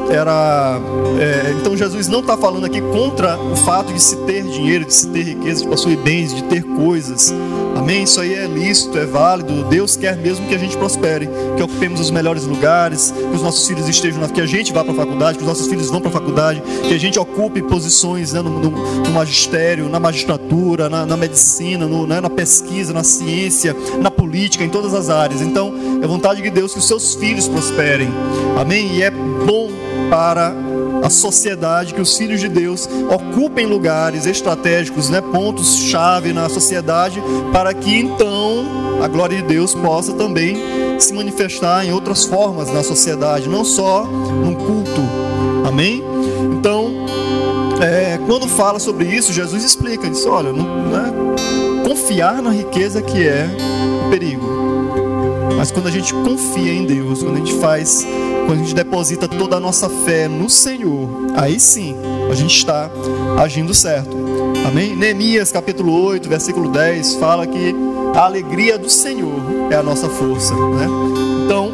era. 0.09 0.79
É, 1.19 1.55
então 1.59 1.77
Jesus 1.77 2.07
não 2.07 2.19
está 2.19 2.35
falando 2.35 2.65
aqui 2.65 2.81
contra 2.81 3.37
o 3.37 3.55
fato 3.55 3.93
de 3.93 4.01
se 4.01 4.15
ter 4.17 4.43
dinheiro, 4.43 4.85
de 4.85 4.93
se 4.93 5.07
ter 5.07 5.23
riqueza, 5.23 5.63
de 5.63 5.67
possuir 5.67 5.97
bens, 5.97 6.33
de 6.33 6.43
ter 6.43 6.63
coisas. 6.63 7.33
Amém? 7.89 8.03
Isso 8.03 8.21
aí 8.21 8.35
é 8.35 8.45
lícito, 8.45 8.99
é 8.99 9.05
válido. 9.07 9.63
Deus 9.63 9.97
quer 9.97 10.15
mesmo 10.15 10.47
que 10.47 10.53
a 10.53 10.59
gente 10.59 10.77
prospere, 10.77 11.27
que 11.57 11.63
ocupemos 11.63 11.99
os 11.99 12.11
melhores 12.11 12.43
lugares, 12.43 13.09
que 13.09 13.35
os 13.35 13.41
nossos 13.41 13.67
filhos 13.67 13.89
estejam, 13.89 14.27
que 14.27 14.41
a 14.41 14.45
gente 14.45 14.71
vá 14.71 14.83
para 14.83 14.93
a 14.93 14.95
faculdade, 14.95 15.39
que 15.39 15.43
os 15.43 15.49
nossos 15.49 15.65
filhos 15.65 15.89
vão 15.89 15.99
para 15.99 16.09
a 16.09 16.13
faculdade, 16.13 16.61
que 16.87 16.93
a 16.93 16.99
gente 16.99 17.17
ocupe 17.17 17.63
posições 17.63 18.33
né, 18.33 18.43
no, 18.43 18.59
no, 18.59 18.69
no, 18.69 19.09
magistério, 19.09 19.89
na 19.89 19.99
magistratura, 19.99 20.87
na, 20.87 21.03
na 21.03 21.17
medicina, 21.17 21.87
no, 21.87 22.05
né, 22.05 22.21
na 22.21 22.29
pesquisa, 22.29 22.93
na 22.93 23.03
ciência, 23.03 23.75
na 23.99 24.11
política, 24.11 24.63
em 24.63 24.69
todas 24.69 24.93
as 24.93 25.09
áreas. 25.09 25.41
Então, 25.41 25.73
é 25.99 26.05
vontade 26.05 26.43
de 26.43 26.49
Deus 26.51 26.73
que 26.73 26.79
os 26.79 26.87
seus 26.87 27.15
filhos 27.15 27.47
prosperem. 27.47 28.09
Amém? 28.55 28.97
E 28.97 29.01
é 29.01 29.09
bom 29.09 29.71
para 30.11 30.53
a 31.03 31.09
sociedade, 31.09 31.93
que 31.93 32.01
os 32.01 32.17
filhos 32.17 32.39
de 32.39 32.49
Deus 32.49 32.87
ocupem 33.09 33.65
lugares 33.65 34.25
estratégicos, 34.25 35.09
né, 35.09 35.21
pontos-chave 35.21 36.33
na 36.33 36.49
sociedade, 36.49 37.21
para 37.51 37.73
que 37.73 37.95
então 37.95 38.65
a 39.01 39.07
glória 39.07 39.37
de 39.37 39.43
Deus 39.43 39.73
possa 39.73 40.13
também 40.13 40.57
se 40.99 41.13
manifestar 41.13 41.85
em 41.85 41.93
outras 41.93 42.25
formas 42.25 42.71
na 42.71 42.83
sociedade, 42.83 43.47
não 43.47 43.63
só 43.63 44.03
no 44.03 44.55
culto. 44.55 45.01
Amém? 45.65 46.03
Então, 46.57 47.05
é, 47.81 48.19
quando 48.25 48.47
fala 48.47 48.79
sobre 48.79 49.05
isso, 49.05 49.31
Jesus 49.31 49.63
explica, 49.63 50.09
diz, 50.09 50.25
olha, 50.25 50.51
não, 50.51 50.65
não 50.65 50.97
é 50.97 51.87
confiar 51.87 52.41
na 52.41 52.51
riqueza 52.51 53.01
que 53.01 53.25
é 53.25 53.47
o 54.05 54.09
perigo. 54.09 54.45
Mas 55.55 55.71
quando 55.71 55.87
a 55.87 55.91
gente 55.91 56.13
confia 56.13 56.73
em 56.73 56.85
Deus, 56.85 57.23
quando 57.23 57.35
a 57.35 57.39
gente 57.39 57.53
faz, 57.59 58.05
quando 58.49 58.61
a 58.61 58.63
gente 58.63 58.73
deposita 58.73 59.27
toda 59.27 59.57
a 59.57 59.59
nossa 59.59 59.87
fé 59.87 60.27
no 60.27 60.49
Senhor, 60.49 61.07
aí 61.37 61.59
sim 61.59 61.95
a 62.31 62.33
gente 62.33 62.55
está 62.55 62.89
agindo 63.39 63.75
certo. 63.75 64.17
Amém? 64.67 64.95
Neemias 64.95 65.51
capítulo 65.51 65.93
8, 66.05 66.27
versículo 66.27 66.71
10 66.71 67.13
fala 67.17 67.45
que 67.45 67.75
a 68.15 68.25
alegria 68.25 68.75
do 68.75 68.89
Senhor 68.89 69.71
é 69.71 69.75
a 69.75 69.83
nossa 69.83 70.09
força, 70.09 70.55
né? 70.55 70.87
Então, 71.45 71.71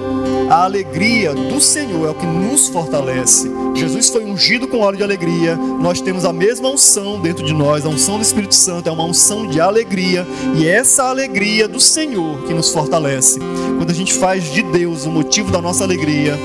a 0.49 0.65
alegria 0.65 1.33
do 1.33 1.61
Senhor 1.61 2.07
é 2.07 2.11
o 2.11 2.13
que 2.13 2.25
nos 2.25 2.67
fortalece. 2.67 3.49
Jesus 3.75 4.09
foi 4.09 4.23
ungido 4.23 4.67
com 4.67 4.79
óleo 4.79 4.97
de 4.97 5.03
alegria. 5.03 5.55
Nós 5.55 5.99
temos 6.01 6.23
a 6.25 6.31
mesma 6.31 6.69
unção 6.69 7.19
dentro 7.19 7.45
de 7.45 7.53
nós. 7.53 7.85
A 7.85 7.89
unção 7.89 8.17
do 8.17 8.21
Espírito 8.21 8.55
Santo 8.55 8.87
é 8.87 8.91
uma 8.91 9.03
unção 9.03 9.47
de 9.47 9.59
alegria. 9.59 10.25
E 10.55 10.65
é 10.65 10.71
essa 10.71 11.03
alegria 11.03 11.67
do 11.67 11.79
Senhor 11.79 12.43
que 12.43 12.53
nos 12.53 12.71
fortalece. 12.71 13.39
Quando 13.77 13.91
a 13.91 13.93
gente 13.93 14.13
faz 14.13 14.51
de 14.51 14.61
Deus 14.63 15.05
o 15.05 15.11
motivo 15.11 15.51
da 15.51 15.61
nossa 15.61 15.83
alegria, 15.83 16.37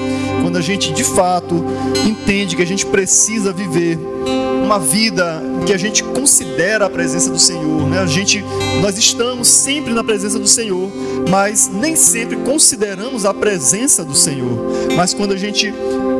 quando 0.42 0.56
a 0.56 0.60
gente 0.60 0.92
de 0.92 1.04
fato 1.04 1.64
entende 2.06 2.56
que 2.56 2.62
a 2.62 2.66
gente 2.66 2.84
precisa 2.86 3.52
viver 3.52 3.98
uma 4.70 4.78
vida 4.78 5.42
que 5.66 5.72
a 5.72 5.76
gente 5.76 6.04
considera 6.04 6.86
a 6.86 6.90
presença 6.90 7.28
do 7.28 7.38
Senhor, 7.38 7.88
né? 7.88 7.98
A 7.98 8.06
gente, 8.06 8.44
nós 8.80 8.96
estamos 8.96 9.48
sempre 9.48 9.92
na 9.92 10.04
presença 10.04 10.38
do 10.38 10.46
Senhor, 10.46 10.88
mas 11.28 11.68
nem 11.72 11.96
sempre 11.96 12.36
consideramos 12.36 13.24
a 13.24 13.34
presença 13.34 14.04
do 14.04 14.14
Senhor. 14.14 14.58
Mas 14.96 15.12
quando 15.12 15.32
a 15.32 15.36
gente 15.36 15.72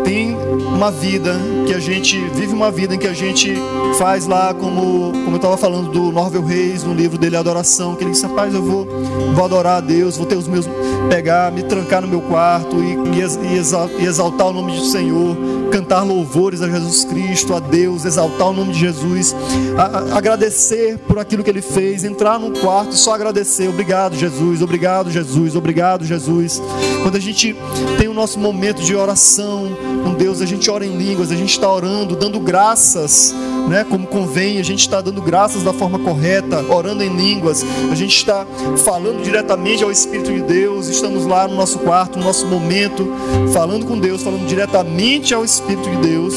tem 0.05 0.37
uma 0.37 0.91
vida 0.91 1.37
que 1.67 1.75
a 1.75 1.79
gente 1.79 2.19
vive 2.35 2.53
uma 2.53 2.71
vida 2.71 2.95
em 2.95 2.99
que 2.99 3.07
a 3.07 3.13
gente 3.13 3.55
faz 3.99 4.27
lá 4.27 4.55
como 4.55 5.13
como 5.13 5.33
eu 5.33 5.37
estava 5.37 5.57
falando 5.57 5.91
do 5.91 6.11
Norvel 6.11 6.45
Reis 6.45 6.83
no 6.83 6.95
livro 6.95 7.19
dele 7.19 7.37
Adoração 7.37 7.95
que 7.95 8.05
ele 8.05 8.13
disse 8.13 8.27
rapaz 8.27 8.55
eu 8.55 8.63
vou 8.63 8.87
vou 9.35 9.45
adorar 9.45 9.79
a 9.79 9.81
Deus 9.81 10.17
vou 10.17 10.27
ter 10.27 10.37
os 10.37 10.49
meus 10.49 10.67
pegar 11.09 11.53
me 11.53 11.63
trancar 11.63 12.01
no 12.01 12.09
meu 12.09 12.21
quarto 12.21 12.77
e, 12.83 12.97
e 13.19 14.05
exaltar 14.07 14.49
o 14.49 14.53
nome 14.53 14.77
do 14.77 14.85
Senhor 14.87 15.37
cantar 15.71 16.03
louvores 16.03 16.63
a 16.63 16.69
Jesus 16.69 17.05
Cristo 17.05 17.55
a 17.55 17.61
Deus 17.61 18.05
exaltar 18.05 18.49
o 18.49 18.53
nome 18.53 18.73
de 18.73 18.81
Jesus 18.81 19.35
a, 19.77 20.15
a, 20.15 20.19
agradecer 20.19 20.99
por 20.99 21.19
aquilo 21.19 21.45
que 21.45 21.51
ele 21.51 21.63
fez 21.63 22.05
entrar 22.05 22.39
no 22.39 22.59
quarto 22.59 22.93
e 22.93 22.97
só 22.97 23.15
agradecer 23.15 23.69
obrigado 23.69 24.17
Jesus 24.17 24.63
obrigado 24.63 24.90
Jesus 25.11 25.55
obrigado 25.55 26.05
Jesus. 26.05 26.61
Quando 27.03 27.17
a 27.17 27.21
gente 27.21 27.57
tem 27.99 28.09
o 28.09 28.15
nosso 28.15 28.39
momento 28.39 28.83
de 28.83 28.95
oração 28.95 29.69
com 30.05 30.15
Deus, 30.15 30.41
a 30.41 30.47
gente 30.47 30.71
ora 30.71 30.85
em 30.85 30.97
línguas, 30.97 31.31
a 31.31 31.37
gente 31.37 31.51
está 31.51 31.71
orando, 31.71 32.17
dando 32.17 32.41
graças, 32.41 33.35
né, 33.69 33.85
como 33.89 34.07
convém, 34.07 34.59
a 34.59 34.63
gente 34.63 34.81
está 34.81 35.01
dando 35.01 35.23
graças 35.23 35.63
da 35.63 35.73
forma 35.73 35.99
correta, 35.99 36.65
orando 36.69 37.03
em 37.03 37.15
línguas, 37.15 37.65
a 37.91 37.95
gente 37.95 38.17
está 38.17 38.47
falando 38.85 39.23
diretamente 39.23 39.85
ao 39.85 39.91
Espírito 39.91 40.33
de 40.33 40.43
Deus, 40.43 40.89
estamos 40.89 41.27
lá 41.27 41.47
no 41.47 41.55
nosso 41.55 41.79
quarto, 41.79 42.19
no 42.19 42.25
nosso 42.25 42.47
momento, 42.47 43.09
falando 43.53 43.87
com 43.87 43.99
Deus, 43.99 44.23
falando 44.23 44.47
diretamente 44.47 45.33
ao 45.33 45.45
Espírito 45.45 45.89
de 45.89 45.97
Deus. 46.09 46.35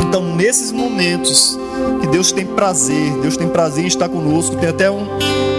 Então, 0.00 0.34
nesses 0.34 0.72
momentos 0.72 1.58
que 2.00 2.06
Deus 2.06 2.32
tem 2.32 2.46
prazer, 2.46 3.12
Deus 3.20 3.36
tem 3.36 3.48
prazer 3.48 3.84
em 3.84 3.88
estar 3.88 4.08
conosco, 4.08 4.56
tem 4.56 4.68
até 4.68 4.90
um, 4.90 5.06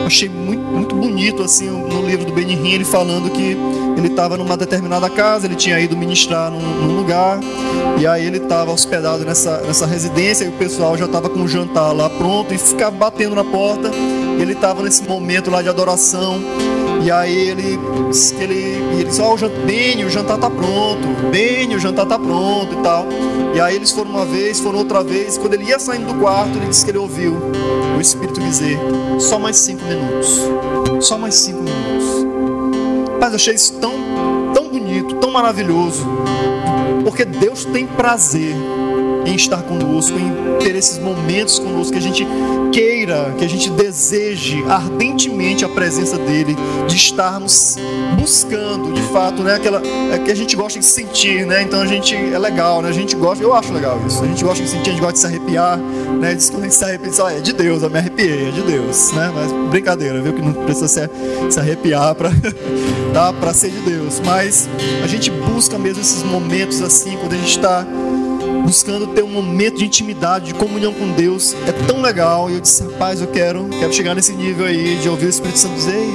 achei 0.06 0.30
muito, 0.30 0.62
muito 0.64 0.96
bonito 0.96 1.44
assim 1.44 1.70
no 1.70 2.06
livro 2.06 2.26
do 2.26 2.34
Benihim, 2.34 2.74
ele 2.74 2.86
falando 2.86 3.30
que 3.30 3.58
ele 3.98 4.08
estava 4.08 4.38
numa 4.38 4.56
determinada 4.56 5.10
casa, 5.10 5.46
ele 5.46 5.56
tinha 5.56 5.80
ido 5.80 5.96
ministrar 5.96 6.50
num, 6.50 6.60
num 6.60 6.96
lugar, 6.96 7.40
e 8.00 8.08
aí 8.08 8.26
ele 8.26 8.38
estava 8.38 8.72
hospedado 8.72 9.26
nessa, 9.26 9.62
nessa 9.62 9.86
residência, 9.86 10.46
e 10.46 10.48
o 10.48 10.54
pessoal 10.54 10.98
já 10.98 11.06
estava 11.06 11.30
com 11.30 11.42
o 11.42 11.48
jantar 11.48 11.92
lá 11.92 12.10
pronto, 12.10 12.54
e 12.54 12.58
ficava 12.58 12.96
batendo 12.96 13.36
na 13.36 13.44
porta, 13.44 13.92
ele 14.40 14.54
estava 14.54 14.82
nesse 14.82 15.04
momento 15.04 15.52
lá 15.52 15.62
de 15.62 15.70
adoração, 15.70 16.42
e 17.02 17.10
aí 17.10 17.50
ele, 17.50 17.80
ele, 18.40 18.60
ele 18.94 19.04
disse, 19.06 19.22
ó, 19.22 19.34
oh, 19.34 19.66
Beni, 19.66 20.04
o 20.04 20.10
jantar 20.10 20.38
tá 20.38 20.50
pronto, 20.50 21.08
Beni, 21.32 21.76
o 21.76 21.80
jantar 21.80 22.06
tá 22.06 22.20
pronto 22.20 22.74
e 22.74 22.84
tal. 22.84 23.06
E 23.56 23.60
aí 23.60 23.76
eles 23.76 23.92
foram 23.92 24.12
uma 24.12 24.26
vez, 24.26 24.60
foram 24.60 24.80
outra 24.80 25.04
vez, 25.04 25.38
quando 25.38 25.54
ele 25.54 25.66
ia 25.66 25.80
saindo 25.80 26.14
do 26.14 26.20
quarto, 26.20 26.58
ele 26.58 26.68
disse 26.68 26.84
que 26.84 26.92
ele 26.92 26.98
ouviu 26.98 27.36
o 27.98 28.02
Espírito 28.02 28.40
dizer, 28.40 28.78
só 29.20 29.40
mais 29.40 29.58
cinco 29.58 29.84
minutos, 29.86 30.42
só 31.02 31.18
mais 31.18 31.36
cinco 31.36 31.64
minutos. 31.64 32.28
Mas 33.20 33.30
eu 33.30 33.36
achei 33.36 33.56
isso 33.56 33.74
tão, 33.80 33.94
tão 34.54 34.70
bonito, 34.70 35.16
tão 35.16 35.32
maravilhoso. 35.32 36.06
Porque 37.04 37.26
Deus 37.26 37.66
tem 37.66 37.88
prazer 37.88 38.56
em 39.30 39.36
estar 39.36 39.62
conosco, 39.64 40.18
em 40.18 40.58
ter 40.60 40.76
esses 40.76 40.98
momentos 40.98 41.60
conosco, 41.60 41.94
que 41.94 42.00
a 42.00 42.02
gente 42.02 42.26
queira, 42.72 43.34
que 43.38 43.46
a 43.46 43.48
gente 43.48 43.70
deseje 43.70 44.64
ardentemente 44.68 45.64
a 45.64 45.70
presença 45.70 46.18
dele, 46.18 46.56
de 46.88 46.96
estarmos 46.96 47.76
buscando, 48.20 48.94
de 48.94 49.02
fato, 49.14 49.44
né, 49.44 49.56
aquela 49.56 49.82
é 50.12 50.20
que 50.20 50.32
a 50.32 50.36
gente 50.36 50.56
gosta 50.56 50.80
de 50.80 50.86
sentir, 50.86 51.46
né? 51.46 51.62
Então 51.62 51.82
a 51.82 51.86
gente 51.86 52.16
é 52.16 52.38
legal, 52.38 52.82
né? 52.82 52.90
A 52.90 52.94
gente 52.94 53.16
gosta, 53.16 53.44
eu 53.44 53.54
acho 53.54 53.72
legal 53.72 54.00
isso. 54.06 54.24
A 54.24 54.28
gente 54.28 54.44
gosta 54.44 54.64
de 54.64 54.70
sentir, 54.70 54.90
a 54.90 54.94
gente 54.94 55.02
gosta 55.02 55.14
de 55.14 55.20
se 55.20 55.28
arrepiar, 55.28 55.78
né? 55.78 56.34
Diz 56.34 56.50
que 56.50 56.58
a 56.58 56.60
gente 56.60 56.76
se 56.76 56.84
arrepia, 56.84 57.12
ah, 57.26 57.34
é 57.34 57.40
de 57.40 57.54
Deus, 57.54 57.84
eu 57.84 57.90
me 57.90 57.98
arrepiei, 58.00 58.50
é 58.50 58.52
de 58.52 58.62
Deus, 58.62 59.12
né? 59.14 59.32
Mas 59.34 59.52
brincadeira, 59.70 60.22
viu 60.22 60.34
que 60.34 60.42
não 60.42 60.54
precisa 60.54 60.88
se, 60.88 61.10
se 61.50 61.60
arrepiar 61.60 62.16
para 62.16 62.32
tá? 63.14 63.34
para 63.34 63.54
ser 63.54 63.72
de 63.72 63.80
Deus, 63.80 64.22
mas 64.26 64.70
a 65.04 65.08
gente 65.08 65.32
busca 65.32 65.78
mesmo 65.78 66.02
esses 66.02 66.24
momentos 66.24 66.82
assim, 66.82 67.18
quando 67.18 67.34
a 67.34 67.38
gente 67.38 67.58
está 67.58 67.86
buscando 68.70 69.08
ter 69.08 69.24
um 69.24 69.28
momento 69.28 69.80
de 69.80 69.86
intimidade, 69.86 70.46
de 70.46 70.54
comunhão 70.54 70.94
com 70.94 71.12
Deus. 71.14 71.56
É 71.68 71.72
tão 71.88 72.02
legal. 72.04 72.52
E 72.52 72.54
eu 72.54 72.60
disse, 72.60 72.84
rapaz, 72.84 73.20
eu 73.20 73.26
quero, 73.26 73.68
quero 73.68 73.92
chegar 73.92 74.14
nesse 74.14 74.32
nível 74.34 74.68
aí 74.68 74.96
de 74.98 75.10
ouvir 75.10 75.26
o 75.26 75.30
Espírito 75.30 75.58
Santo 75.58 75.74
dizer, 75.74 76.08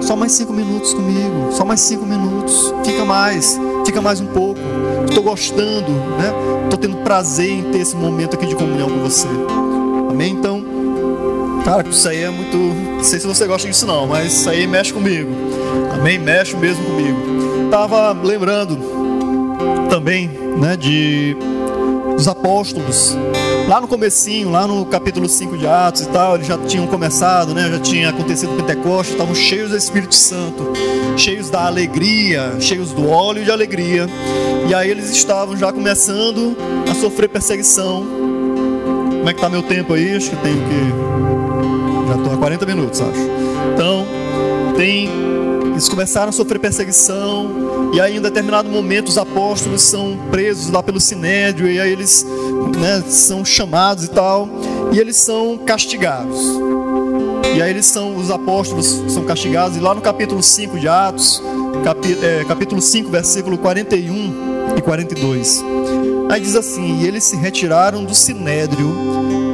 só 0.00 0.16
mais 0.16 0.32
cinco 0.32 0.52
minutos 0.52 0.92
comigo, 0.92 1.52
só 1.52 1.64
mais 1.64 1.80
cinco 1.80 2.04
minutos. 2.04 2.74
Fica 2.84 3.04
mais, 3.04 3.56
fica 3.84 4.00
mais 4.00 4.20
um 4.20 4.26
pouco. 4.26 4.58
Estou 5.08 5.22
gostando, 5.22 5.92
né? 6.18 6.32
Estou 6.64 6.76
tendo 6.76 6.96
prazer 7.04 7.50
em 7.50 7.70
ter 7.70 7.78
esse 7.78 7.94
momento 7.94 8.34
aqui 8.34 8.46
de 8.46 8.56
comunhão 8.56 8.90
com 8.90 8.98
você. 8.98 9.28
Amém? 10.10 10.32
Então, 10.32 10.64
cara, 11.64 11.88
isso 11.88 12.08
aí 12.08 12.24
é 12.24 12.30
muito. 12.30 12.56
Não 12.56 13.04
sei 13.04 13.20
se 13.20 13.26
você 13.28 13.46
gosta 13.46 13.68
disso 13.68 13.86
não, 13.86 14.08
mas 14.08 14.32
isso 14.32 14.50
aí 14.50 14.66
mexe 14.66 14.92
comigo. 14.92 15.30
Amém? 15.94 16.18
Mexe 16.18 16.56
mesmo 16.56 16.84
comigo. 16.84 17.68
Tava 17.70 18.10
lembrando 18.10 18.76
também, 19.88 20.28
né, 20.58 20.76
de 20.76 21.36
dos 22.16 22.26
apóstolos. 22.26 23.16
Lá 23.68 23.80
no 23.80 23.86
comecinho, 23.86 24.50
lá 24.50 24.66
no 24.66 24.86
capítulo 24.86 25.28
5 25.28 25.58
de 25.58 25.66
Atos 25.66 26.02
e 26.02 26.08
tal, 26.08 26.36
eles 26.36 26.46
já 26.46 26.56
tinham 26.58 26.86
começado, 26.86 27.54
né? 27.54 27.68
Já 27.70 27.78
tinha 27.78 28.08
acontecido 28.08 28.54
o 28.54 28.56
Pentecostes, 28.56 29.12
estavam 29.12 29.34
cheios 29.34 29.70
do 29.70 29.76
Espírito 29.76 30.14
Santo, 30.14 30.72
cheios 31.16 31.50
da 31.50 31.66
alegria, 31.66 32.56
cheios 32.60 32.92
do 32.92 33.08
óleo 33.08 33.44
de 33.44 33.50
alegria. 33.50 34.06
E 34.68 34.74
aí 34.74 34.90
eles 34.90 35.10
estavam 35.10 35.56
já 35.56 35.72
começando 35.72 36.56
a 36.90 36.94
sofrer 36.94 37.28
perseguição. 37.28 38.06
Como 39.18 39.28
é 39.28 39.34
que 39.34 39.40
tá 39.40 39.48
meu 39.48 39.62
tempo 39.62 39.94
aí? 39.94 40.16
Acho 40.16 40.30
que 40.30 40.36
tenho 40.36 40.56
que 40.56 42.08
já 42.08 42.16
estou 42.16 42.32
a 42.32 42.36
40 42.36 42.66
minutos, 42.66 43.00
acho. 43.00 43.20
Então, 43.74 44.06
tem 44.76 45.08
eles 45.76 45.90
começaram 45.90 46.30
a 46.30 46.32
sofrer 46.32 46.58
perseguição, 46.58 47.65
e 47.96 48.00
aí 48.00 48.18
em 48.18 48.20
determinado 48.20 48.68
momento 48.68 49.08
os 49.08 49.16
apóstolos 49.16 49.80
são 49.80 50.18
presos 50.30 50.70
lá 50.70 50.82
pelo 50.82 51.00
sinédrio, 51.00 51.66
e 51.66 51.80
aí 51.80 51.90
eles 51.90 52.26
né, 52.78 53.02
são 53.08 53.42
chamados 53.42 54.04
e 54.04 54.10
tal, 54.10 54.46
e 54.92 54.98
eles 54.98 55.16
são 55.16 55.56
castigados. 55.56 56.38
E 57.56 57.62
aí 57.62 57.70
eles 57.70 57.86
são, 57.86 58.14
os 58.14 58.30
apóstolos 58.30 59.02
são 59.08 59.24
castigados, 59.24 59.78
e 59.78 59.80
lá 59.80 59.94
no 59.94 60.02
capítulo 60.02 60.42
5 60.42 60.78
de 60.78 60.86
Atos, 60.86 61.42
capi, 61.82 62.18
é, 62.22 62.44
capítulo 62.44 62.82
5, 62.82 63.10
versículo 63.10 63.56
41 63.56 64.76
e 64.76 64.82
42, 64.82 65.64
aí 66.28 66.38
diz 66.38 66.54
assim: 66.54 67.00
E 67.00 67.06
eles 67.06 67.24
se 67.24 67.36
retiraram 67.36 68.04
do 68.04 68.14
sinédrio, 68.14 68.94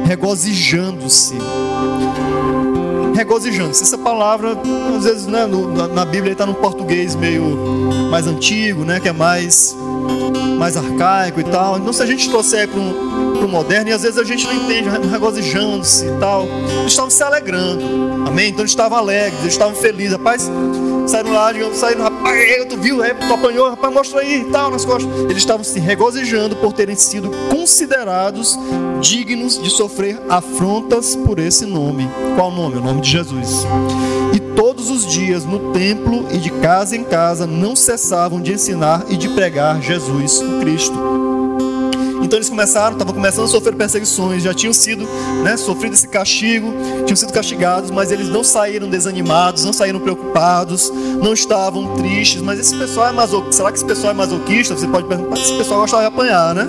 regozijando-se 0.05 1.37
regozijando-se. 3.13 3.83
Essa 3.83 3.97
palavra, 3.97 4.57
às 4.97 5.03
vezes, 5.03 5.27
né, 5.27 5.45
no, 5.45 5.87
na 5.87 6.05
Bíblia 6.05 6.33
está 6.33 6.45
no 6.45 6.53
português 6.55 7.15
meio 7.15 7.43
mais 8.09 8.27
antigo, 8.27 8.83
né, 8.83 8.99
que 8.99 9.07
é 9.07 9.13
mais, 9.13 9.75
mais 10.57 10.75
arcaico 10.77 11.39
e 11.39 11.43
tal. 11.43 11.77
Então, 11.77 11.93
se 11.93 12.01
a 12.01 12.05
gente 12.05 12.29
trouxer 12.29 12.67
para 12.67 12.79
o 12.79 13.47
moderno, 13.47 13.89
e 13.89 13.93
às 13.93 14.01
vezes 14.01 14.17
a 14.17 14.23
gente 14.23 14.45
não 14.45 14.53
entende, 14.53 14.89
regozijando-se 15.11 16.05
e 16.05 16.11
tal, 16.19 16.45
eles 16.45 16.91
estavam 16.91 17.09
se 17.09 17.23
alegrando, 17.23 17.83
amém? 18.27 18.49
Então, 18.49 18.61
eles 18.61 18.71
estavam 18.71 18.97
alegres, 18.97 19.39
eles 19.41 19.53
estavam 19.53 19.75
felizes. 19.75 20.13
Rapaz, 20.13 20.49
saíram 21.05 21.33
lá, 21.33 21.51
digamos, 21.51 21.77
saíram, 21.77 22.03
rapaz, 22.03 22.65
tu 22.69 22.77
viu, 22.77 23.03
é, 23.03 23.13
tu 23.13 23.33
apanhou, 23.33 23.69
rapaz, 23.69 23.93
mostra 23.93 24.21
aí 24.21 24.41
e 24.41 24.45
tal, 24.45 24.71
nas 24.71 24.85
costas. 24.85 25.11
Eles 25.21 25.37
estavam 25.37 25.63
se 25.63 25.79
regozijando 25.79 26.55
por 26.55 26.73
terem 26.73 26.95
sido 26.95 27.31
considerados 27.49 28.57
dignos 29.01 29.61
de 29.61 29.69
sofrer 29.69 30.19
afrontas 30.29 31.15
por 31.15 31.39
esse 31.39 31.65
nome. 31.65 32.09
Qual 32.35 32.51
nome? 32.51 32.77
O 32.77 32.81
nome 32.81 33.01
de 33.01 33.09
Jesus. 33.09 33.65
E 34.33 34.39
todos 34.55 34.89
os 34.89 35.05
dias 35.05 35.45
no 35.45 35.71
templo 35.73 36.27
e 36.31 36.37
de 36.37 36.49
casa 36.49 36.95
em 36.95 37.03
casa 37.03 37.45
não 37.45 37.75
cessavam 37.75 38.41
de 38.41 38.53
ensinar 38.53 39.05
e 39.09 39.17
de 39.17 39.29
pregar 39.29 39.81
Jesus, 39.81 40.41
o 40.41 40.59
Cristo. 40.59 41.22
Então 42.23 42.37
eles 42.37 42.49
começaram, 42.49 42.93
estavam 42.93 43.13
começando 43.13 43.45
a 43.45 43.47
sofrer 43.47 43.75
perseguições, 43.75 44.41
já 44.41 44.53
tinham 44.53 44.73
sido, 44.73 45.05
né, 45.43 45.57
sofrido 45.57 45.93
esse 45.93 46.07
castigo, 46.07 46.73
tinham 47.05 47.15
sido 47.15 47.33
castigados, 47.33 47.91
mas 47.91 48.11
eles 48.11 48.29
não 48.29 48.43
saíram 48.43 48.89
desanimados, 48.89 49.65
não 49.65 49.73
saíram 49.73 49.99
preocupados, 49.99 50.91
não 51.21 51.33
estavam 51.33 51.95
tristes. 51.95 52.41
Mas 52.41 52.59
esse 52.59 52.75
pessoal 52.75 53.07
é 53.07 53.11
masoquista. 53.11 53.57
Será 53.57 53.71
que 53.71 53.77
esse 53.77 53.85
pessoal 53.85 54.13
é 54.13 54.15
masoquista? 54.15 54.75
Você 54.75 54.87
pode 54.87 55.07
perguntar, 55.07 55.39
esse 55.39 55.53
pessoal 55.53 55.81
gosta 55.81 55.99
de 55.99 56.05
apanhar, 56.05 56.55
né? 56.55 56.67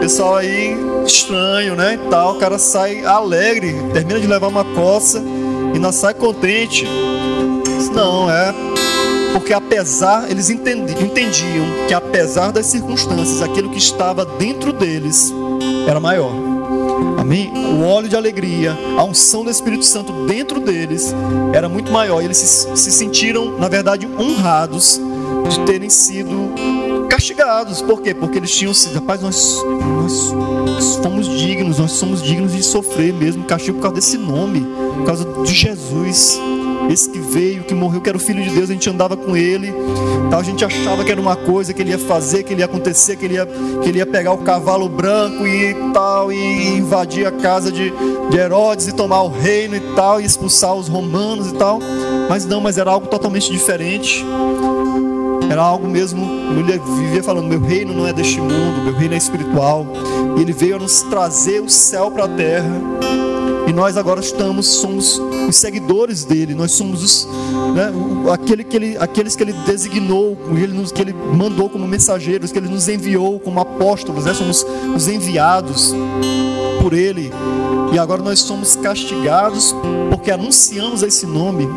Pessoal 0.00 0.36
aí 0.36 0.76
estranho, 1.06 1.74
né? 1.74 1.94
E 1.94 2.10
tal, 2.10 2.36
o 2.36 2.38
cara 2.38 2.58
sai 2.58 3.04
alegre, 3.04 3.74
termina 3.92 4.20
de 4.20 4.26
levar 4.26 4.48
uma 4.48 4.64
coça 4.64 5.22
e 5.72 5.76
ainda 5.76 5.92
sai 5.92 6.14
contente. 6.14 6.86
Não, 7.92 8.30
é 8.30 8.67
porque 9.38 9.54
apesar, 9.54 10.28
eles 10.28 10.50
entendiam, 10.50 11.64
que 11.86 11.94
apesar 11.94 12.50
das 12.50 12.66
circunstâncias, 12.66 13.40
aquilo 13.40 13.70
que 13.70 13.78
estava 13.78 14.24
dentro 14.24 14.72
deles 14.72 15.32
era 15.86 16.00
maior. 16.00 16.32
Amém? 17.16 17.48
O 17.54 17.84
óleo 17.84 18.08
de 18.08 18.16
alegria, 18.16 18.76
a 18.96 19.04
unção 19.04 19.44
do 19.44 19.50
Espírito 19.50 19.84
Santo 19.84 20.26
dentro 20.26 20.58
deles 20.58 21.14
era 21.52 21.68
muito 21.68 21.92
maior. 21.92 22.20
E 22.20 22.24
eles 22.24 22.36
se, 22.36 22.76
se 22.76 22.90
sentiram, 22.90 23.56
na 23.56 23.68
verdade, 23.68 24.08
honrados 24.18 25.00
de 25.48 25.60
terem 25.60 25.88
sido 25.88 26.52
castigados. 27.08 27.80
Por 27.80 28.02
quê? 28.02 28.12
Porque 28.12 28.38
eles 28.38 28.50
tinham 28.50 28.74
sido, 28.74 28.94
rapaz, 28.94 29.22
nós, 29.22 29.54
nós 30.66 30.96
fomos 31.00 31.28
dignos, 31.28 31.78
nós 31.78 31.92
somos 31.92 32.20
dignos 32.24 32.54
de 32.54 32.62
sofrer 32.64 33.14
mesmo 33.14 33.44
castigo 33.44 33.76
por 33.76 33.82
causa 33.82 33.94
desse 33.94 34.18
nome, 34.18 34.66
por 34.96 35.04
causa 35.04 35.24
de 35.44 35.54
Jesus. 35.54 36.40
Esse 36.88 37.10
que 37.10 37.18
veio, 37.18 37.64
que 37.64 37.74
morreu, 37.74 38.00
que 38.00 38.08
era 38.08 38.16
o 38.16 38.20
Filho 38.20 38.42
de 38.42 38.50
Deus, 38.50 38.70
a 38.70 38.72
gente 38.72 38.88
andava 38.88 39.16
com 39.16 39.36
ele, 39.36 39.72
tal, 40.30 40.40
a 40.40 40.42
gente 40.42 40.64
achava 40.64 41.04
que 41.04 41.12
era 41.12 41.20
uma 41.20 41.36
coisa 41.36 41.74
que 41.74 41.82
ele 41.82 41.90
ia 41.90 41.98
fazer, 41.98 42.42
que 42.42 42.52
ele 42.54 42.62
ia 42.62 42.64
acontecer, 42.64 43.16
que 43.16 43.26
ele 43.26 43.34
ia, 43.34 43.46
que 43.46 43.88
ele 43.88 43.98
ia 43.98 44.06
pegar 44.06 44.32
o 44.32 44.38
cavalo 44.38 44.88
branco 44.88 45.46
e 45.46 45.74
tal, 45.92 46.32
e 46.32 46.78
invadir 46.78 47.26
a 47.26 47.32
casa 47.32 47.70
de, 47.70 47.92
de 48.30 48.36
Herodes 48.38 48.88
e 48.88 48.92
tomar 48.92 49.22
o 49.22 49.28
reino 49.28 49.76
e 49.76 49.80
tal, 49.94 50.20
e 50.20 50.24
expulsar 50.24 50.74
os 50.74 50.88
romanos 50.88 51.48
e 51.48 51.54
tal. 51.54 51.78
Mas 52.28 52.44
não, 52.44 52.60
mas 52.60 52.78
era 52.78 52.90
algo 52.90 53.06
totalmente 53.06 53.50
diferente. 53.50 54.24
Era 55.50 55.62
algo 55.62 55.86
mesmo, 55.88 56.26
ele 56.58 56.78
vivia 56.78 57.22
falando: 57.22 57.48
meu 57.48 57.60
reino 57.60 57.94
não 57.94 58.06
é 58.06 58.12
deste 58.12 58.40
mundo, 58.40 58.82
meu 58.84 58.94
reino 58.94 59.14
é 59.14 59.16
espiritual. 59.16 59.86
E 60.36 60.42
ele 60.42 60.52
veio 60.52 60.76
a 60.76 60.78
nos 60.78 61.02
trazer 61.02 61.60
o 61.60 61.68
céu 61.68 62.10
para 62.10 62.24
a 62.24 62.28
terra. 62.28 63.37
Nós 63.78 63.96
agora 63.96 64.18
estamos, 64.18 64.66
somos 64.66 65.22
os 65.48 65.54
seguidores 65.54 66.24
dele, 66.24 66.52
nós 66.52 66.72
somos 66.72 67.00
os, 67.00 67.28
né, 67.76 67.92
aquele 68.32 68.64
que 68.64 68.74
ele, 68.74 68.98
aqueles 68.98 69.36
que 69.36 69.42
ele 69.44 69.52
designou, 69.52 70.36
que 70.92 71.00
ele 71.00 71.12
mandou 71.12 71.70
como 71.70 71.86
mensageiros, 71.86 72.50
que 72.50 72.58
ele 72.58 72.68
nos 72.68 72.88
enviou 72.88 73.38
como 73.38 73.60
apóstolos, 73.60 74.24
né, 74.24 74.34
somos 74.34 74.66
os 74.96 75.06
enviados 75.06 75.94
por 76.82 76.92
ele. 76.92 77.30
E 77.92 77.98
agora 78.00 78.20
nós 78.20 78.40
somos 78.40 78.74
castigados 78.74 79.72
porque 80.10 80.32
anunciamos 80.32 81.04
esse 81.04 81.24
nome 81.24 81.68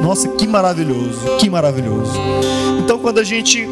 nossa, 0.00 0.28
que 0.28 0.46
maravilhoso, 0.46 1.36
que 1.38 1.50
maravilhoso. 1.50 2.12
Então, 2.78 2.98
quando 2.98 3.18
a 3.18 3.24
gente 3.24 3.68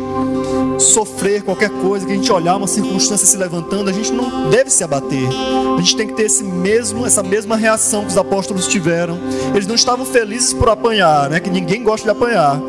sofrer 0.80 1.42
qualquer 1.42 1.70
coisa, 1.70 2.06
que 2.06 2.12
a 2.12 2.14
gente 2.14 2.32
olhar 2.32 2.56
uma 2.56 2.66
circunstância 2.66 3.26
se 3.26 3.36
levantando, 3.36 3.90
a 3.90 3.92
gente 3.92 4.12
não 4.12 4.50
deve 4.50 4.70
se 4.70 4.82
abater. 4.82 5.28
A 5.76 5.80
gente 5.80 5.96
tem 5.96 6.06
que 6.06 6.14
ter 6.14 6.24
esse 6.24 6.42
mesmo, 6.42 7.06
essa 7.06 7.22
mesma 7.22 7.56
reação 7.56 8.02
que 8.02 8.08
os 8.08 8.16
apóstolos 8.16 8.66
tiveram. 8.66 9.18
Eles 9.54 9.66
não 9.66 9.74
estavam 9.74 10.04
felizes 10.04 10.52
por 10.52 10.68
apanhar, 10.68 11.30
né? 11.30 11.40
Que 11.40 11.50
ninguém 11.50 11.82
gosta 11.82 12.04
de 12.04 12.10
apanhar 12.10 12.60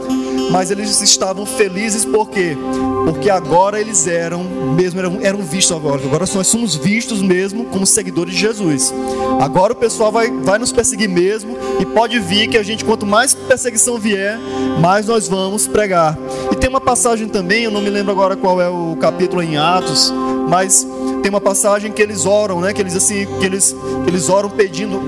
mas 0.51 0.69
eles 0.69 1.01
estavam 1.01 1.45
felizes 1.45 2.03
por 2.03 2.29
quê? 2.29 2.57
Porque 3.05 3.29
agora 3.29 3.79
eles 3.79 4.05
eram 4.05 4.43
mesmo 4.75 4.99
eram, 4.99 5.19
eram 5.21 5.39
vistos 5.39 5.75
agora. 5.75 6.01
Agora 6.03 6.25
nós 6.33 6.47
somos 6.47 6.75
vistos 6.75 7.21
mesmo 7.21 7.65
como 7.65 7.85
seguidores 7.85 8.33
de 8.33 8.39
Jesus. 8.39 8.93
Agora 9.39 9.73
o 9.73 9.75
pessoal 9.75 10.11
vai, 10.11 10.29
vai 10.29 10.59
nos 10.59 10.71
perseguir 10.71 11.09
mesmo 11.09 11.57
e 11.79 11.85
pode 11.85 12.19
vir 12.19 12.47
que 12.49 12.57
a 12.57 12.63
gente 12.63 12.83
quanto 12.83 13.05
mais 13.05 13.33
perseguição 13.33 13.97
vier, 13.97 14.37
mais 14.79 15.07
nós 15.07 15.27
vamos 15.27 15.67
pregar. 15.67 16.17
E 16.51 16.55
tem 16.55 16.69
uma 16.69 16.81
passagem 16.81 17.27
também, 17.27 17.63
eu 17.63 17.71
não 17.71 17.81
me 17.81 17.89
lembro 17.89 18.11
agora 18.11 18.35
qual 18.35 18.61
é 18.61 18.69
o 18.69 18.95
capítulo 18.99 19.41
em 19.41 19.57
Atos, 19.57 20.13
mas 20.49 20.85
tem 21.21 21.29
uma 21.29 21.41
passagem 21.41 21.91
que 21.91 22.01
eles 22.01 22.25
oram, 22.25 22.61
né? 22.61 22.73
Que 22.73 22.81
eles 22.81 22.95
assim, 22.95 23.25
que 23.39 23.45
eles, 23.45 23.75
eles 24.07 24.29
oram 24.29 24.49
pedindo 24.49 25.01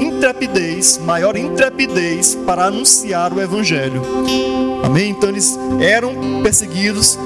intrepidez, 0.00 0.98
maior 0.98 1.36
intrepidez 1.36 2.34
para 2.46 2.66
anunciar 2.66 3.32
o 3.32 3.40
evangelho. 3.40 4.02
Amém? 4.82 5.10
Então 5.10 5.28
eles 5.28 5.58
eram 5.80 6.42
perseguidos, 6.42 7.18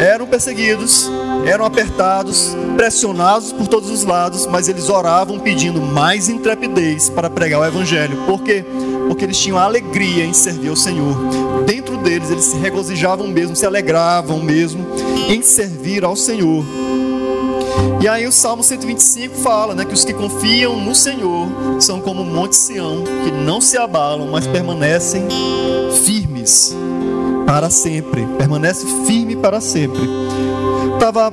eram 0.00 0.26
perseguidos, 0.26 1.10
eram 1.46 1.64
apertados, 1.64 2.56
pressionados 2.76 3.52
por 3.52 3.66
todos 3.66 3.90
os 3.90 4.04
lados, 4.04 4.46
mas 4.46 4.68
eles 4.68 4.88
oravam 4.88 5.38
pedindo 5.38 5.80
mais 5.80 6.28
intrepidez 6.28 7.08
para 7.10 7.28
pregar 7.28 7.60
o 7.60 7.64
evangelho. 7.64 8.16
Por 8.26 8.42
quê? 8.42 8.64
Porque 9.08 9.24
eles 9.24 9.38
tinham 9.38 9.58
alegria 9.58 10.24
em 10.24 10.32
servir 10.32 10.68
ao 10.68 10.76
Senhor. 10.76 11.14
Dentro 11.66 11.96
deles 11.98 12.30
eles 12.30 12.44
se 12.44 12.56
regozijavam 12.56 13.28
mesmo, 13.28 13.54
se 13.54 13.66
alegravam 13.66 14.40
mesmo 14.40 14.86
em 15.28 15.42
servir 15.42 16.04
ao 16.04 16.16
Senhor. 16.16 16.64
E 18.00 18.08
aí 18.08 18.26
o 18.26 18.32
Salmo 18.32 18.62
125 18.62 19.36
fala, 19.36 19.74
né, 19.74 19.84
que 19.84 19.94
os 19.94 20.04
que 20.04 20.12
confiam 20.12 20.76
no 20.76 20.94
Senhor 20.94 21.48
são 21.80 22.00
como 22.00 22.22
o 22.22 22.24
monte 22.24 22.56
Sião, 22.56 23.04
que 23.24 23.30
não 23.30 23.60
se 23.60 23.78
abalam, 23.78 24.28
mas 24.30 24.46
permanecem 24.46 25.28
firmes 26.04 26.74
para 27.46 27.70
sempre, 27.70 28.26
permanece 28.38 28.86
firme 29.06 29.36
para 29.36 29.60
sempre. 29.60 30.02
Tava 30.98 31.32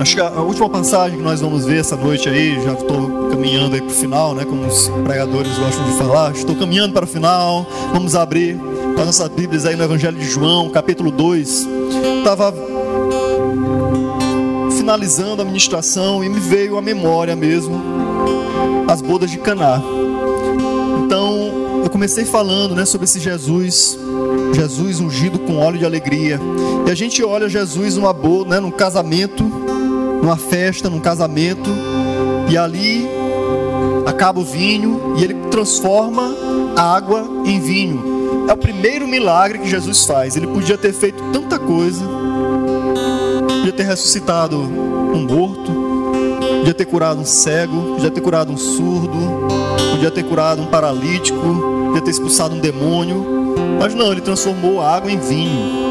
Acho 0.00 0.16
que 0.16 0.20
a 0.20 0.40
última 0.42 0.68
passagem 0.68 1.16
que 1.16 1.24
nós 1.24 1.40
vamos 1.40 1.64
ver 1.64 1.80
essa 1.80 1.96
noite 1.96 2.28
aí, 2.28 2.62
já 2.62 2.72
estou 2.74 3.30
caminhando 3.30 3.74
aí 3.74 3.80
para 3.80 3.90
o 3.90 3.94
final, 3.94 4.34
né? 4.34 4.44
Como 4.44 4.66
os 4.66 4.88
pregadores 5.02 5.56
gostam 5.56 5.82
de 5.86 5.96
falar, 5.96 6.32
estou 6.32 6.54
caminhando 6.54 6.92
para 6.92 7.04
o 7.04 7.08
final. 7.08 7.66
Vamos 7.90 8.14
abrir 8.14 8.60
as 8.98 9.06
nossas 9.06 9.28
Bíblias 9.28 9.64
aí 9.64 9.76
no 9.76 9.82
Evangelho 9.82 10.18
de 10.18 10.28
João, 10.28 10.68
capítulo 10.68 11.10
2. 11.10 11.66
Estava 12.18 12.52
finalizando 14.84 15.40
a 15.40 15.46
ministração 15.46 16.22
e 16.22 16.28
me 16.28 16.38
veio 16.38 16.76
à 16.76 16.82
memória 16.82 17.34
mesmo 17.34 17.82
as 18.86 19.00
bodas 19.00 19.30
de 19.30 19.38
Caná. 19.38 19.80
Então, 21.02 21.80
eu 21.82 21.88
comecei 21.88 22.26
falando, 22.26 22.74
né, 22.74 22.84
sobre 22.84 23.06
esse 23.06 23.18
Jesus, 23.18 23.98
Jesus 24.52 25.00
ungido 25.00 25.38
com 25.38 25.56
óleo 25.56 25.78
de 25.78 25.86
alegria. 25.86 26.38
E 26.86 26.90
a 26.90 26.94
gente 26.94 27.24
olha 27.24 27.48
Jesus 27.48 27.96
numa 27.96 28.12
boda, 28.12 28.50
né, 28.50 28.60
num 28.60 28.70
casamento, 28.70 29.42
numa 29.42 30.36
festa, 30.36 30.90
num 30.90 31.00
casamento, 31.00 31.70
e 32.50 32.58
ali 32.58 33.08
acaba 34.04 34.38
o 34.38 34.44
vinho 34.44 35.14
e 35.16 35.24
ele 35.24 35.34
transforma 35.50 36.30
a 36.76 36.94
água 36.94 37.26
em 37.46 37.58
vinho. 37.58 38.46
É 38.46 38.52
o 38.52 38.56
primeiro 38.56 39.08
milagre 39.08 39.60
que 39.60 39.66
Jesus 39.66 40.04
faz. 40.04 40.36
Ele 40.36 40.46
podia 40.46 40.76
ter 40.76 40.92
feito 40.92 41.24
tanta 41.32 41.58
coisa, 41.58 42.04
ter 43.74 43.84
ressuscitado 43.84 44.56
um 44.58 45.26
morto, 45.26 45.72
podia 46.58 46.74
ter 46.74 46.84
curado 46.84 47.20
um 47.20 47.24
cego, 47.24 47.94
podia 47.94 48.10
ter 48.10 48.20
curado 48.20 48.52
um 48.52 48.56
surdo, 48.56 49.48
podia 49.90 50.10
ter 50.10 50.24
curado 50.24 50.62
um 50.62 50.66
paralítico, 50.66 51.38
podia 51.86 52.00
ter 52.00 52.10
expulsado 52.10 52.54
um 52.54 52.60
demônio, 52.60 53.54
mas 53.78 53.94
não, 53.94 54.12
ele 54.12 54.20
transformou 54.20 54.80
a 54.80 54.96
água 54.96 55.10
em 55.10 55.18
vinho. 55.18 55.84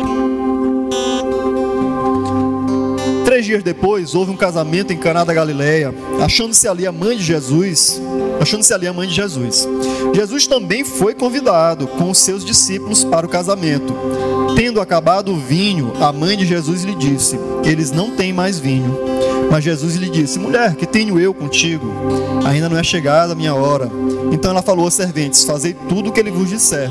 Três 3.25 3.45
dias 3.45 3.63
depois, 3.63 4.13
houve 4.13 4.31
um 4.31 4.37
casamento 4.37 4.93
em 4.93 4.97
Caná 4.97 5.23
da 5.23 5.33
Galileia, 5.33 5.93
achando-se 6.21 6.67
ali 6.67 6.85
a 6.85 6.91
mãe 6.91 7.17
de 7.17 7.23
Jesus, 7.23 7.99
achando-se 8.39 8.73
ali 8.73 8.87
a 8.87 8.93
mãe 8.93 9.07
de 9.07 9.15
Jesus. 9.15 9.67
Jesus 10.13 10.45
também 10.45 10.83
foi 10.83 11.15
convidado 11.15 11.87
com 11.87 12.11
os 12.11 12.19
seus 12.19 12.45
discípulos 12.45 13.03
para 13.03 13.25
o 13.25 13.29
casamento. 13.29 13.93
Tendo 14.55 14.79
acabado 14.79 15.31
o 15.31 15.37
vinho, 15.37 15.93
a 15.99 16.11
mãe 16.11 16.37
de 16.37 16.45
Jesus 16.45 16.83
lhe 16.83 16.95
disse: 16.95 17.39
Eles 17.63 17.91
não 17.91 18.11
têm 18.11 18.31
mais 18.31 18.59
vinho. 18.59 18.97
Mas 19.49 19.63
Jesus 19.63 19.95
lhe 19.95 20.09
disse: 20.09 20.39
Mulher, 20.39 20.75
que 20.75 20.85
tenho 20.85 21.19
eu 21.19 21.33
contigo? 21.33 21.91
Ainda 22.45 22.69
não 22.69 22.77
é 22.77 22.83
chegada 22.83 23.33
a 23.33 23.35
minha 23.35 23.53
hora. 23.53 23.89
Então 24.31 24.51
ela 24.51 24.61
falou 24.61 24.85
aos 24.85 24.93
serventes: 24.93 25.43
Fazei 25.43 25.73
tudo 25.87 26.09
o 26.09 26.11
que 26.11 26.19
ele 26.19 26.31
vos 26.31 26.49
disser. 26.49 26.89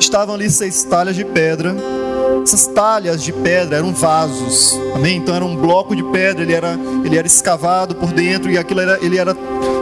Estavam 0.00 0.34
ali 0.34 0.50
seis 0.50 0.84
talhas 0.84 1.16
de 1.16 1.24
pedra. 1.24 1.74
Essas 2.42 2.66
talhas 2.68 3.22
de 3.22 3.32
pedra 3.32 3.76
eram 3.78 3.92
vasos, 3.92 4.78
amém? 4.94 5.16
Então 5.16 5.34
era 5.34 5.44
um 5.44 5.56
bloco 5.56 5.94
de 5.94 6.02
pedra, 6.04 6.42
ele 6.42 6.52
era, 6.54 6.78
ele 7.04 7.18
era 7.18 7.26
escavado 7.26 7.94
por 7.94 8.12
dentro 8.12 8.50
e 8.50 8.56
aquilo 8.56 8.80
era, 8.80 8.98
ele 9.02 9.18
era 9.18 9.36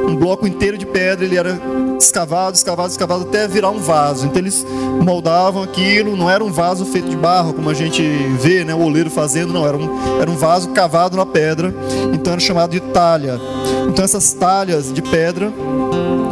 um 0.06 0.16
bloco 0.16 0.46
inteiro 0.46 0.78
de 0.78 0.86
pedra, 0.86 1.24
ele 1.24 1.36
era 1.36 1.58
escavado, 1.98 2.56
escavado, 2.56 2.90
escavado 2.90 3.22
até 3.24 3.48
virar 3.48 3.70
um 3.70 3.78
vaso. 3.78 4.26
Então 4.26 4.40
eles 4.40 4.66
moldavam 5.02 5.62
aquilo, 5.62 6.16
não 6.16 6.30
era 6.30 6.44
um 6.44 6.52
vaso 6.52 6.84
feito 6.86 7.08
de 7.08 7.16
barro, 7.16 7.52
como 7.52 7.68
a 7.68 7.74
gente 7.74 8.02
vê, 8.38 8.64
né, 8.64 8.74
o 8.74 8.82
oleiro 8.82 9.10
fazendo, 9.10 9.52
não, 9.52 9.66
era 9.66 9.76
um, 9.76 10.20
era 10.20 10.30
um 10.30 10.36
vaso 10.36 10.70
cavado 10.70 11.16
na 11.16 11.26
pedra, 11.26 11.74
então 12.12 12.32
era 12.32 12.40
chamado 12.40 12.70
de 12.70 12.80
talha. 12.80 13.40
Então 13.88 14.04
essas 14.04 14.32
talhas 14.32 14.92
de 14.92 15.02
pedra 15.02 15.52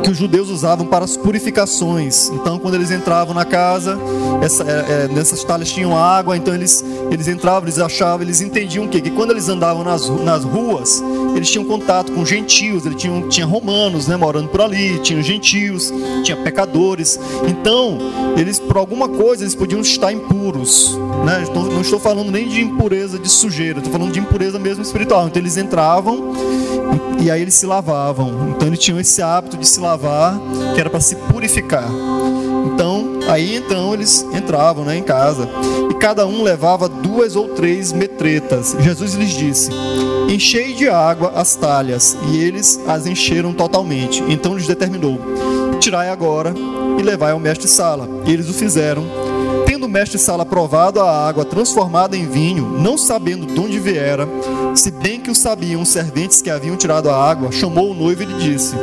que 0.04 0.10
os 0.10 0.18
judeus 0.18 0.50
usavam 0.50 0.86
para 0.86 1.04
as 1.04 1.16
purificações. 1.16 2.28
Então, 2.28 2.58
quando 2.58 2.74
eles 2.74 2.90
entravam 2.90 3.32
na 3.32 3.44
casa, 3.46 3.98
essa, 4.42 4.62
é, 4.62 5.04
é, 5.04 5.08
nessas 5.08 5.42
talhas 5.42 5.72
tinham 5.72 5.96
água, 5.96 6.36
então 6.36 6.54
eles, 6.54 6.84
eles 7.10 7.26
entravam, 7.26 7.62
eles 7.62 7.78
achavam, 7.78 8.20
eles 8.20 8.42
entendiam 8.42 8.84
o 8.84 8.88
quê? 8.88 9.00
Que 9.00 9.10
quando 9.10 9.30
eles 9.30 9.48
andavam 9.48 9.82
nas, 9.82 10.06
nas 10.20 10.44
ruas, 10.44 11.02
eles 11.34 11.50
tinham 11.50 11.64
contato 11.64 12.12
com 12.12 12.24
gentios, 12.24 12.86
eles 12.86 13.00
tinham, 13.00 13.28
tinha 13.28 13.46
romanos 13.46 14.06
né, 14.06 14.16
morando 14.16 14.48
por 14.48 14.60
ali, 14.60 14.98
tinham 15.00 15.22
gentios, 15.22 15.92
tinha 16.22 16.36
pecadores. 16.36 17.18
Então, 17.46 17.98
eles, 18.36 18.58
por 18.58 18.76
alguma 18.76 19.08
coisa, 19.08 19.42
eles 19.42 19.54
podiam 19.54 19.80
estar 19.80 20.12
impuros. 20.12 20.96
Né? 21.24 21.44
Não 21.54 21.80
estou 21.80 21.98
falando 21.98 22.30
nem 22.30 22.48
de 22.48 22.60
impureza 22.60 23.18
de 23.18 23.28
sujeira, 23.28 23.78
estou 23.78 23.92
falando 23.92 24.12
de 24.12 24.20
impureza 24.20 24.58
mesmo 24.58 24.82
espiritual. 24.82 25.26
Então, 25.26 25.42
eles 25.42 25.56
entravam 25.56 26.32
e 27.20 27.30
aí 27.30 27.42
eles 27.42 27.54
se 27.54 27.66
lavavam. 27.66 28.50
Então, 28.54 28.68
eles 28.68 28.78
tinham 28.78 29.00
esse 29.00 29.20
hábito 29.20 29.56
de 29.56 29.66
se 29.66 29.80
lavar, 29.80 30.38
que 30.74 30.80
era 30.80 30.88
para 30.88 31.00
se 31.00 31.16
purificar. 31.16 31.90
Então, 32.64 33.20
aí 33.28 33.56
então 33.56 33.92
eles 33.92 34.22
entravam 34.32 34.84
né, 34.84 34.96
em 34.96 35.02
casa 35.02 35.48
e 35.90 35.94
cada 35.94 36.26
um 36.26 36.42
levava 36.42 36.88
duas 36.88 37.36
ou 37.36 37.48
três 37.48 37.92
metretas. 37.92 38.74
Jesus 38.80 39.14
lhes 39.14 39.30
disse: 39.30 39.70
Enchei 40.28 40.72
de 40.72 40.88
água 40.88 41.32
as 41.34 41.54
talhas, 41.54 42.16
e 42.28 42.38
eles 42.38 42.80
as 42.86 43.06
encheram 43.06 43.52
totalmente. 43.52 44.22
Então 44.28 44.56
lhes 44.56 44.66
determinou: 44.66 45.18
Tirai 45.78 46.08
agora 46.08 46.54
e 46.98 47.02
levai 47.02 47.32
ao 47.32 47.38
mestre-sala. 47.38 48.08
Eles 48.26 48.48
o 48.48 48.54
fizeram. 48.54 49.04
Tendo 49.66 49.86
o 49.86 49.88
mestre-sala 49.88 50.46
provado 50.46 51.00
a 51.00 51.28
água 51.28 51.44
transformada 51.44 52.16
em 52.16 52.26
vinho, 52.26 52.78
não 52.78 52.96
sabendo 52.96 53.46
de 53.46 53.58
onde 53.60 53.78
viera, 53.78 54.26
se 54.74 54.90
bem 54.90 55.20
que 55.20 55.30
o 55.30 55.34
sabiam 55.34 55.82
os 55.82 55.88
serventes 55.88 56.40
que 56.40 56.50
haviam 56.50 56.76
tirado 56.76 57.10
a 57.10 57.30
água, 57.30 57.52
chamou 57.52 57.90
o 57.90 57.94
noivo 57.94 58.22
e 58.22 58.26
lhe 58.26 58.34
disse: 58.34 58.74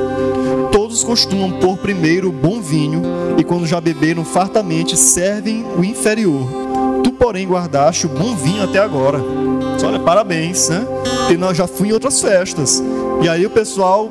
Todos 0.71 1.03
costumam 1.03 1.59
pôr 1.59 1.77
primeiro 1.77 2.29
o 2.29 2.31
bom 2.31 2.61
vinho, 2.61 3.01
e 3.37 3.43
quando 3.43 3.65
já 3.65 3.81
beberam 3.81 4.23
fartamente, 4.23 4.95
servem 4.95 5.65
o 5.77 5.83
inferior. 5.83 6.47
Tu, 7.03 7.11
porém, 7.11 7.47
guardaste 7.47 8.05
o 8.05 8.09
bom 8.09 8.35
vinho 8.35 8.63
até 8.63 8.79
agora. 8.79 9.19
Olha, 9.84 9.99
parabéns, 9.99 10.69
né? 10.69 10.86
Porque 11.19 11.38
nós 11.38 11.57
já 11.57 11.67
fui 11.67 11.89
em 11.89 11.91
outras 11.93 12.21
festas. 12.21 12.82
E 13.21 13.29
aí 13.29 13.45
o 13.45 13.49
pessoal 13.49 14.09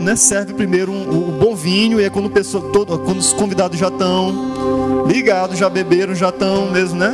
né, 0.00 0.16
serve 0.16 0.52
primeiro 0.54 0.92
um, 0.92 1.28
o 1.28 1.32
bom 1.32 1.54
vinho, 1.54 2.00
e 2.00 2.04
é 2.04 2.10
quando, 2.10 2.30
pessoa, 2.30 2.70
todo, 2.72 2.98
quando 2.98 3.18
os 3.18 3.32
convidados 3.32 3.78
já 3.78 3.88
estão 3.88 5.04
ligados, 5.06 5.58
já 5.58 5.68
beberam, 5.68 6.14
já 6.14 6.28
estão 6.28 6.70
mesmo, 6.70 6.98
né? 6.98 7.12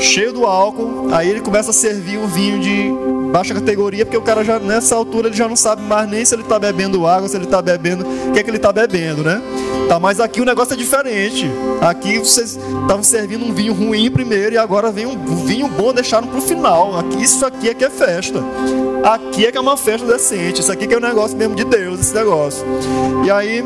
Cheio 0.00 0.32
do 0.32 0.44
álcool, 0.44 1.08
aí 1.12 1.28
ele 1.28 1.40
começa 1.40 1.70
a 1.70 1.72
servir 1.72 2.18
o 2.18 2.26
vinho 2.26 2.60
de 2.60 2.92
baixa 3.36 3.52
categoria, 3.52 4.06
porque 4.06 4.16
o 4.16 4.22
cara 4.22 4.42
já 4.42 4.58
nessa 4.58 4.94
altura 4.94 5.28
ele 5.28 5.36
já 5.36 5.46
não 5.46 5.56
sabe 5.56 5.82
mais 5.82 6.08
nem 6.08 6.24
se 6.24 6.34
ele 6.34 6.40
está 6.40 6.58
bebendo 6.58 7.06
água, 7.06 7.28
se 7.28 7.36
ele 7.36 7.44
está 7.44 7.60
bebendo, 7.60 8.06
o 8.06 8.32
que 8.32 8.38
é 8.38 8.42
que 8.42 8.48
ele 8.48 8.56
está 8.56 8.72
bebendo, 8.72 9.22
né? 9.22 9.42
Tá, 9.90 10.00
mas 10.00 10.20
aqui 10.20 10.40
o 10.40 10.44
negócio 10.44 10.72
é 10.72 10.76
diferente. 10.76 11.46
Aqui 11.82 12.18
vocês 12.18 12.56
estavam 12.56 13.02
servindo 13.02 13.44
um 13.44 13.52
vinho 13.52 13.74
ruim 13.74 14.10
primeiro 14.10 14.54
e 14.54 14.58
agora 14.58 14.90
vem 14.90 15.04
um 15.04 15.36
vinho 15.44 15.68
bom 15.68 15.92
deixaram 15.92 16.26
para 16.26 16.38
o 16.38 16.40
final. 16.40 16.98
Aqui, 16.98 17.22
isso 17.22 17.44
aqui 17.44 17.68
é 17.68 17.74
que 17.74 17.84
é 17.84 17.90
festa. 17.90 18.42
Aqui 19.04 19.44
é 19.44 19.52
que 19.52 19.58
é 19.58 19.60
uma 19.60 19.76
festa 19.76 20.06
decente. 20.06 20.62
Isso 20.62 20.72
aqui 20.72 20.86
que 20.86 20.94
é 20.94 20.96
um 20.96 21.00
negócio 21.00 21.36
mesmo 21.36 21.54
de 21.54 21.64
Deus, 21.64 22.00
esse 22.00 22.14
negócio. 22.14 22.64
E 23.22 23.30
aí 23.30 23.62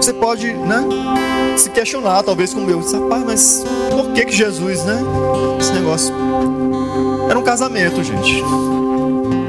você 0.00 0.14
pode, 0.14 0.54
né, 0.54 0.82
se 1.58 1.68
questionar, 1.68 2.22
talvez 2.22 2.54
como 2.54 2.70
eu, 2.70 2.80
rapaz, 2.80 3.24
mas 3.24 3.64
por 3.90 4.10
que 4.14 4.24
que 4.24 4.32
Jesus, 4.34 4.82
né, 4.84 5.02
esse 5.60 5.72
negócio 5.72 6.14
era 7.28 7.38
um 7.38 7.42
casamento, 7.42 8.02
gente. 8.02 8.42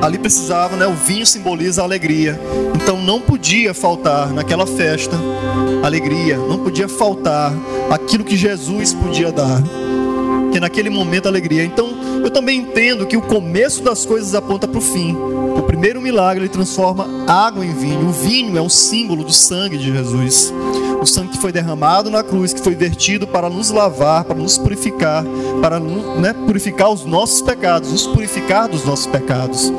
Ali 0.02 0.18
precisava, 0.18 0.76
né? 0.76 0.88
O 0.88 0.94
vinho 0.94 1.26
simboliza 1.26 1.82
a 1.82 1.86
alegria. 1.86 2.40
Então 2.76 3.02
não 3.02 3.20
podia 3.20 3.74
faltar 3.74 4.32
naquela 4.32 4.66
festa 4.66 5.16
alegria. 5.84 6.38
Não 6.38 6.60
podia 6.60 6.88
faltar 6.88 7.54
aquilo 7.90 8.24
que 8.24 8.36
Jesus 8.36 8.94
podia 8.94 9.32
dar. 9.32 9.62
Que 10.52 10.60
naquele 10.60 10.90
momento 10.90 11.28
alegria. 11.28 11.64
Então 11.64 11.90
eu 12.24 12.30
também 12.30 12.60
entendo 12.60 13.06
que 13.06 13.18
o 13.18 13.22
começo 13.22 13.84
das 13.84 14.06
coisas 14.06 14.36
aponta 14.36 14.68
para 14.68 14.78
o 14.78 14.82
fim. 14.82 15.16
O 15.58 15.64
primeiro 15.64 16.02
milagre 16.02 16.44
ele 16.44 16.50
transforma 16.50 17.26
água 17.28 17.66
em 17.66 17.74
vinho. 17.74 18.08
O 18.08 18.12
vinho 18.12 18.58
é 18.58 18.62
um 18.62 18.70
símbolo 18.70 19.24
do 19.24 19.34
sangue 19.34 19.78
de 19.78 19.92
Jesus 19.92 20.54
o 21.00 21.06
sangue 21.06 21.30
que 21.30 21.38
foi 21.38 21.52
derramado 21.52 22.10
na 22.10 22.24
cruz, 22.24 22.54
que 22.54 22.62
foi 22.62 22.76
vertido 22.76 23.28
para 23.28 23.50
nos 23.50 23.70
lavar, 23.70 24.24
para 24.24 24.36
nos 24.36 24.58
purificar, 24.58 25.24
para 25.62 25.80
né, 25.80 26.34
purificar 26.46 26.90
os 26.92 27.06
nossos 27.06 27.42
pecados, 27.42 27.92
nos 27.92 28.08
purificar 28.08 28.68
dos 28.68 28.84
nossos 28.84 29.08
pecados. 29.08 29.72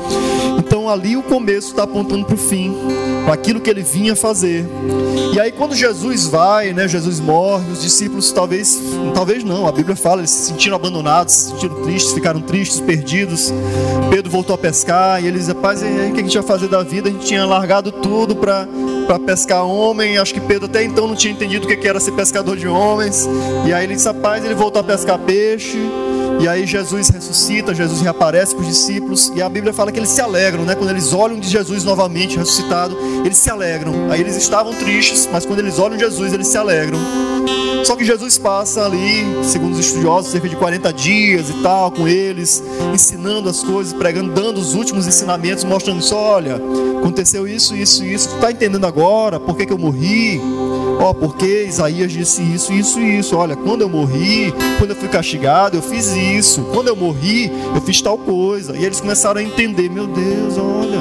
Então 0.58 0.88
ali 0.88 1.16
o 1.16 1.22
começo 1.22 1.68
está 1.68 1.84
apontando 1.84 2.24
para 2.24 2.34
o 2.34 2.38
fim, 2.38 2.74
para 3.24 3.34
aquilo 3.34 3.60
que 3.60 3.70
ele 3.70 3.82
vinha 3.82 4.14
fazer. 4.14 4.66
E 5.32 5.40
aí 5.40 5.52
quando 5.52 5.74
Jesus 5.74 6.26
vai, 6.26 6.72
né, 6.72 6.88
Jesus 6.88 7.20
morre, 7.20 7.70
os 7.70 7.82
discípulos 7.82 8.32
talvez, 8.32 8.80
talvez 9.14 9.44
não, 9.44 9.66
a 9.66 9.72
Bíblia 9.72 9.96
fala, 9.96 10.20
eles 10.20 10.30
se 10.30 10.48
sentiram 10.48 10.76
abandonados, 10.76 11.34
se 11.34 11.50
sentiram 11.50 11.82
tristes, 11.82 12.12
ficaram 12.12 12.40
tristes, 12.40 12.80
perdidos. 12.80 13.52
Pedro 14.10 14.30
voltou 14.30 14.54
a 14.54 14.58
pescar 14.58 15.22
e 15.22 15.26
eles, 15.26 15.48
rapaz, 15.48 15.82
o 15.82 15.84
que 15.84 16.20
a 16.20 16.22
gente 16.22 16.38
vai 16.38 16.46
fazer 16.46 16.68
da 16.68 16.82
vida? 16.82 17.08
A 17.08 17.12
gente 17.12 17.26
tinha 17.26 17.44
largado 17.44 17.92
tudo 17.92 18.36
para 18.36 18.66
pescar 19.26 19.64
homem. 19.64 20.18
Acho 20.18 20.32
que 20.32 20.40
Pedro 20.40 20.66
até 20.66 20.82
então 20.82 21.07
não 21.09 21.16
tinha 21.16 21.32
entendido 21.32 21.66
o 21.66 21.68
que 21.68 21.88
era 21.88 21.98
ser 21.98 22.12
pescador 22.12 22.56
de 22.56 22.68
homens. 22.68 23.28
E 23.66 23.72
aí 23.72 23.84
ele 23.84 23.94
disse, 23.94 24.06
rapaz, 24.06 24.44
ele 24.44 24.54
voltou 24.54 24.80
a 24.80 24.84
pescar 24.84 25.18
peixe. 25.18 25.78
E 26.40 26.46
aí 26.46 26.66
Jesus 26.66 27.09
ressuscita, 27.09 27.74
Jesus 27.74 28.00
reaparece 28.00 28.54
para 28.54 28.62
os 28.62 28.68
discípulos. 28.68 29.32
E 29.34 29.42
a 29.42 29.48
Bíblia 29.48 29.72
fala 29.72 29.90
que 29.90 29.98
eles 29.98 30.11
se 30.11 30.20
alegram, 30.20 30.64
né? 30.64 30.76
Quando 30.76 30.90
eles 30.90 31.12
olham 31.12 31.38
de 31.40 31.48
Jesus 31.48 31.82
novamente 31.82 32.38
ressuscitado, 32.38 32.96
eles 33.24 33.36
se 33.36 33.50
alegram. 33.50 33.92
Aí 34.11 34.20
eles 34.20 34.36
estavam 34.36 34.72
tristes, 34.72 35.28
mas 35.32 35.44
quando 35.44 35.59
eles 35.59 35.78
olham 35.80 35.98
Jesus, 35.98 36.32
eles 36.32 36.46
se 36.46 36.56
alegram. 36.56 36.98
Só 37.84 37.96
que 37.96 38.04
Jesus 38.04 38.38
passa 38.38 38.84
ali, 38.84 39.24
segundo 39.42 39.72
os 39.72 39.78
estudiosos, 39.78 40.30
cerca 40.30 40.48
de 40.48 40.56
40 40.56 40.92
dias 40.92 41.48
e 41.48 41.54
tal, 41.62 41.90
com 41.90 42.06
eles, 42.06 42.62
ensinando 42.92 43.48
as 43.48 43.62
coisas, 43.62 43.92
pregando, 43.92 44.32
dando 44.32 44.59
os 44.59 44.74
últimos 44.74 45.06
ensinamentos, 45.06 45.64
mostrando 45.64 46.00
isso: 46.00 46.14
olha, 46.14 46.61
aconteceu 46.98 47.48
isso, 47.48 47.74
isso, 47.74 48.04
isso, 48.04 48.28
tu 48.28 48.34
está 48.34 48.50
entendendo 48.50 48.86
agora 48.86 49.40
por 49.40 49.56
que, 49.56 49.66
que 49.66 49.72
eu 49.72 49.78
morri? 49.78 50.40
Ó, 51.01 51.11
oh, 51.11 51.14
porque 51.14 51.64
Isaías 51.64 52.11
disse 52.11 52.42
isso, 52.42 52.72
isso 52.72 52.99
e 53.01 53.18
isso. 53.18 53.36
Olha, 53.36 53.55
quando 53.55 53.82
eu 53.82 53.88
morri, 53.88 54.53
quando 54.78 54.90
eu 54.90 54.96
fui 54.96 55.09
castigado, 55.09 55.76
eu 55.76 55.82
fiz 55.82 56.09
isso. 56.09 56.62
Quando 56.72 56.88
eu 56.88 56.96
morri, 56.96 57.53
eu 57.74 57.80
fiz 57.80 58.03
tal 58.03 58.18
coisa. 58.18 58.76
E 58.76 58.84
eles 58.84 59.01
começaram 59.01 59.40
a 59.40 59.42
entender: 59.42 59.88
meu 59.88 60.07
Deus, 60.07 60.59
olha, 60.59 60.99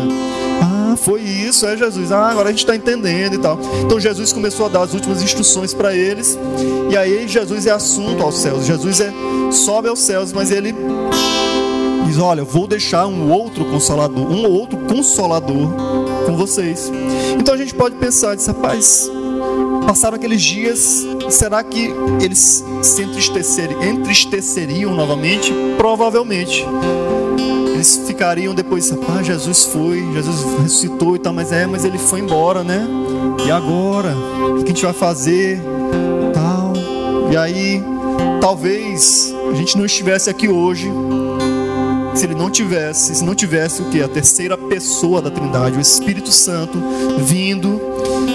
foi 0.97 1.21
isso, 1.21 1.65
é 1.65 1.77
Jesus. 1.77 2.11
Ah, 2.11 2.29
agora 2.29 2.49
a 2.49 2.51
gente 2.51 2.59
está 2.59 2.75
entendendo 2.75 3.35
e 3.35 3.37
tal. 3.37 3.59
Então 3.83 3.99
Jesus 3.99 4.33
começou 4.33 4.65
a 4.65 4.69
dar 4.69 4.81
as 4.81 4.93
últimas 4.93 5.21
instruções 5.21 5.73
para 5.73 5.95
eles. 5.95 6.37
E 6.91 6.97
aí 6.97 7.27
Jesus 7.27 7.65
é 7.65 7.71
assunto 7.71 8.21
aos 8.23 8.37
céus. 8.37 8.65
Jesus 8.65 8.99
é 8.99 9.11
sobe 9.51 9.87
aos 9.87 9.99
céus, 9.99 10.33
mas 10.33 10.51
ele 10.51 10.75
diz: 12.05 12.17
Olha, 12.17 12.43
vou 12.43 12.67
deixar 12.67 13.07
um 13.07 13.31
outro 13.31 13.65
consolador, 13.65 14.29
um 14.29 14.45
outro 14.51 14.77
consolador 14.79 15.69
com 16.25 16.35
vocês. 16.35 16.91
Então 17.39 17.53
a 17.53 17.57
gente 17.57 17.73
pode 17.73 17.95
pensar, 17.95 18.35
diz, 18.35 18.47
rapaz, 18.47 19.09
passaram 19.85 20.15
aqueles 20.15 20.41
dias, 20.41 21.05
será 21.29 21.63
que 21.63 21.93
eles 22.21 22.63
se 22.81 23.01
entristeceriam, 23.01 23.83
entristeceriam 23.83 24.93
novamente? 24.93 25.53
Provavelmente 25.77 26.65
eles 27.77 27.95
ficariam 28.07 28.55
depois, 28.55 28.91
ah, 28.91 29.21
Jesus 29.21 29.65
foi, 29.65 30.03
Jesus 30.11 30.43
ressuscitou 30.63 31.15
e 31.15 31.19
tal, 31.19 31.31
mas 31.31 31.51
é, 31.51 31.67
mas 31.67 31.85
ele 31.85 31.99
foi 31.99 32.19
embora, 32.19 32.63
né? 32.63 32.87
E 33.45 33.51
agora? 33.51 34.15
O 34.49 34.63
que 34.63 34.71
a 34.71 34.73
gente 34.73 34.83
vai 34.83 34.93
fazer? 34.93 35.61
Tal. 36.33 36.73
E 37.31 37.37
aí, 37.37 37.83
talvez 38.41 39.31
a 39.51 39.53
gente 39.53 39.77
não 39.77 39.85
estivesse 39.85 40.27
aqui 40.27 40.49
hoje 40.49 40.91
se 42.17 42.25
ele 42.25 42.33
não 42.33 42.49
tivesse, 42.49 43.13
se 43.13 43.23
não 43.23 43.35
tivesse 43.35 43.79
o 43.81 43.85
que? 43.85 44.01
A 44.01 44.07
terceira 44.07 44.57
pessoa 44.57 45.21
da 45.21 45.29
Trindade, 45.29 45.77
o 45.77 45.81
Espírito 45.81 46.31
Santo 46.31 46.79
vindo. 47.19 47.79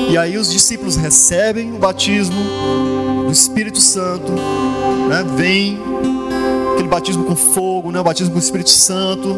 E 0.09 0.16
aí 0.16 0.39
os 0.39 0.53
discípulos 0.53 0.95
recebem 0.95 1.72
o 1.72 1.78
batismo 1.78 2.37
do 3.24 3.33
Espírito 3.33 3.80
Santo, 3.80 4.30
né? 5.09 5.24
Vem 5.37 5.80
aquele 6.74 6.89
batismo 6.89 7.24
com 7.24 7.35
fogo, 7.35 7.91
né? 7.91 7.99
o 7.99 8.05
batismo 8.05 8.33
com 8.33 8.39
o 8.39 8.43
Espírito 8.43 8.70
Santo. 8.70 9.37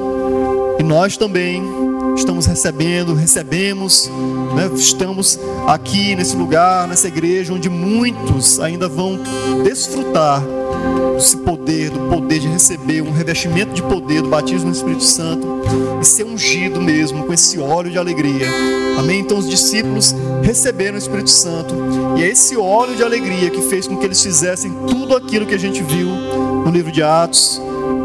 E 0.79 0.83
nós 0.83 1.17
também 1.17 1.63
estamos 2.15 2.45
recebendo, 2.45 3.15
recebemos, 3.15 4.11
né? 4.55 4.71
estamos 4.75 5.39
aqui 5.67 6.15
nesse 6.15 6.37
lugar, 6.37 6.87
nessa 6.87 7.09
igreja, 7.09 7.55
onde 7.55 7.71
muitos 7.71 8.61
ainda 8.61 8.89
vão 8.89 9.19
desfrutar 9.63 10.43
desse 11.15 11.37
poder, 11.39 11.91
do 11.91 12.01
poder 12.11 12.39
de 12.39 12.49
receber 12.49 13.01
um 13.01 13.11
revestimento 13.11 13.73
de 13.73 13.83
poder 13.83 14.23
do 14.23 14.29
batismo 14.29 14.67
no 14.67 14.73
Espírito 14.73 15.05
Santo 15.05 15.63
e 16.01 16.05
ser 16.05 16.25
ungido 16.25 16.81
mesmo 16.81 17.25
com 17.25 17.33
esse 17.33 17.59
óleo 17.59 17.91
de 17.91 17.99
alegria. 17.99 18.47
Amém? 18.99 19.21
Então 19.21 19.39
os 19.39 19.49
discípulos 19.49 20.15
receberam 20.43 20.97
o 20.97 20.99
Espírito 20.99 21.31
Santo 21.31 21.75
e 22.19 22.23
é 22.23 22.29
esse 22.29 22.57
óleo 22.57 22.95
de 22.95 23.03
alegria 23.03 23.51
que 23.51 23.63
fez 23.63 23.87
com 23.87 23.97
que 23.97 24.05
eles 24.05 24.23
fizessem 24.23 24.73
tudo 24.87 25.17
aquilo 25.17 25.47
que 25.47 25.55
a 25.55 25.59
gente 25.59 25.83
viu 25.83 26.09
no 26.09 26.71
livro 26.71 26.93
de 26.93 27.03
Atos, 27.03 27.61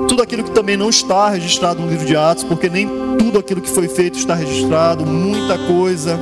tudo 0.07 0.23
aquilo 0.23 0.43
que 0.43 0.51
também 0.51 0.77
não 0.77 0.89
está 0.89 1.29
registrado 1.29 1.81
no 1.81 1.89
livro 1.89 2.05
de 2.05 2.15
Atos, 2.15 2.43
porque 2.43 2.69
nem 2.69 2.87
tudo 3.17 3.37
aquilo 3.37 3.61
que 3.61 3.69
foi 3.69 3.87
feito 3.87 4.17
está 4.17 4.33
registrado, 4.33 5.05
muita 5.05 5.57
coisa 5.57 6.19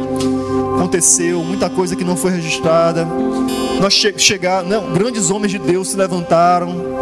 aconteceu, 0.77 1.43
muita 1.43 1.69
coisa 1.69 1.95
que 1.95 2.03
não 2.03 2.15
foi 2.15 2.31
registrada. 2.31 3.05
Nós 3.81 3.93
che 3.93 4.13
chegar, 4.17 4.63
não, 4.63 4.93
grandes 4.93 5.31
homens 5.31 5.51
de 5.51 5.59
Deus 5.59 5.89
se 5.89 5.97
levantaram. 5.97 6.97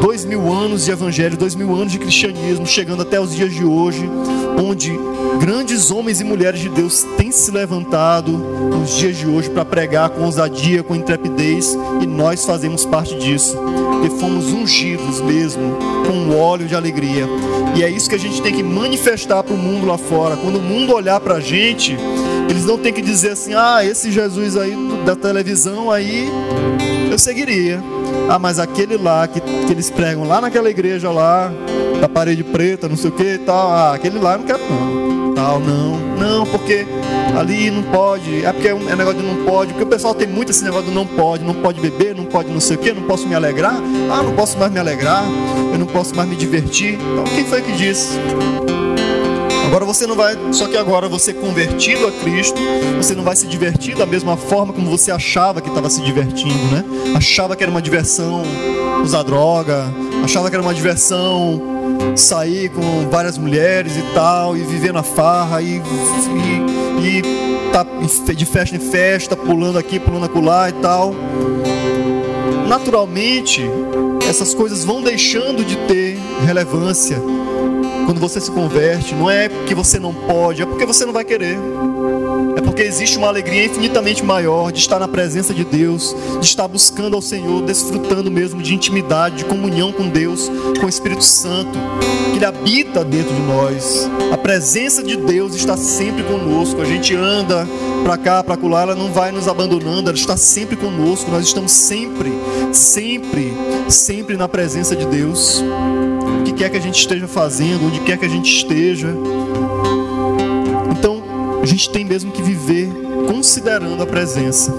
Dois 0.00 0.24
mil 0.24 0.52
anos 0.52 0.84
de 0.84 0.90
evangelho, 0.90 1.36
dois 1.36 1.54
mil 1.54 1.74
anos 1.74 1.92
de 1.92 1.98
cristianismo, 1.98 2.66
chegando 2.66 3.02
até 3.02 3.20
os 3.20 3.34
dias 3.34 3.54
de 3.54 3.64
hoje, 3.64 4.10
onde 4.58 4.98
grandes 5.38 5.90
homens 5.90 6.20
e 6.20 6.24
mulheres 6.24 6.60
de 6.60 6.68
Deus 6.68 7.04
têm 7.16 7.30
se 7.30 7.50
levantado 7.50 8.32
nos 8.32 8.96
dias 8.96 9.16
de 9.16 9.26
hoje 9.26 9.48
para 9.48 9.64
pregar 9.64 10.10
com 10.10 10.24
ousadia, 10.24 10.82
com 10.82 10.96
intrepidez, 10.96 11.76
e 12.00 12.06
nós 12.06 12.44
fazemos 12.44 12.84
parte 12.84 13.14
disso. 13.16 13.56
E 14.04 14.10
fomos 14.18 14.46
ungidos 14.46 15.20
mesmo 15.20 15.78
com 16.06 16.12
um 16.12 16.38
óleo 16.38 16.66
de 16.66 16.74
alegria. 16.74 17.28
E 17.76 17.82
é 17.82 17.88
isso 17.88 18.08
que 18.08 18.16
a 18.16 18.18
gente 18.18 18.42
tem 18.42 18.52
que 18.52 18.62
manifestar 18.62 19.42
para 19.42 19.54
o 19.54 19.58
mundo 19.58 19.86
lá 19.86 19.96
fora. 19.96 20.36
Quando 20.36 20.56
o 20.56 20.62
mundo 20.62 20.92
olhar 20.92 21.20
para 21.20 21.36
a 21.36 21.40
gente, 21.40 21.96
eles 22.52 22.66
não 22.66 22.76
tem 22.76 22.92
que 22.92 23.00
dizer 23.00 23.30
assim: 23.30 23.54
ah, 23.54 23.82
esse 23.82 24.12
Jesus 24.12 24.56
aí 24.58 24.76
da 25.06 25.16
televisão 25.16 25.90
aí 25.90 26.28
eu 27.10 27.18
seguiria. 27.18 27.82
Ah, 28.28 28.38
mas 28.38 28.58
aquele 28.58 28.96
lá 28.98 29.26
que, 29.26 29.40
que 29.40 29.72
eles 29.72 29.90
pregam 29.90 30.24
lá 30.24 30.40
naquela 30.40 30.70
igreja 30.70 31.10
lá, 31.10 31.50
da 32.00 32.08
parede 32.08 32.44
preta, 32.44 32.88
não 32.88 32.96
sei 32.96 33.10
o 33.10 33.12
que 33.12 33.34
e 33.34 33.38
tal, 33.38 33.70
ah, 33.72 33.94
aquele 33.94 34.18
lá 34.18 34.34
eu 34.34 34.38
não 34.40 34.46
quero 34.46 34.60
não. 34.70 35.34
Tal, 35.34 35.60
não, 35.60 35.96
não, 36.18 36.46
porque 36.46 36.86
ali 37.34 37.70
não 37.70 37.82
pode, 37.84 38.44
é 38.44 38.52
porque 38.52 38.68
é, 38.68 38.74
um, 38.74 38.88
é 38.88 38.94
negócio 38.94 39.20
de 39.20 39.26
não 39.26 39.44
pode, 39.46 39.72
porque 39.72 39.84
o 39.84 39.88
pessoal 39.88 40.14
tem 40.14 40.28
muito 40.28 40.50
esse 40.50 40.62
negócio 40.62 40.90
de 40.90 40.94
não 40.94 41.06
pode, 41.06 41.42
não 41.42 41.54
pode 41.54 41.80
beber, 41.80 42.14
não 42.14 42.26
pode 42.26 42.50
não 42.50 42.60
sei 42.60 42.76
o 42.76 42.78
que, 42.78 42.92
não 42.92 43.02
posso 43.04 43.26
me 43.26 43.34
alegrar, 43.34 43.74
ah, 44.10 44.22
não 44.22 44.34
posso 44.34 44.58
mais 44.58 44.70
me 44.70 44.78
alegrar, 44.78 45.24
eu 45.72 45.78
não 45.78 45.86
posso 45.86 46.14
mais 46.14 46.28
me 46.28 46.36
divertir. 46.36 46.98
Então 47.00 47.24
quem 47.24 47.46
foi 47.46 47.62
que 47.62 47.72
disse? 47.72 48.18
Agora 49.72 49.86
você 49.86 50.06
não 50.06 50.14
vai, 50.14 50.36
só 50.52 50.68
que 50.68 50.76
agora 50.76 51.08
você 51.08 51.32
convertido 51.32 52.06
a 52.06 52.12
Cristo, 52.12 52.60
você 52.98 53.14
não 53.14 53.24
vai 53.24 53.34
se 53.34 53.46
divertir 53.46 53.96
da 53.96 54.04
mesma 54.04 54.36
forma 54.36 54.70
como 54.70 54.90
você 54.90 55.10
achava 55.10 55.62
que 55.62 55.68
estava 55.70 55.88
se 55.88 56.02
divertindo, 56.02 56.62
né? 56.66 56.84
Achava 57.16 57.56
que 57.56 57.62
era 57.62 57.70
uma 57.70 57.80
diversão 57.80 58.42
usar 59.02 59.22
droga, 59.22 59.86
achava 60.22 60.50
que 60.50 60.56
era 60.56 60.62
uma 60.62 60.74
diversão 60.74 61.62
sair 62.14 62.68
com 62.68 63.08
várias 63.08 63.38
mulheres 63.38 63.96
e 63.96 64.02
tal, 64.12 64.54
e 64.58 64.60
viver 64.60 64.92
na 64.92 65.02
farra, 65.02 65.62
e, 65.62 65.80
e, 67.00 67.18
e 67.18 67.22
tá 67.72 67.82
de 68.30 68.44
festa 68.44 68.76
em 68.76 68.78
festa, 68.78 69.34
pulando 69.34 69.78
aqui, 69.78 69.98
pulando 69.98 70.26
acolá 70.26 70.68
e 70.68 70.74
tal. 70.74 71.14
Naturalmente, 72.68 73.62
essas 74.28 74.54
coisas 74.54 74.84
vão 74.84 75.00
deixando 75.00 75.64
de 75.64 75.76
ter 75.86 76.18
relevância 76.44 77.16
quando 78.04 78.20
você 78.20 78.40
se 78.40 78.50
converte, 78.50 79.14
não 79.14 79.30
é 79.30 79.48
porque 79.48 79.74
você 79.74 79.98
não 79.98 80.12
pode, 80.12 80.62
é 80.62 80.66
porque 80.66 80.84
você 80.84 81.04
não 81.04 81.12
vai 81.12 81.24
querer. 81.24 81.58
É 82.56 82.60
porque 82.60 82.82
existe 82.82 83.16
uma 83.16 83.28
alegria 83.28 83.64
infinitamente 83.64 84.24
maior 84.24 84.70
de 84.70 84.78
estar 84.78 84.98
na 84.98 85.08
presença 85.08 85.54
de 85.54 85.64
Deus, 85.64 86.14
de 86.40 86.46
estar 86.46 86.68
buscando 86.68 87.16
ao 87.16 87.22
Senhor, 87.22 87.62
desfrutando 87.62 88.30
mesmo 88.30 88.62
de 88.62 88.74
intimidade, 88.74 89.36
de 89.36 89.44
comunhão 89.44 89.92
com 89.92 90.08
Deus, 90.08 90.50
com 90.78 90.86
o 90.86 90.88
Espírito 90.88 91.24
Santo, 91.24 91.78
que 92.30 92.38
Ele 92.38 92.44
habita 92.44 93.04
dentro 93.04 93.34
de 93.34 93.42
nós. 93.42 94.08
A 94.32 94.36
presença 94.36 95.02
de 95.02 95.16
Deus 95.16 95.54
está 95.54 95.76
sempre 95.76 96.22
conosco. 96.24 96.80
A 96.80 96.84
gente 96.84 97.14
anda 97.14 97.66
para 98.04 98.18
cá, 98.18 98.42
para 98.42 98.60
lá, 98.68 98.82
ela 98.82 98.94
não 98.94 99.12
vai 99.12 99.32
nos 99.32 99.48
abandonando, 99.48 100.10
ela 100.10 100.18
está 100.18 100.36
sempre 100.36 100.76
conosco. 100.76 101.30
Nós 101.30 101.46
estamos 101.46 101.72
sempre, 101.72 102.32
sempre, 102.72 103.52
sempre 103.88 104.36
na 104.36 104.48
presença 104.48 104.94
de 104.94 105.06
Deus 105.06 105.62
que 106.52 106.58
quer 106.58 106.70
que 106.70 106.76
a 106.76 106.80
gente 106.80 106.98
esteja 106.98 107.26
fazendo, 107.26 107.86
onde 107.86 108.00
quer 108.00 108.18
que 108.18 108.24
a 108.24 108.28
gente 108.28 108.52
esteja. 108.52 109.08
Então, 110.90 111.22
a 111.62 111.66
gente 111.66 111.90
tem 111.90 112.04
mesmo 112.04 112.30
que 112.30 112.42
viver 112.42 112.88
considerando 113.26 114.02
a 114.02 114.06
presença. 114.06 114.72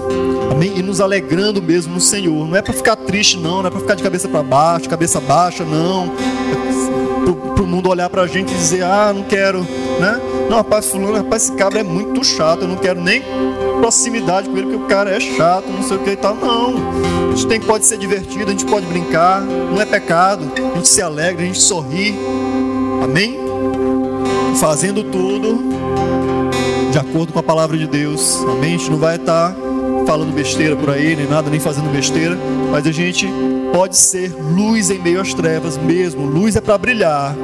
Amém? 0.50 0.72
E 0.76 0.82
nos 0.82 1.00
alegrando 1.00 1.60
mesmo 1.62 1.94
no 1.94 2.00
Senhor. 2.00 2.46
Não 2.46 2.56
é 2.56 2.62
para 2.62 2.72
ficar 2.72 2.96
triste, 2.96 3.38
não. 3.38 3.60
Não 3.60 3.66
é 3.66 3.70
para 3.70 3.80
ficar 3.80 3.94
de 3.94 4.02
cabeça 4.02 4.28
para 4.28 4.42
baixo, 4.42 4.88
cabeça 4.88 5.20
baixa, 5.20 5.64
não. 5.64 6.12
É 6.60 6.63
para 7.32 7.62
o 7.62 7.66
mundo 7.66 7.88
olhar 7.88 8.08
para 8.10 8.22
a 8.22 8.26
gente 8.26 8.52
e 8.52 8.56
dizer: 8.56 8.82
Ah, 8.82 9.12
não 9.14 9.22
quero, 9.24 9.60
né? 10.00 10.20
Não, 10.48 10.58
rapaz, 10.58 10.86
fulano, 10.86 11.16
rapaz, 11.16 11.44
esse 11.44 11.52
cabra 11.52 11.80
é 11.80 11.82
muito 11.82 12.22
chato. 12.24 12.62
Eu 12.62 12.68
não 12.68 12.76
quero 12.76 13.00
nem 13.00 13.22
proximidade 13.78 14.48
com 14.48 14.56
ele, 14.56 14.66
porque 14.66 14.84
o 14.84 14.86
cara 14.86 15.10
é 15.10 15.20
chato, 15.20 15.66
não 15.68 15.82
sei 15.82 15.96
o 15.96 16.00
que 16.00 16.10
e 16.10 16.16
tal. 16.16 16.34
Não. 16.34 16.74
A 17.28 17.36
gente 17.36 17.46
tem, 17.46 17.60
pode 17.60 17.86
ser 17.86 17.98
divertido, 17.98 18.46
a 18.46 18.50
gente 18.50 18.66
pode 18.66 18.86
brincar, 18.86 19.40
não 19.40 19.80
é 19.80 19.86
pecado. 19.86 20.50
A 20.56 20.76
gente 20.76 20.88
se 20.88 21.02
alegra, 21.02 21.42
a 21.42 21.46
gente 21.46 21.60
sorri. 21.60 22.14
Amém? 23.02 23.38
Fazendo 24.60 25.02
tudo 25.04 25.58
de 26.90 26.98
acordo 26.98 27.32
com 27.32 27.38
a 27.40 27.42
palavra 27.42 27.76
de 27.76 27.86
Deus. 27.86 28.38
Amém? 28.42 28.74
A 28.74 28.78
gente 28.78 28.90
não 28.90 28.98
vai 28.98 29.16
estar 29.16 29.54
falando 30.06 30.32
besteira 30.32 30.76
por 30.76 30.90
aí, 30.90 31.16
nem 31.16 31.26
nada, 31.26 31.50
nem 31.50 31.58
fazendo 31.58 31.90
besteira, 31.90 32.38
mas 32.70 32.86
a 32.86 32.92
gente 32.92 33.26
pode 33.74 33.96
ser 33.96 34.32
luz 34.32 34.88
em 34.88 35.00
meio 35.00 35.20
às 35.20 35.34
trevas 35.34 35.76
mesmo. 35.76 36.24
Luz 36.24 36.54
é 36.54 36.60
para 36.60 36.78
brilhar. 36.78 37.34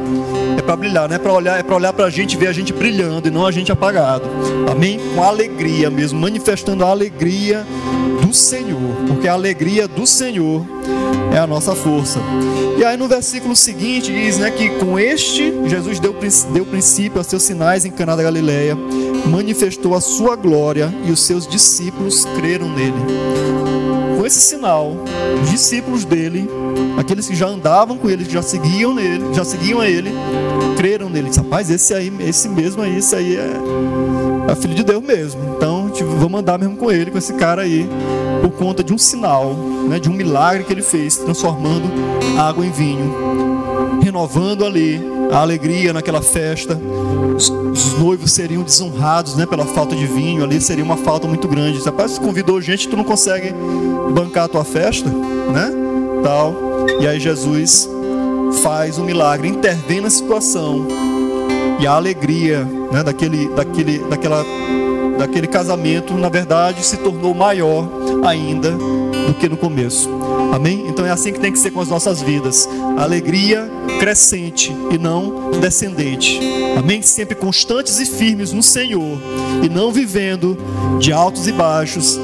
É 0.57 0.62
para 0.62 0.76
brilhar, 0.76 1.09
não 1.09 1.16
é 1.16 1.18
para 1.18 1.33
olhar, 1.33 1.59
é 1.59 1.62
para 1.64 1.74
olhar 1.74 1.93
para 1.93 2.05
a 2.05 2.11
gente, 2.11 2.37
ver 2.37 2.47
a 2.47 2.53
gente 2.53 2.72
brilhando 2.72 3.26
e 3.26 3.33
não 3.33 3.45
a 3.45 3.51
gente 3.51 3.72
apagado. 3.72 4.31
Amém? 4.70 5.01
Com 5.12 5.24
alegria 5.24 5.91
mesmo, 5.91 6.20
manifestando 6.20 6.85
a 6.85 6.89
alegria 6.89 7.66
do 8.22 8.33
Senhor, 8.33 8.95
porque 9.09 9.26
a 9.26 9.33
alegria 9.33 9.89
do 9.89 10.07
Senhor 10.07 10.64
é 11.35 11.39
a 11.39 11.49
nossa 11.49 11.74
força. 11.74 12.20
E 12.78 12.85
aí 12.85 12.97
no 12.97 13.09
versículo 13.09 13.57
seguinte 13.57 14.12
diz, 14.12 14.39
né, 14.39 14.53
que 14.53 14.70
com 14.78 15.01
este 15.01 15.53
Jesus 15.66 15.99
deu, 15.99 16.14
deu 16.53 16.64
princípio 16.64 17.20
a 17.20 17.24
seus 17.24 17.43
sinais 17.43 17.85
em 17.85 17.91
Caná 17.91 18.14
da 18.14 18.22
Galileia, 18.22 18.76
manifestou 19.26 19.97
a 19.97 20.01
sua 20.01 20.37
glória 20.37 20.95
e 21.05 21.11
os 21.11 21.20
seus 21.26 21.45
discípulos 21.45 22.24
creram 22.37 22.68
nele. 22.68 23.80
Esse 24.31 24.43
sinal, 24.43 24.97
os 25.43 25.51
discípulos 25.51 26.05
dele, 26.05 26.49
aqueles 26.97 27.26
que 27.26 27.35
já 27.35 27.49
andavam 27.49 27.99
com 27.99 28.09
ele, 28.09 28.24
que 28.24 28.33
já 28.33 28.41
seguiam 28.41 28.95
nele, 28.95 29.35
já 29.35 29.45
seguiam 29.45 29.81
a 29.81 29.89
ele, 29.89 30.12
creram 30.76 31.11
nele. 31.11 31.31
Diz, 31.31 31.39
Rapaz, 31.39 31.68
esse 31.68 31.93
aí, 31.93 32.12
esse 32.20 32.49
mesmo 32.49 32.81
aí, 32.81 32.99
esse 32.99 33.12
aí 33.16 33.37
é, 33.37 33.51
é 34.49 34.55
filho 34.55 34.72
de 34.72 34.85
Deus 34.85 35.03
mesmo. 35.03 35.41
Então, 35.57 35.91
tipo, 35.91 36.11
vamos 36.11 36.39
andar 36.39 36.61
mesmo 36.61 36.76
com 36.76 36.93
ele, 36.93 37.11
com 37.11 37.18
esse 37.18 37.33
cara 37.33 37.62
aí, 37.62 37.91
por 38.41 38.53
conta 38.53 38.85
de 38.85 38.95
um 38.95 38.99
sinal, 38.99 39.53
né, 39.89 39.99
de 39.99 40.09
um 40.09 40.12
milagre 40.12 40.62
que 40.62 40.72
ele 40.72 40.83
fez, 40.83 41.16
transformando 41.16 41.91
água 42.39 42.64
em 42.64 42.70
vinho, 42.70 43.12
renovando 44.11 44.65
ali 44.65 45.01
a 45.31 45.39
alegria 45.39 45.93
naquela 45.93 46.21
festa. 46.21 46.77
Os, 47.37 47.49
os, 47.49 47.95
noivos 47.95 48.33
seriam 48.33 48.63
desonrados, 48.63 49.37
né, 49.37 49.47
pela 49.47 49.65
falta 49.65 49.95
de 49.95 50.05
vinho. 50.05 50.43
Ali 50.43 50.61
seria 50.61 50.85
uma 50.85 50.97
falta 50.97 51.29
muito 51.29 51.47
grande. 51.47 51.81
Rapaz, 51.85 52.13
se 52.13 52.21
convidou 52.21 52.61
gente, 52.61 52.89
tu 52.89 52.97
não 52.97 53.05
consegue 53.05 53.55
bancar 54.13 54.45
a 54.45 54.49
tua 54.49 54.65
festa, 54.65 55.09
né? 55.09 55.73
Tal. 56.25 56.55
E 57.01 57.07
aí 57.07 57.21
Jesus 57.21 57.89
faz 58.63 58.99
um 58.99 59.05
milagre, 59.05 59.49
intervém 59.49 60.01
na 60.01 60.11
situação. 60.11 60.89
E 61.79 61.87
a 61.87 61.93
alegria, 61.93 62.65
né, 62.93 63.05
daquele, 63.05 63.49
daquele, 63.51 63.99
daquela, 64.01 64.45
daquele 65.21 65.47
casamento, 65.47 66.14
na 66.14 66.31
verdade, 66.31 66.83
se 66.83 66.97
tornou 66.97 67.35
maior 67.35 67.87
ainda 68.25 68.71
do 68.71 69.35
que 69.35 69.49
no 69.51 69.57
começo. 69.57 70.09
Amém? 70.53 70.87
Então 70.89 71.05
é 71.05 71.11
assim 71.11 71.31
que 71.31 71.39
tem 71.39 71.53
que 71.53 71.59
ser 71.59 71.71
com 71.71 71.81
as 71.81 71.89
nossas 71.89 72.23
vidas. 72.23 72.66
Alegria 72.97 73.71
crescente 73.99 74.75
e 74.91 74.97
não 74.97 75.51
descendente. 75.61 76.41
Amém? 76.77 77.03
Sempre 77.03 77.35
constantes 77.35 78.01
e 78.01 78.07
firmes 78.07 78.51
no 78.53 78.62
Senhor 78.62 79.18
e 79.62 79.68
não 79.68 79.93
vivendo 79.93 80.57
de 80.99 81.12
altos 81.12 81.47
e 81.47 81.53
baixos, 81.53 82.18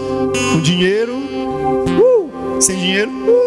com 0.52 0.60
dinheiro, 0.60 1.14
uh, 1.16 2.62
sem 2.62 2.76
dinheiro, 2.78 3.10
uh. 3.10 3.45